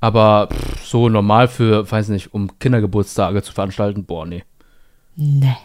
[0.00, 4.44] aber pff, so normal für, weiß nicht, um Kindergeburtstage zu veranstalten, boah, nee.
[5.16, 5.56] Nee.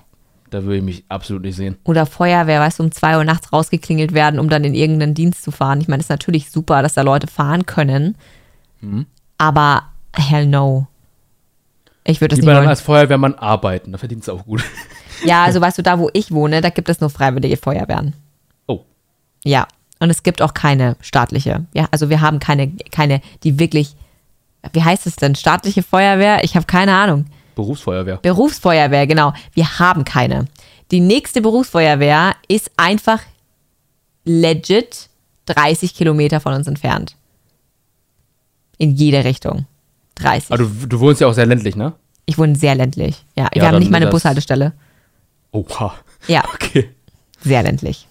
[0.49, 1.77] Da würde ich mich absolut nicht sehen.
[1.83, 5.43] Oder Feuerwehr, weißt du, um zwei Uhr nachts rausgeklingelt werden, um dann in irgendeinen Dienst
[5.43, 5.81] zu fahren.
[5.81, 8.15] Ich meine, es ist natürlich super, dass da Leute fahren können.
[8.79, 9.07] Mhm.
[9.37, 9.83] Aber
[10.15, 10.87] hell no.
[12.05, 12.69] Ich würde das Lieber nicht dann wollen.
[12.69, 14.63] als Feuerwehrmann arbeiten, da verdient es auch gut.
[15.25, 18.13] Ja, also weißt du, da wo ich wohne, da gibt es nur freiwillige Feuerwehren.
[18.67, 18.81] Oh.
[19.43, 19.67] Ja.
[19.99, 21.65] Und es gibt auch keine staatliche.
[21.73, 23.95] Ja, also wir haben keine, keine, die wirklich,
[24.73, 25.35] wie heißt es denn?
[25.35, 26.43] Staatliche Feuerwehr?
[26.43, 27.25] Ich habe keine Ahnung.
[27.55, 28.17] Berufsfeuerwehr.
[28.17, 29.33] Berufsfeuerwehr, genau.
[29.53, 30.47] Wir haben keine.
[30.91, 33.21] Die nächste Berufsfeuerwehr ist einfach
[34.25, 35.09] legit
[35.47, 37.15] 30 Kilometer von uns entfernt.
[38.77, 39.65] In jede Richtung.
[40.15, 40.51] 30.
[40.51, 41.93] Aber du, du wohnst ja auch sehr ländlich, ne?
[42.29, 43.23] ich wohne sehr ländlich.
[43.37, 44.73] Ja, Ja, wir haben nicht mal eine das- Bushaltestelle.
[45.51, 45.93] Oha.
[46.27, 46.89] Ja, Okay.
[47.41, 48.07] sehr ländlich.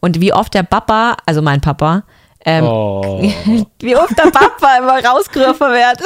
[0.00, 2.04] Und wie oft der Papa, also mein Papa,
[2.44, 3.20] ähm, Oh.
[3.80, 6.00] wie oft der Papa immer rausgerufen wird.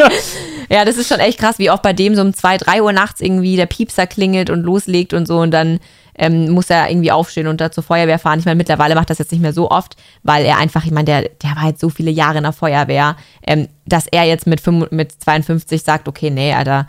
[0.70, 2.92] ja, das ist schon echt krass, wie oft bei dem so um 2, 3 Uhr
[2.92, 5.78] nachts irgendwie der Piepser klingelt und loslegt und so und dann
[6.16, 8.38] ähm, muss er irgendwie aufstehen und da zur Feuerwehr fahren.
[8.38, 11.06] Ich meine, mittlerweile macht das jetzt nicht mehr so oft, weil er einfach, ich meine,
[11.06, 14.60] der, der war jetzt so viele Jahre in der Feuerwehr, ähm, dass er jetzt mit,
[14.60, 16.86] 5, mit 52 sagt, okay, nee, Alter,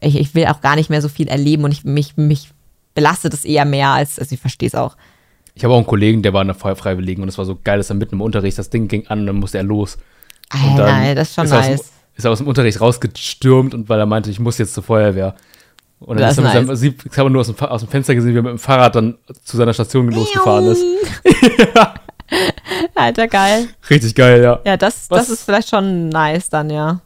[0.00, 2.50] ich, ich will auch gar nicht mehr so viel erleben und ich, mich, mich
[2.96, 4.96] belastet es eher mehr, als, also ich verstehe es auch.
[5.54, 7.56] Ich habe auch einen Kollegen, der war in der Feuer Freiwilligen und es war so
[7.62, 9.96] geil, dass er mitten im Unterricht, das Ding ging an und dann musste er los.
[10.52, 11.92] Und Alter, dann das ist schon er aus dem- nice.
[12.16, 15.34] ist er aus dem Unterricht rausgestürmt und weil er meinte, ich muss jetzt zur Feuerwehr.
[15.98, 17.88] Und dann Das ist er mit ist seinem, ich habe nur aus dem, aus dem
[17.88, 20.84] Fenster gesehen, wie er mit dem Fahrrad dann zu seiner Station losgefahren ist.
[22.94, 23.68] Alter, geil.
[23.88, 24.60] Richtig geil, ja.
[24.64, 27.00] Ja, das, Was- das ist vielleicht schon nice dann, ja.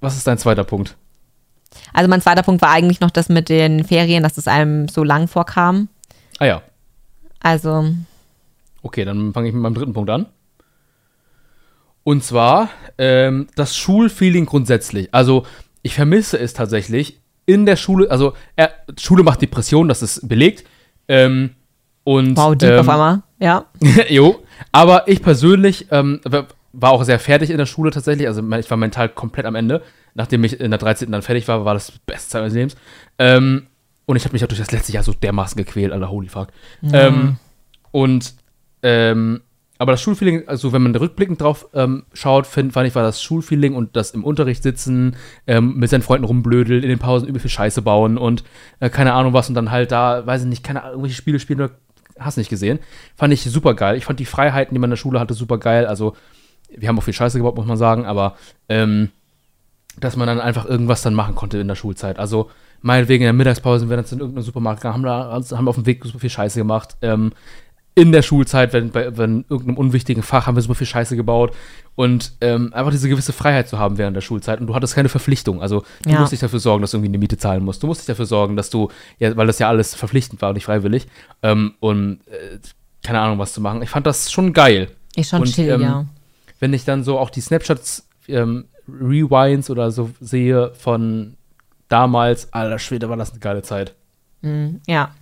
[0.00, 0.96] Was ist dein zweiter Punkt?
[1.92, 5.04] Also mein zweiter Punkt war eigentlich noch das mit den Ferien, dass es einem so
[5.04, 5.88] lang vorkam.
[6.38, 6.62] Ah ja.
[7.40, 7.86] Also,
[8.82, 10.26] Okay, dann fange ich mit meinem dritten Punkt an.
[12.04, 12.68] Und zwar
[12.98, 15.14] ähm, das Schulfeeling grundsätzlich.
[15.14, 15.46] Also
[15.82, 18.10] ich vermisse es tatsächlich in der Schule.
[18.10, 18.68] Also äh,
[18.98, 20.64] Schule macht Depressionen, das ist belegt.
[21.06, 21.50] Ähm,
[22.02, 23.22] Und, Wow, deep ähm, auf einmal.
[23.38, 23.66] Ja.
[24.08, 26.20] jo, aber ich persönlich ähm,
[26.72, 28.26] war auch sehr fertig in der Schule tatsächlich.
[28.26, 29.82] Also ich war mental komplett am Ende.
[30.14, 31.10] Nachdem ich in der 13.
[31.10, 32.76] dann fertig war, war das die beste Zeit meines Lebens.
[33.18, 33.66] Ähm,
[34.06, 36.48] und ich habe mich auch durch das letzte Jahr so dermaßen gequält, Alter, holy fuck.
[36.92, 37.36] Ähm,
[37.92, 38.34] und,
[38.82, 39.42] ähm,
[39.78, 43.22] aber das Schulfeeling, also wenn man rückblickend drauf ähm, schaut, find, fand ich, war das
[43.22, 47.40] Schulfeeling und das im Unterricht sitzen, ähm, mit seinen Freunden rumblödeln, in den Pausen übel
[47.40, 48.44] viel Scheiße bauen und
[48.80, 51.40] äh, keine Ahnung was und dann halt da, weiß ich nicht, keine Ahnung, irgendwelche Spiele
[51.40, 51.72] spielen oder
[52.18, 52.78] hast nicht gesehen.
[53.16, 53.96] Fand ich super geil.
[53.96, 55.86] Ich fand die Freiheiten, die man in der Schule hatte, super geil.
[55.86, 56.14] Also,
[56.68, 58.36] wir haben auch viel Scheiße gebaut, muss man sagen, aber
[58.68, 59.10] ähm,
[60.00, 62.18] dass man dann einfach irgendwas dann machen konnte in der Schulzeit.
[62.18, 65.56] Also, meinetwegen in der Mittagspause, wenn wir dann in irgendeinen Supermarkt gegangen, haben, da, also
[65.56, 66.96] haben auf dem Weg super viel Scheiße gemacht.
[67.02, 67.32] Ähm,
[67.94, 71.52] in der Schulzeit, wenn bei wenn irgendeinem unwichtigen Fach haben wir super viel Scheiße gebaut
[71.94, 75.10] und ähm, einfach diese gewisse Freiheit zu haben während der Schulzeit und du hattest keine
[75.10, 75.60] Verpflichtung.
[75.60, 76.20] Also du Ja.
[76.20, 77.82] musst nicht dafür sorgen, dass du irgendwie eine Miete zahlen musst.
[77.82, 78.88] Du musst nicht dafür sorgen, dass du,
[79.18, 81.06] ja, weil das ja alles verpflichtend war und nicht freiwillig,
[81.42, 82.58] ähm, und äh,
[83.04, 83.82] keine Ahnung, was zu machen.
[83.82, 84.88] Ich fand das schon geil.
[85.14, 86.06] Ist schon Und, chill, ähm, ja.
[86.60, 88.64] Wenn ich dann so auch die Snapshots, ähm,
[89.00, 91.34] Rewinds oder so sehe von
[91.88, 93.94] damals, alter Schwede, war das eine geile Zeit.
[94.42, 95.14] Mhm, ja.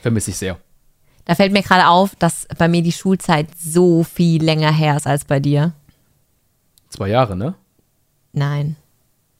[0.00, 0.58] Vermisse ich sehr.
[1.24, 5.06] Da fällt mir gerade auf, dass bei mir die Schulzeit so viel länger her ist
[5.06, 5.72] als bei dir.
[6.88, 7.54] Zwei Jahre, ne?
[8.32, 8.76] Nein.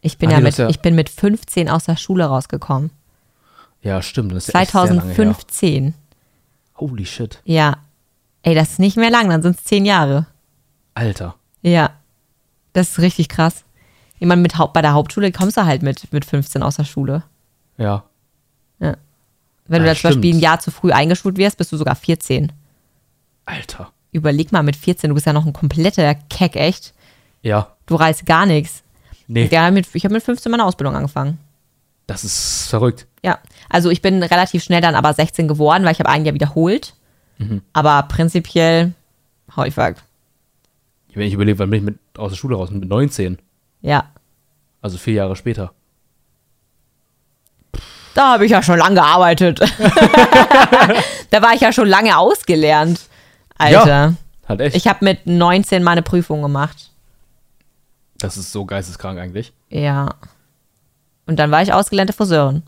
[0.01, 2.91] Ich bin Ah, ja nee, mit, ja- ich bin mit 15 aus der Schule rausgekommen.
[3.83, 4.33] Ja, stimmt.
[4.33, 5.15] Das ist ja echt sehr lange her.
[5.15, 5.95] 2015.
[6.79, 7.41] Holy shit.
[7.45, 7.77] Ja.
[8.43, 10.27] Ey, das ist nicht mehr lang, dann sind es zehn Jahre.
[10.95, 11.37] Alter.
[11.63, 11.91] Ja.
[12.77, 13.65] Das ist richtig krass.
[14.19, 17.23] Jemand mit Haupt, bei der Hauptschule kommst du halt mit, mit 15 aus der Schule.
[17.79, 18.05] Ja.
[18.79, 21.97] Wenn du Ah, da zum Beispiel ein Jahr zu früh eingeschult wirst, bist du sogar
[21.97, 22.53] 14.
[23.47, 23.91] Alter.
[24.13, 26.95] Überleg mal mit 14, du bist ja noch ein kompletter Keck, echt.
[27.43, 27.73] Ja.
[27.87, 28.83] Du reißt gar nichts.
[29.27, 31.39] Nee, Ja, mit, ich habe mit 15 meine Ausbildung angefangen.
[32.07, 33.07] das ist verrückt.
[33.25, 36.35] Ja, also ich bin relativ schnell dann aber 16 geworden, weil ich habe ein Jahr
[36.35, 36.95] wiederholt.
[37.39, 37.63] Mhm.
[37.73, 38.93] Aber prinzipiell,
[39.57, 39.97] holy fuck.
[41.17, 42.71] Wenn ich überlege, wann bin ich mit, aus der Schule raus?
[42.71, 43.39] Mit 19.
[43.81, 44.11] Ja,
[44.83, 45.73] Also vier Jahre später.
[48.15, 49.61] da habe ich ja schon lange gearbeitet.
[51.31, 53.01] da war ich ja schon lange ausgelernt.
[53.57, 54.15] Alter.
[54.47, 54.77] Hat echt.
[54.77, 56.91] Ich habe mit 19 meine Prüfung gemacht.
[58.19, 59.55] das ist so geisteskrank eigentlich.
[59.71, 60.17] Ja.
[61.27, 62.63] Und dann war ich ausgelernte Friseurin.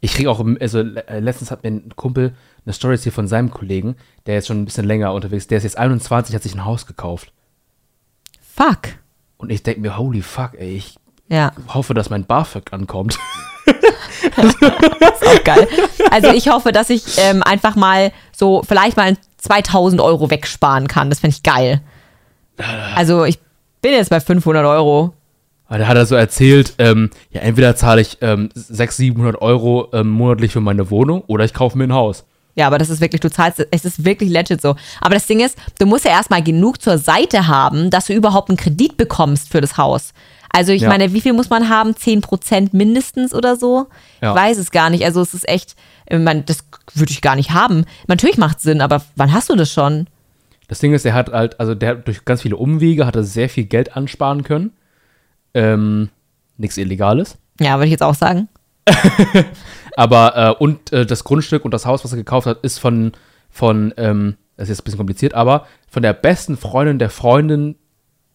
[0.00, 2.34] Ich kriege auch, also äh, letztens hat mir ein Kumpel
[2.66, 3.96] eine Story hier von seinem Kollegen,
[4.26, 5.50] der jetzt schon ein bisschen länger unterwegs ist.
[5.50, 7.32] Der ist jetzt 21, hat sich ein Haus gekauft.
[8.56, 8.96] Fuck.
[9.36, 10.96] Und ich denke mir, holy fuck, ey, ich
[11.28, 13.18] Ja, hoffe, dass mein BAföG ankommt.
[13.66, 15.68] ist auch geil.
[16.10, 21.10] Also ich hoffe, dass ich ähm, einfach mal so vielleicht mal 2000 Euro wegsparen kann.
[21.10, 21.80] Das finde ich geil.
[22.94, 23.38] Also ich
[23.82, 25.12] bin jetzt bei 500 Euro.
[25.66, 29.88] Aber da hat er so erzählt, ähm, ja, entweder zahle ich ähm, 600, 700 Euro
[29.92, 32.24] ähm, monatlich für meine Wohnung oder ich kaufe mir ein Haus.
[32.56, 34.76] Ja, aber das ist wirklich, du zahlst, es ist wirklich legit so.
[35.00, 38.48] Aber das Ding ist, du musst ja erstmal genug zur Seite haben, dass du überhaupt
[38.48, 40.12] einen Kredit bekommst für das Haus.
[40.50, 40.88] Also ich Ja.
[40.88, 41.94] meine, wie viel muss man haben?
[41.96, 43.88] 10% mindestens oder so?
[44.22, 44.30] Ja.
[44.30, 45.04] Ich weiß es gar nicht.
[45.04, 45.74] Also es ist echt,
[46.08, 46.58] ich meine, das
[46.94, 47.86] würde ich gar nicht haben.
[48.06, 50.06] Natürlich macht Sinn, aber wann hast du das schon?
[50.68, 53.24] Das Ding ist, er hat halt, also der hat durch ganz viele Umwege hat er
[53.24, 54.70] sehr viel Geld ansparen können.
[55.54, 56.08] Ähm,
[56.56, 57.36] nichts Illegales.
[57.60, 58.48] Ja, würde ich jetzt auch sagen.
[59.96, 63.12] Aber, äh, und äh, das Grundstück und das Haus, was er gekauft hat, ist von,
[63.50, 67.76] von ähm, das ist jetzt ein bisschen kompliziert, aber von der besten Freundin der Freundin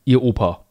[0.06, 0.66] ihr Opa.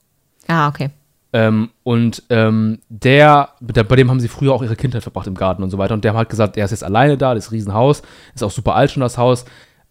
[0.46, 0.90] Ah, okay.
[1.32, 5.34] Ähm, und ähm, der, der, bei dem haben sie früher auch ihre Kindheit verbracht im
[5.34, 5.94] Garten und so weiter.
[5.94, 8.02] Und der hat halt gesagt, er ist jetzt alleine da, das Riesenhaus,
[8.34, 9.44] ist auch super alt schon das Haus.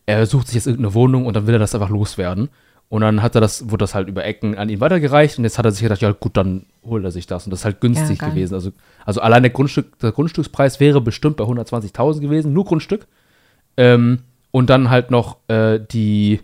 [0.08, 2.50] Er sucht sich jetzt irgendeine Wohnung und dann will er das einfach loswerden.
[2.90, 5.58] Und dann hat er das, wurde das halt über Ecken an ihn weitergereicht und jetzt
[5.58, 7.46] hat er sich gedacht, ja gut, dann holt er sich das.
[7.46, 8.54] Und das ist halt günstig Ja, gewesen.
[8.54, 8.72] Also,
[9.06, 13.06] also allein der, Grundstück, der Grundstückspreis wäre bestimmt bei 120.000 gewesen, nur Grundstück.
[13.76, 14.20] Ähm,
[14.52, 16.40] und dann halt noch äh, die,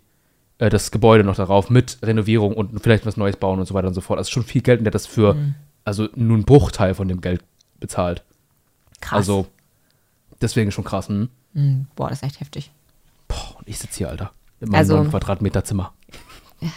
[0.57, 3.87] äh, das Gebäude noch darauf mit Renovierung und vielleicht was Neues bauen und so weiter
[3.87, 4.19] und so fort.
[4.19, 5.55] Also schon viel Geld und der hat das für, Mhm.
[5.85, 7.41] also nur einen Bruchteil von dem Geld
[7.79, 8.21] bezahlt.
[8.99, 9.17] Krass.
[9.19, 9.47] Also
[10.41, 11.07] deswegen schon krass.
[11.07, 11.29] Hm?
[11.53, 12.71] Hm, boah, das ist echt heftig.
[13.29, 14.31] Boah, und ich sitze hier, Alter.
[14.59, 15.93] In meinem Also- 9 Quadratmeter Zimmer.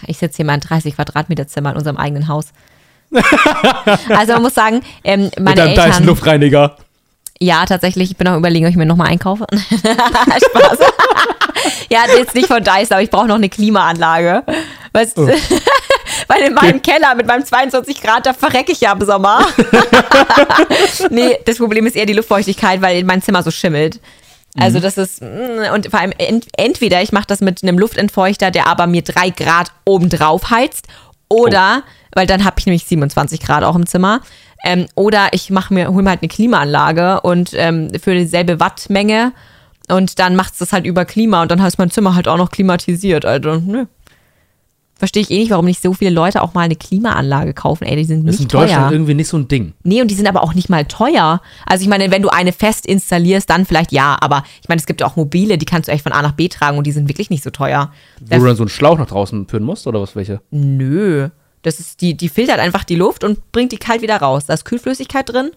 [0.06, 2.46] Ich sitze hier in meinem 30 Quadratmeter Zimmer in unserem eigenen Haus.
[4.08, 5.90] also man muss sagen, ähm, meine Mit einem Eltern.
[5.90, 6.76] Dyson Luftreiniger.
[7.38, 8.10] Ja, tatsächlich.
[8.10, 9.46] Ich bin auch überlegen, ob ich mir nochmal einkaufe.
[9.52, 10.78] Spaß.
[11.90, 14.42] ja, jetzt nicht von Dyson, aber ich brauche noch eine Klimaanlage.
[14.92, 15.28] Weißt, Oh.
[16.28, 19.46] Weil in meinem Keller mit meinem 22 Grad, da verrecke ich ja im Sommer.
[21.10, 24.00] nee, das Problem ist eher die Luftfeuchtigkeit, weil mein Zimmer so schimmelt.
[24.58, 28.50] Also das ist, mm, und vor allem ent, entweder ich mache das mit einem Luftentfeuchter,
[28.50, 30.86] der aber mir drei Grad obendrauf heizt,
[31.28, 31.82] oder,
[32.14, 34.20] weil dann habe ich nämlich 27 Grad auch im Zimmer,
[34.64, 39.32] Ähm, oder ich mache mir, hol mir halt eine Klimaanlage und ähm, für dieselbe Wattmenge
[39.88, 42.38] und dann macht es das halt über Klima und dann heißt mein Zimmer halt auch
[42.38, 43.24] noch klimatisiert.
[43.24, 43.84] Also, nö.
[44.98, 47.84] Verstehe ich eh nicht, warum nicht so viele Leute auch mal eine Klimaanlage kaufen.
[47.84, 48.92] Ey, die sind Das ist nicht in Deutschland teuer.
[48.92, 49.74] irgendwie nicht so ein Ding.
[49.82, 51.42] Nee, und die sind aber auch nicht mal teuer.
[51.66, 54.16] Also ich meine, wenn du eine fest installierst, dann vielleicht ja.
[54.20, 56.32] Aber ich meine, es gibt ja auch mobile, die kannst du echt von A nach
[56.32, 57.92] B tragen und die sind wirklich nicht so teuer.
[58.20, 60.40] Wo du dann so einen Schlauch nach draußen führen musst oder was welche?
[60.50, 61.28] Nö.
[61.60, 64.46] Das ist, die, die filtert einfach die Luft und bringt die kalt wieder raus.
[64.46, 65.50] Da ist Kühlflüssigkeit drin.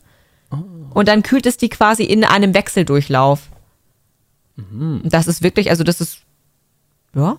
[0.90, 3.50] Und dann kühlt es die quasi in einem Wechseldurchlauf.
[4.58, 6.20] Und Das ist wirklich, also das ist,
[7.16, 7.38] ja,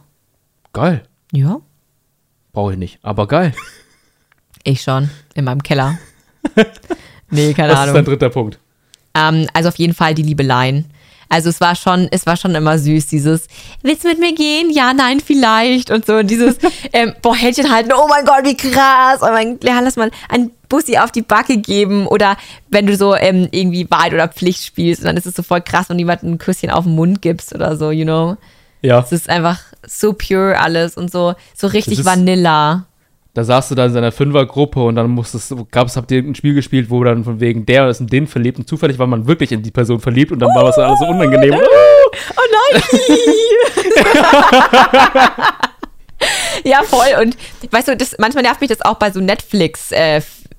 [0.73, 1.03] Geil.
[1.33, 1.61] ja,
[2.53, 2.99] Brauche ich nicht.
[3.03, 3.53] Aber geil.
[4.65, 5.99] ich schon, in meinem Keller.
[7.31, 8.05] nee, keine Das ist dein Ahnung.
[8.05, 8.59] dritter Punkt.
[9.15, 10.87] Ähm, also auf jeden Fall die Liebeleien.
[11.33, 13.47] Also es war schon, es war schon immer süß, dieses,
[13.83, 14.69] willst du mit mir gehen?
[14.71, 15.93] Ja, nein, vielleicht.
[15.93, 16.57] Und so, und dieses,
[16.93, 19.21] ähm, boah, Händchen halten, oh mein Gott, wie krass.
[19.23, 22.09] Oh mein, ja, lass mal ein Bussi auf die Backe geben.
[22.09, 22.37] Oder
[22.69, 25.61] wenn du so ähm, irgendwie Wahrheit oder Pflicht spielst und dann ist es so voll
[25.61, 28.37] krass, wenn du jemandem ein Küsschen auf den Mund gibst oder so, you know.
[28.83, 29.01] Ja.
[29.01, 32.87] Es ist einfach so pure alles und so, so richtig ist- Vanilla.
[33.33, 36.35] Da saßt du dann in seiner Fünfergruppe und dann musstest gab es, habt ihr ein
[36.35, 39.29] Spiel gespielt, wo dann von wegen der ist in den verliebt und zufällig war man
[39.29, 41.55] wirklich in die Person verliebt und dann war das alles so unangenehm.
[42.37, 42.83] Oh nein!
[46.65, 47.07] ja, voll.
[47.21, 47.37] Und
[47.71, 49.21] weißt du, das, manchmal nervt mich das auch bei so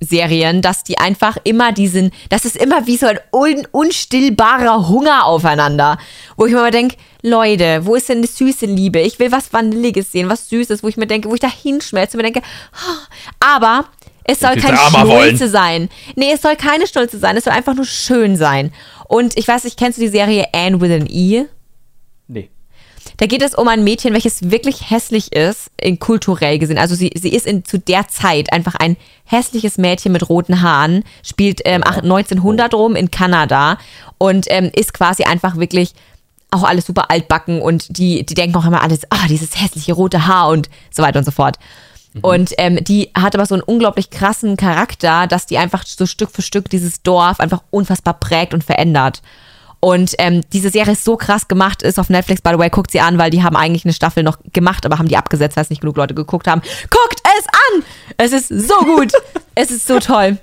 [0.02, 5.24] Netflix-Serien, dass die einfach immer diesen, das ist immer wie so ein un, unstillbarer Hunger
[5.24, 5.98] aufeinander.
[6.36, 9.00] Wo ich mir mal denke, Leute, wo ist denn die süße Liebe?
[9.00, 12.16] Ich will was Vanilliges sehen, was Süßes, wo ich mir denke, wo ich da hinschmelze
[12.16, 13.84] und mir denke, ah, aber
[14.24, 15.36] es soll willst kein du Armer wollen.
[15.36, 15.88] Sein.
[16.16, 18.72] Nee, es soll keine Schnulze sein, es soll einfach nur schön sein.
[19.08, 21.46] Und ich weiß nicht, kennst du die Serie Anne with an E?
[22.28, 22.50] Nee.
[23.16, 26.78] Da geht es um ein Mädchen, welches wirklich hässlich ist, in kulturell gesehen.
[26.78, 31.04] Also sie, sie ist in, zu der Zeit einfach ein hässliches Mädchen mit roten Haaren,
[31.22, 33.78] spielt ähm, ach- 1900 rum in Kanada
[34.18, 35.92] und ähm, ist quasi einfach wirklich
[36.50, 40.26] auch alles super altbacken und die, die denken auch immer alles, ah, dieses hässliche rote
[40.26, 41.56] Haar und so weiter und so fort.
[42.20, 46.30] Und ähm, die hat aber so einen unglaublich krassen Charakter, dass die einfach so Stück
[46.30, 49.22] für Stück dieses Dorf einfach unfassbar prägt und verändert.
[49.84, 52.92] Und ähm, diese Serie ist so krass gemacht, ist auf Netflix, by the way, guckt
[52.92, 55.64] sie an, weil die haben eigentlich eine Staffel noch gemacht, aber haben die abgesetzt, weil
[55.64, 56.62] es nicht genug Leute geguckt haben.
[56.88, 57.84] Guckt es an!
[58.16, 59.12] Es ist so gut.
[59.56, 60.38] es ist so toll.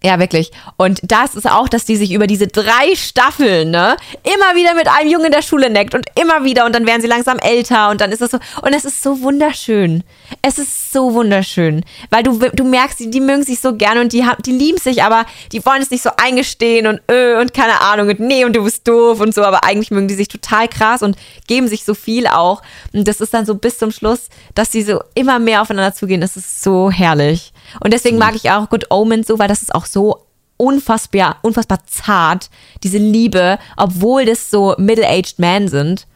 [0.00, 0.52] Ja, wirklich.
[0.76, 4.86] Und das ist auch, dass die sich über diese drei Staffeln, ne, immer wieder mit
[4.86, 7.90] einem Jungen in der Schule neckt und immer wieder und dann werden sie langsam älter
[7.90, 10.04] und dann ist es so, und es ist so wunderschön.
[10.40, 14.12] Es ist so wunderschön, weil du, du merkst, die, die mögen sich so gerne und
[14.12, 17.80] die, die lieben sich, aber die wollen es nicht so eingestehen und äh, und keine
[17.80, 20.68] Ahnung und nee und du bist doof und so, aber eigentlich mögen die sich total
[20.68, 21.16] krass und
[21.48, 22.62] geben sich so viel auch.
[22.92, 26.20] Und das ist dann so bis zum Schluss, dass sie so immer mehr aufeinander zugehen.
[26.20, 27.52] Das ist so herrlich.
[27.80, 30.24] Und deswegen mag ich auch Good Omens so, weil das ist auch so
[30.56, 32.50] unfassbar, unfassbar zart,
[32.82, 36.06] diese Liebe, obwohl das so middle-aged men sind.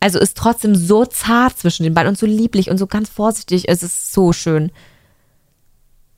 [0.00, 3.68] Also ist trotzdem so zart zwischen den beiden und so lieblich und so ganz vorsichtig.
[3.68, 4.70] Es ist so schön.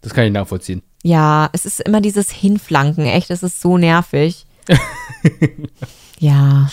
[0.03, 0.83] Das kann ich nachvollziehen.
[1.03, 4.45] Ja, es ist immer dieses Hinflanken, echt, es ist so nervig.
[6.19, 6.71] ja,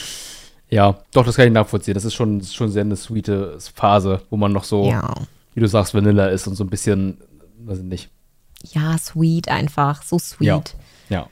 [0.70, 1.94] Ja, doch, das kann ich nachvollziehen.
[1.94, 5.14] Das ist schon, schon sehr eine sweete Phase, wo man noch so, ja.
[5.54, 7.18] wie du sagst, Vanilla ist und so ein bisschen,
[7.68, 8.10] weiß ich nicht.
[8.72, 10.76] Ja, sweet einfach, so sweet.
[11.10, 11.28] Ja.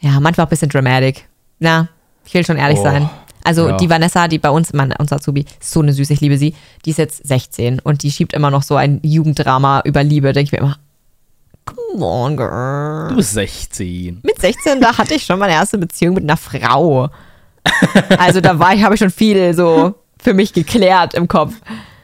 [0.00, 1.28] Ja, manchmal auch ein bisschen dramatic.
[1.60, 1.88] Na,
[2.24, 3.08] ich will schon ehrlich Oh, sein.
[3.44, 3.76] Also ja.
[3.76, 6.54] die Vanessa, die bei uns, mein, unser Azubi, ist so eine Süße, ich liebe sie.
[6.84, 10.32] Die ist jetzt 16 und die schiebt immer noch so ein Jugenddrama über Liebe.
[10.32, 10.76] Denke ich mir immer,
[11.64, 13.08] come on, girl.
[13.10, 14.20] Du bist 16.
[14.22, 17.08] Mit 16, da hatte ich schon meine erste Beziehung mit einer Frau.
[18.18, 21.54] Also da war ich, habe ich schon viel so für mich geklärt im Kopf.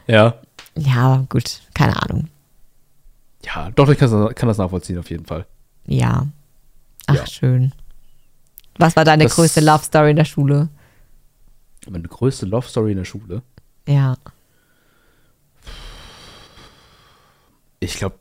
[0.07, 0.35] Ja.
[0.77, 2.29] Ja, gut, keine Ahnung.
[3.55, 5.47] Ja, doch, ich kann, kann das nachvollziehen, auf jeden Fall.
[5.87, 6.27] Ja.
[7.07, 7.27] Ach, Ja.
[7.27, 7.73] schön.
[8.79, 10.69] Was war deine Das- größte Love Story in der Schule?
[11.89, 13.43] Meine größte Love Story in der Schule.
[13.87, 14.17] Ja.
[17.81, 18.17] Ich glaube,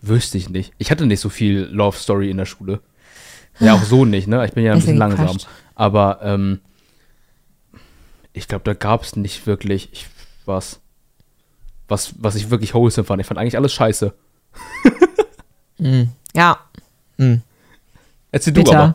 [0.00, 0.72] wüsste ich nicht.
[0.78, 2.80] Ich hatte nicht so viel Love Story in der Schule.
[3.60, 4.44] Ja, auch so nicht, ne?
[4.46, 5.26] Ich bin ja ein Deswegen bisschen langsam.
[5.36, 5.48] crushed.
[5.74, 6.60] Aber ähm,
[8.32, 10.06] ich glaube, da gab es nicht wirklich ich,
[10.46, 10.80] was,
[11.88, 13.20] was, was ich wirklich wholesome fand.
[13.20, 14.14] Ich fand eigentlich alles scheiße.
[16.34, 16.58] Ja,
[18.30, 18.78] Erzähl du bitter.
[18.78, 18.92] aber.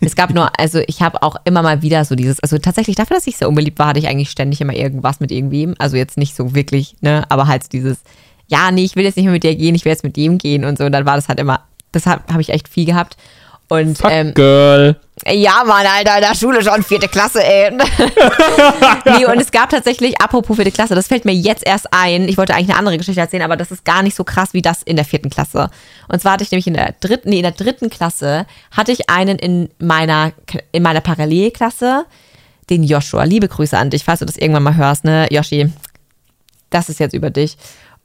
[0.00, 3.16] Es gab nur, also ich habe auch immer mal wieder so dieses, also tatsächlich dafür,
[3.16, 5.74] dass ich sehr unbeliebt war, hatte ich eigentlich ständig immer irgendwas mit irgendwem.
[5.78, 8.02] Also jetzt nicht so wirklich, ne, aber halt dieses,
[8.46, 10.36] ja, nee, ich will jetzt nicht mehr mit dir gehen, ich will jetzt mit dem
[10.36, 10.84] gehen und so.
[10.84, 13.16] Und dann war das halt immer, das habe hab ich echt viel gehabt.
[13.68, 14.96] Und Fuck, ähm, Girl.
[15.26, 17.72] ja, Mann, Alter, in der Schule schon, vierte Klasse, ey.
[19.04, 22.28] nee, und es gab tatsächlich, apropos vierte Klasse, das fällt mir jetzt erst ein.
[22.28, 24.62] Ich wollte eigentlich eine andere Geschichte erzählen, aber das ist gar nicht so krass wie
[24.62, 25.68] das in der vierten Klasse.
[26.08, 29.10] Und zwar hatte ich nämlich in der dritten, nee, in der dritten Klasse hatte ich
[29.10, 30.32] einen in meiner,
[30.70, 32.06] in meiner Parallelklasse,
[32.70, 33.24] den Joshua.
[33.24, 35.72] Liebe Grüße an dich, falls du das irgendwann mal hörst, ne, Yoshi.
[36.70, 37.56] Das ist jetzt über dich.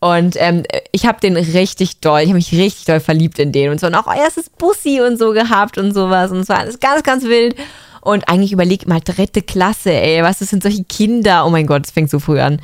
[0.04, 3.70] Und ähm, ich habe den richtig doll, ich habe mich richtig doll verliebt in den
[3.70, 6.80] und so und auch erstes Bussi und so gehabt und sowas und es war alles
[6.80, 7.56] ganz, ganz wild.
[8.02, 11.46] Und eigentlich überleg mal, dritte Klasse, ey, was, das sind solche Kinder.
[11.46, 12.60] Oh mein Gott, es fängt so früh an.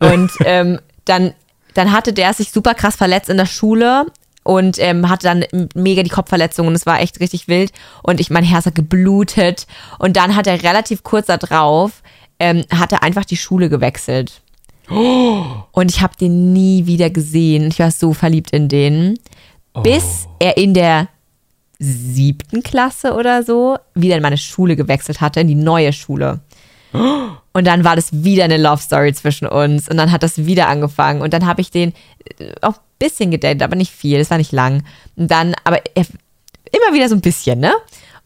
[0.00, 1.32] Und ähm, dann,
[1.72, 4.04] dann hatte der sich super krass verletzt in der Schule
[4.42, 7.72] und ähm, hatte dann mega die Kopfverletzung und es war echt richtig wild.
[8.02, 9.66] Und ich, mein Herz hat geblutet.
[9.98, 12.02] Und dann hat er relativ kurz darauf,
[12.38, 14.42] ähm, hat er einfach die Schule gewechselt.
[14.88, 17.68] Und ich habe den nie wieder gesehen.
[17.68, 19.18] Ich war so verliebt in den.
[19.82, 21.08] Bis er in der
[21.78, 26.40] siebten Klasse oder so wieder in meine Schule gewechselt hatte, in die neue Schule.
[27.52, 29.88] Und dann war das wieder eine Love Story zwischen uns.
[29.88, 31.20] Und dann hat das wieder angefangen.
[31.20, 31.92] Und dann habe ich den
[32.38, 34.18] äh, auch ein bisschen gedatet, aber nicht viel.
[34.18, 34.84] Es war nicht lang.
[35.16, 36.06] Und dann, aber er,
[36.72, 37.72] immer wieder so ein bisschen, ne?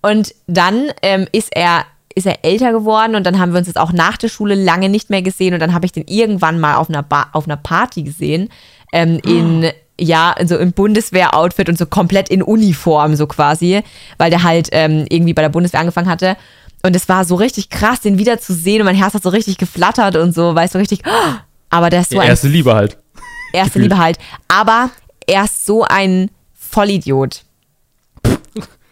[0.03, 1.85] Und dann ähm, ist er
[2.15, 4.89] ist er älter geworden und dann haben wir uns jetzt auch nach der Schule lange
[4.89, 7.57] nicht mehr gesehen und dann habe ich den irgendwann mal auf einer, ba auf einer
[7.57, 8.49] Party gesehen
[8.93, 13.82] ähm, in ja so im Bundeswehr-Outfit und so komplett in Uniform so quasi,
[14.19, 16.37] weil der halt ähm, irgendwie bei der Bundeswehr angefangen hatte
[16.82, 19.28] und es war so richtig krass, den wieder zu sehen und mein Herz hat so
[19.28, 21.03] richtig geflattert und so, weißt du, richtig.
[21.69, 22.97] Aber der ist so Ja, ein erste Liebe halt.
[23.53, 23.78] erste.
[23.78, 24.19] Liebe halt.
[24.49, 24.91] Aber
[25.27, 27.43] er ist so ein Vollidiot.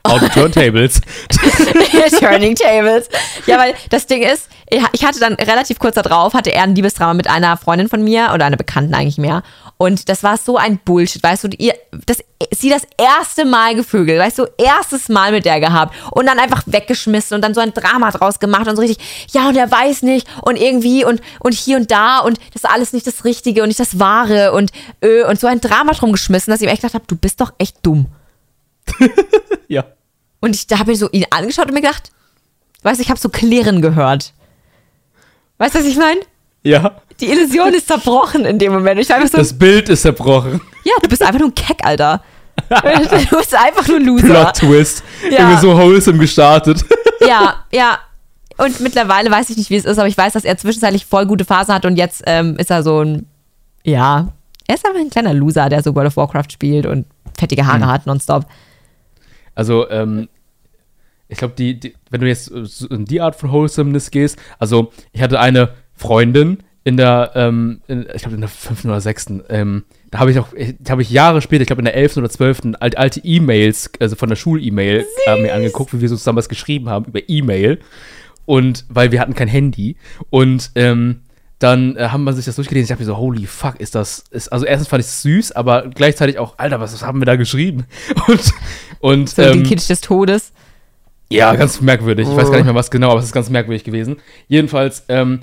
[0.04, 1.00] Out the turntables.
[2.18, 3.08] Turning Tables.
[3.46, 4.48] Ja, weil das Ding ist,
[4.92, 8.30] ich hatte dann relativ kurz darauf, hatte er ein Liebesdrama mit einer Freundin von mir
[8.34, 9.42] oder einer Bekannten eigentlich mehr.
[9.76, 11.74] Und das war so ein Bullshit, weißt du, ihr,
[12.06, 12.18] das,
[12.50, 16.64] sie das erste Mal gevögelt, weißt du, erstes Mal mit der gehabt und dann einfach
[16.66, 18.98] weggeschmissen und dann so ein Drama draus gemacht und so richtig,
[19.32, 22.70] ja, und er weiß nicht und irgendwie und, und hier und da und das ist
[22.70, 26.10] alles nicht das Richtige und nicht das Wahre und, äh, und so ein Drama drum
[26.10, 28.06] geschmissen, dass ich mir echt gedacht habe, du bist doch echt dumm.
[29.68, 29.84] ja.
[30.40, 32.10] Und ich da habe ich so ihn angeschaut und mir gedacht,
[32.82, 34.32] weißt du, ich habe so klirren gehört.
[35.58, 36.20] Weißt du, was ich meine?
[36.62, 37.00] Ja.
[37.20, 39.00] Die Illusion ist zerbrochen in dem Moment.
[39.00, 40.60] Ich war einfach so, Das Bild ist zerbrochen.
[40.84, 42.22] ja, du bist einfach nur ein Keck, Alter.
[42.68, 44.26] Du bist einfach nur ein Loser.
[44.26, 45.02] Plot Twist.
[45.30, 45.38] Ja.
[45.38, 46.84] Irgendwie so wholesome gestartet.
[47.20, 47.98] Ja, ja.
[48.56, 51.26] Und mittlerweile weiß ich nicht, wie es ist, aber ich weiß, dass er zwischenzeitlich voll
[51.26, 53.26] gute Phasen hat und jetzt ähm, ist er so ein,
[53.84, 54.28] ja,
[54.66, 57.06] er ist einfach ein kleiner Loser, der so World of Warcraft spielt und
[57.38, 58.44] fettige Haare hat nonstop.
[59.58, 60.28] Also, ähm,
[61.26, 65.20] ich glaube, die, die, wenn du jetzt in die Art von Wholesomeness gehst, also ich
[65.20, 69.82] hatte eine Freundin in der, ähm, in, ich glaube in der fünften oder sechsten, ähm,
[70.12, 72.30] da habe ich auch, da habe ich Jahre später, ich glaube in der elften oder
[72.30, 76.38] zwölften, alt, alte E-Mails, also von der Schul-E-Mail, äh, mir angeguckt, wie wir so zusammen
[76.38, 77.80] was geschrieben haben über E-Mail.
[78.46, 79.96] Und weil wir hatten kein Handy.
[80.30, 81.22] Und ähm,
[81.58, 82.84] dann äh, haben wir sich das durchgelesen.
[82.84, 84.24] Ich dachte mir so, holy fuck, ist das.
[84.30, 87.26] Ist, also erstens fand ich es süß, aber gleichzeitig auch, Alter, was, was haben wir
[87.26, 87.86] da geschrieben?
[88.28, 88.52] Und,
[89.00, 90.52] und So ähm, den Kitsch des Todes.
[91.30, 92.28] ja, ganz merkwürdig.
[92.28, 92.50] Ich weiß Oh.
[92.50, 94.16] gar nicht mehr was genau, aber es ist ganz merkwürdig gewesen.
[94.48, 95.40] Jedenfalls ähm,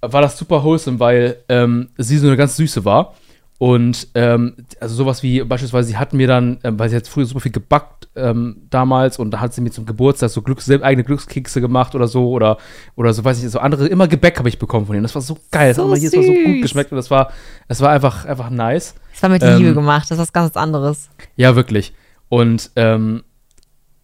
[0.00, 3.14] war das super wholesome, weil ähm, sie so eine ganz süße war.
[3.60, 7.26] Und ähm, also sowas wie beispielsweise, sie hat mir dann, ähm, weil sie hat früher
[7.26, 11.04] super viel gebackt ähm, damals und da hat sie mir zum Geburtstag so Glücks, eigene
[11.04, 12.56] Glückskekse gemacht oder so oder
[12.96, 15.02] oder so weiß ich so andere immer Gebäck habe ich bekommen von ihr.
[15.02, 17.10] Das war so geil, das So hat mir jedes Mal so gut geschmeckt und das
[17.10, 17.32] war
[17.68, 18.94] es war einfach einfach nice.
[19.12, 21.10] Das war mit Ähm, Liebe gemacht, das ist was ganz anderes.
[21.36, 21.92] Ja, wirklich.
[22.30, 23.24] Und ähm,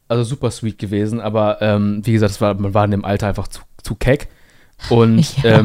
[0.07, 3.29] also super sweet gewesen, aber ähm, wie gesagt, es war, man war in dem Alter
[3.29, 4.29] einfach zu, zu keck.
[4.91, 5.61] Und Ja.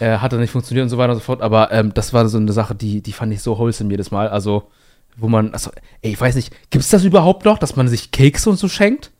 [0.00, 1.42] Äh, hat dann nicht funktioniert und so weiter und so fort.
[1.42, 4.28] Aber ähm, das war so eine Sache, die, die fand ich so wholesome jedes Mal.
[4.28, 4.64] Also,
[5.16, 5.70] wo man, also,
[6.02, 8.68] ey, ich weiß nicht, gibt es das überhaupt noch, dass man sich Kekse und so
[8.68, 9.10] schenkt?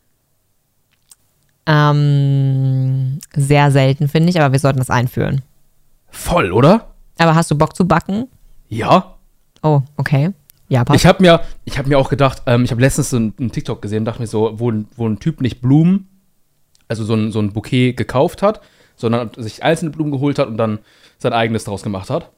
[1.67, 5.43] Ähm, sehr selten, finde ich, aber wir sollten das einführen.
[6.11, 6.89] Voll, oder?
[7.19, 8.29] Aber hast du Bock zu backen?
[8.69, 9.15] Ja.
[9.63, 10.31] Oh, okay.
[10.69, 11.01] Ja, passt.
[11.01, 13.81] Ich habe mir, ich hab mir auch gedacht, ähm, ich habe letztens so einen, TikTok
[13.83, 16.09] gesehen, dachte mir so, wo, ein- wo ein Typ nicht Blumen,
[16.89, 18.61] also so ein, so ein Bouquet gekauft hat,
[18.97, 20.79] sondern sich einzelne Blumen geholt hat und dann
[21.19, 22.31] sein eigenes draus gemacht hat.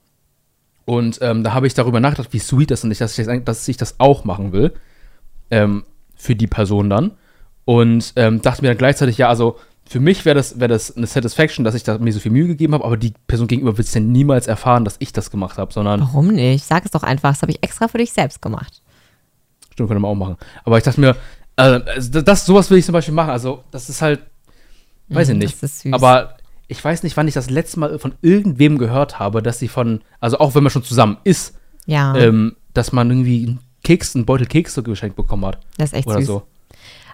[0.85, 3.69] Und ähm, da habe ich darüber nachgedacht, wie sweet das ist, dass ich das, dass
[3.69, 4.73] ich das auch machen will.
[5.51, 7.13] Ähm, für die Person dann.
[7.65, 9.57] Und ähm, dachte mir dann gleichzeitig, ja, also
[9.87, 12.47] für mich wäre das, wär das eine Satisfaction, dass ich da mir so viel Mühe
[12.47, 15.59] gegeben habe, aber die Person gegenüber wird es ja niemals erfahren, dass ich das gemacht
[15.59, 16.65] habe, sondern Warum nicht?
[16.65, 18.83] Sag es doch einfach, das habe ich extra für dich selbst gemacht.
[19.73, 20.37] Stimmt, könnte man auch machen.
[20.65, 21.15] Aber ich dachte mir,
[21.57, 23.31] also das, sowas will ich zum Beispiel machen.
[23.31, 24.21] Also, das ist halt,
[25.09, 25.55] weiß ich Mhm, nicht.
[25.63, 25.93] das ist süß.
[25.93, 26.37] Aber
[26.69, 30.03] ich weiß nicht, wann ich das letzte Mal von irgendwem gehört habe, dass sie von,
[30.21, 31.55] also auch wenn man schon zusammen ist,
[31.87, 35.59] Ja, ähm, dass man irgendwie einen Keks, einen Beutel Kekse geschenkt bekommen hat.
[35.79, 36.27] das ist echt Oder süß.
[36.27, 36.43] so.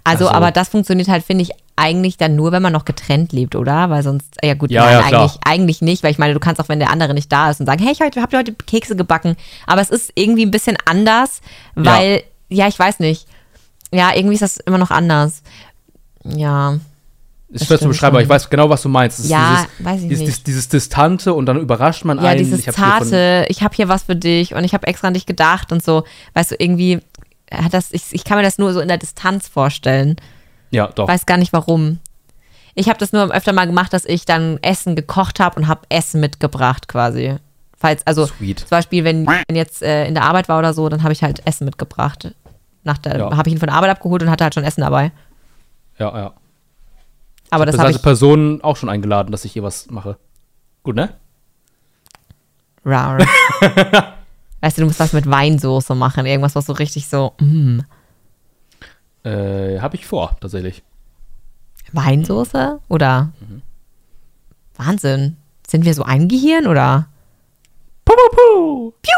[0.07, 0.37] Also, Ach so.
[0.37, 3.89] aber das funktioniert halt, finde ich, eigentlich dann nur, wenn man noch getrennt lebt, oder?
[3.91, 6.61] Weil sonst, ja gut, Ja, nein, ja, eigentlich, eigentlich nicht, weil ich meine, du kannst
[6.61, 8.53] auch, wenn der andere nicht da ist und sagen, hey, ich heute, habt ihr heute
[8.53, 9.37] Kekse gebacken.
[9.67, 11.41] Aber es ist irgendwie ein bisschen anders,
[11.75, 13.27] weil, ja, ich weiß nicht.
[13.93, 15.43] Ja, irgendwie ist das immer noch anders.
[16.25, 16.79] Ja.
[17.51, 19.21] Ist Das schwer zu beschreiben, aber ich weiß genau, was du meinst.
[19.21, 20.29] Ist Ja, dieses, weiß ich dieses, nicht.
[20.29, 22.39] Dieses, dieses Distante und dann überrascht man Ja, einen.
[22.39, 25.27] dieses Ich zarte, ich habe hier was für dich und ich habe extra an dich
[25.27, 26.05] gedacht und so.
[26.33, 27.01] Weißt du, irgendwie
[27.53, 30.17] hat das, ich, ich kann mir das nur so in der Distanz vorstellen.
[30.71, 31.07] Ja, doch.
[31.07, 31.99] Weiß gar nicht warum.
[32.75, 35.83] Ich habe das nur öfter mal gemacht, dass ich dann Essen gekocht habe und habe
[35.91, 37.37] Essen mitgebracht quasi.
[37.79, 38.61] Falls, also Sweet.
[38.61, 41.23] zum Beispiel, wenn, wenn jetzt äh, in der Arbeit war oder so, dann habe ich
[41.23, 42.35] halt Essen mitgebracht.
[42.83, 43.37] Nach der, Ja.
[43.37, 45.13] habe ich ihn von der Arbeit abgeholt und hatte halt schon Essen dabei.
[45.99, 46.33] Ja, ja.
[47.55, 48.03] Aber das habe ich.
[48.03, 50.17] Personen auch schon eingeladen, dass ich hier was mache.
[50.83, 51.15] Gut, ne?
[52.85, 53.19] Rar.
[54.61, 56.27] weißt du, du musst was mit Weinsoße machen.
[56.27, 57.33] Irgendwas, was so richtig so.
[57.41, 57.81] Mm.
[59.23, 60.83] Äh, habe ich vor, tatsächlich.
[61.93, 62.81] Weinsoße?
[62.89, 63.31] Oder?
[63.41, 63.63] Mhm.
[64.77, 65.37] Wahnsinn.
[65.67, 67.07] Sind wir so ein Gehirn oder?
[68.05, 68.93] Puh, puh, puh.
[69.01, 69.13] Piu.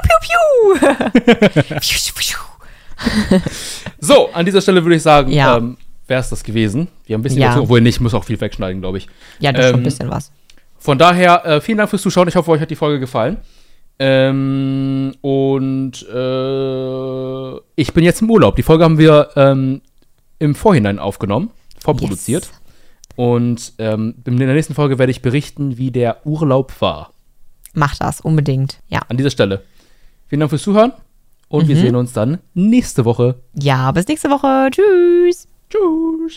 [1.81, 2.39] Piu, piu.
[3.99, 5.57] So, an dieser Stelle würde ich sagen, Ja.
[5.57, 5.77] ähm,
[6.09, 6.89] wäre es das gewesen.
[7.05, 7.49] Wir haben ein bisschen Ja.
[7.49, 9.09] dazu, obwohl nicht, muss auch viel wegschneiden, glaube ich.
[9.41, 10.33] ja, das ist schon Ähm, ein bisschen was.
[10.78, 12.28] Von daher, äh, vielen Dank fürs Zuschauen.
[12.28, 13.39] Ich hoffe, euch hat die Folge gefallen.
[13.99, 18.55] Ähm, und äh, ich bin jetzt im Urlaub.
[18.57, 19.81] Die Folge haben wir ähm,
[20.39, 21.51] im Vorhinein aufgenommen,
[21.81, 22.45] vorproduziert.
[22.45, 22.53] Yes.
[23.16, 27.15] Und ähm, in der nächsten Folge werde ich berichten, wie der Urlaub war.
[27.73, 28.81] Mach das, unbedingt.
[28.89, 29.01] Ja.
[29.09, 29.62] An dieser Stelle.
[30.28, 30.93] Vielen Dank fürs Zuhören
[31.49, 33.37] und wir sehen uns dann nächste Woche.
[33.55, 34.69] Ja, bis nächste Woche.
[34.70, 35.49] Tschüss.
[35.71, 36.35] Tschüss.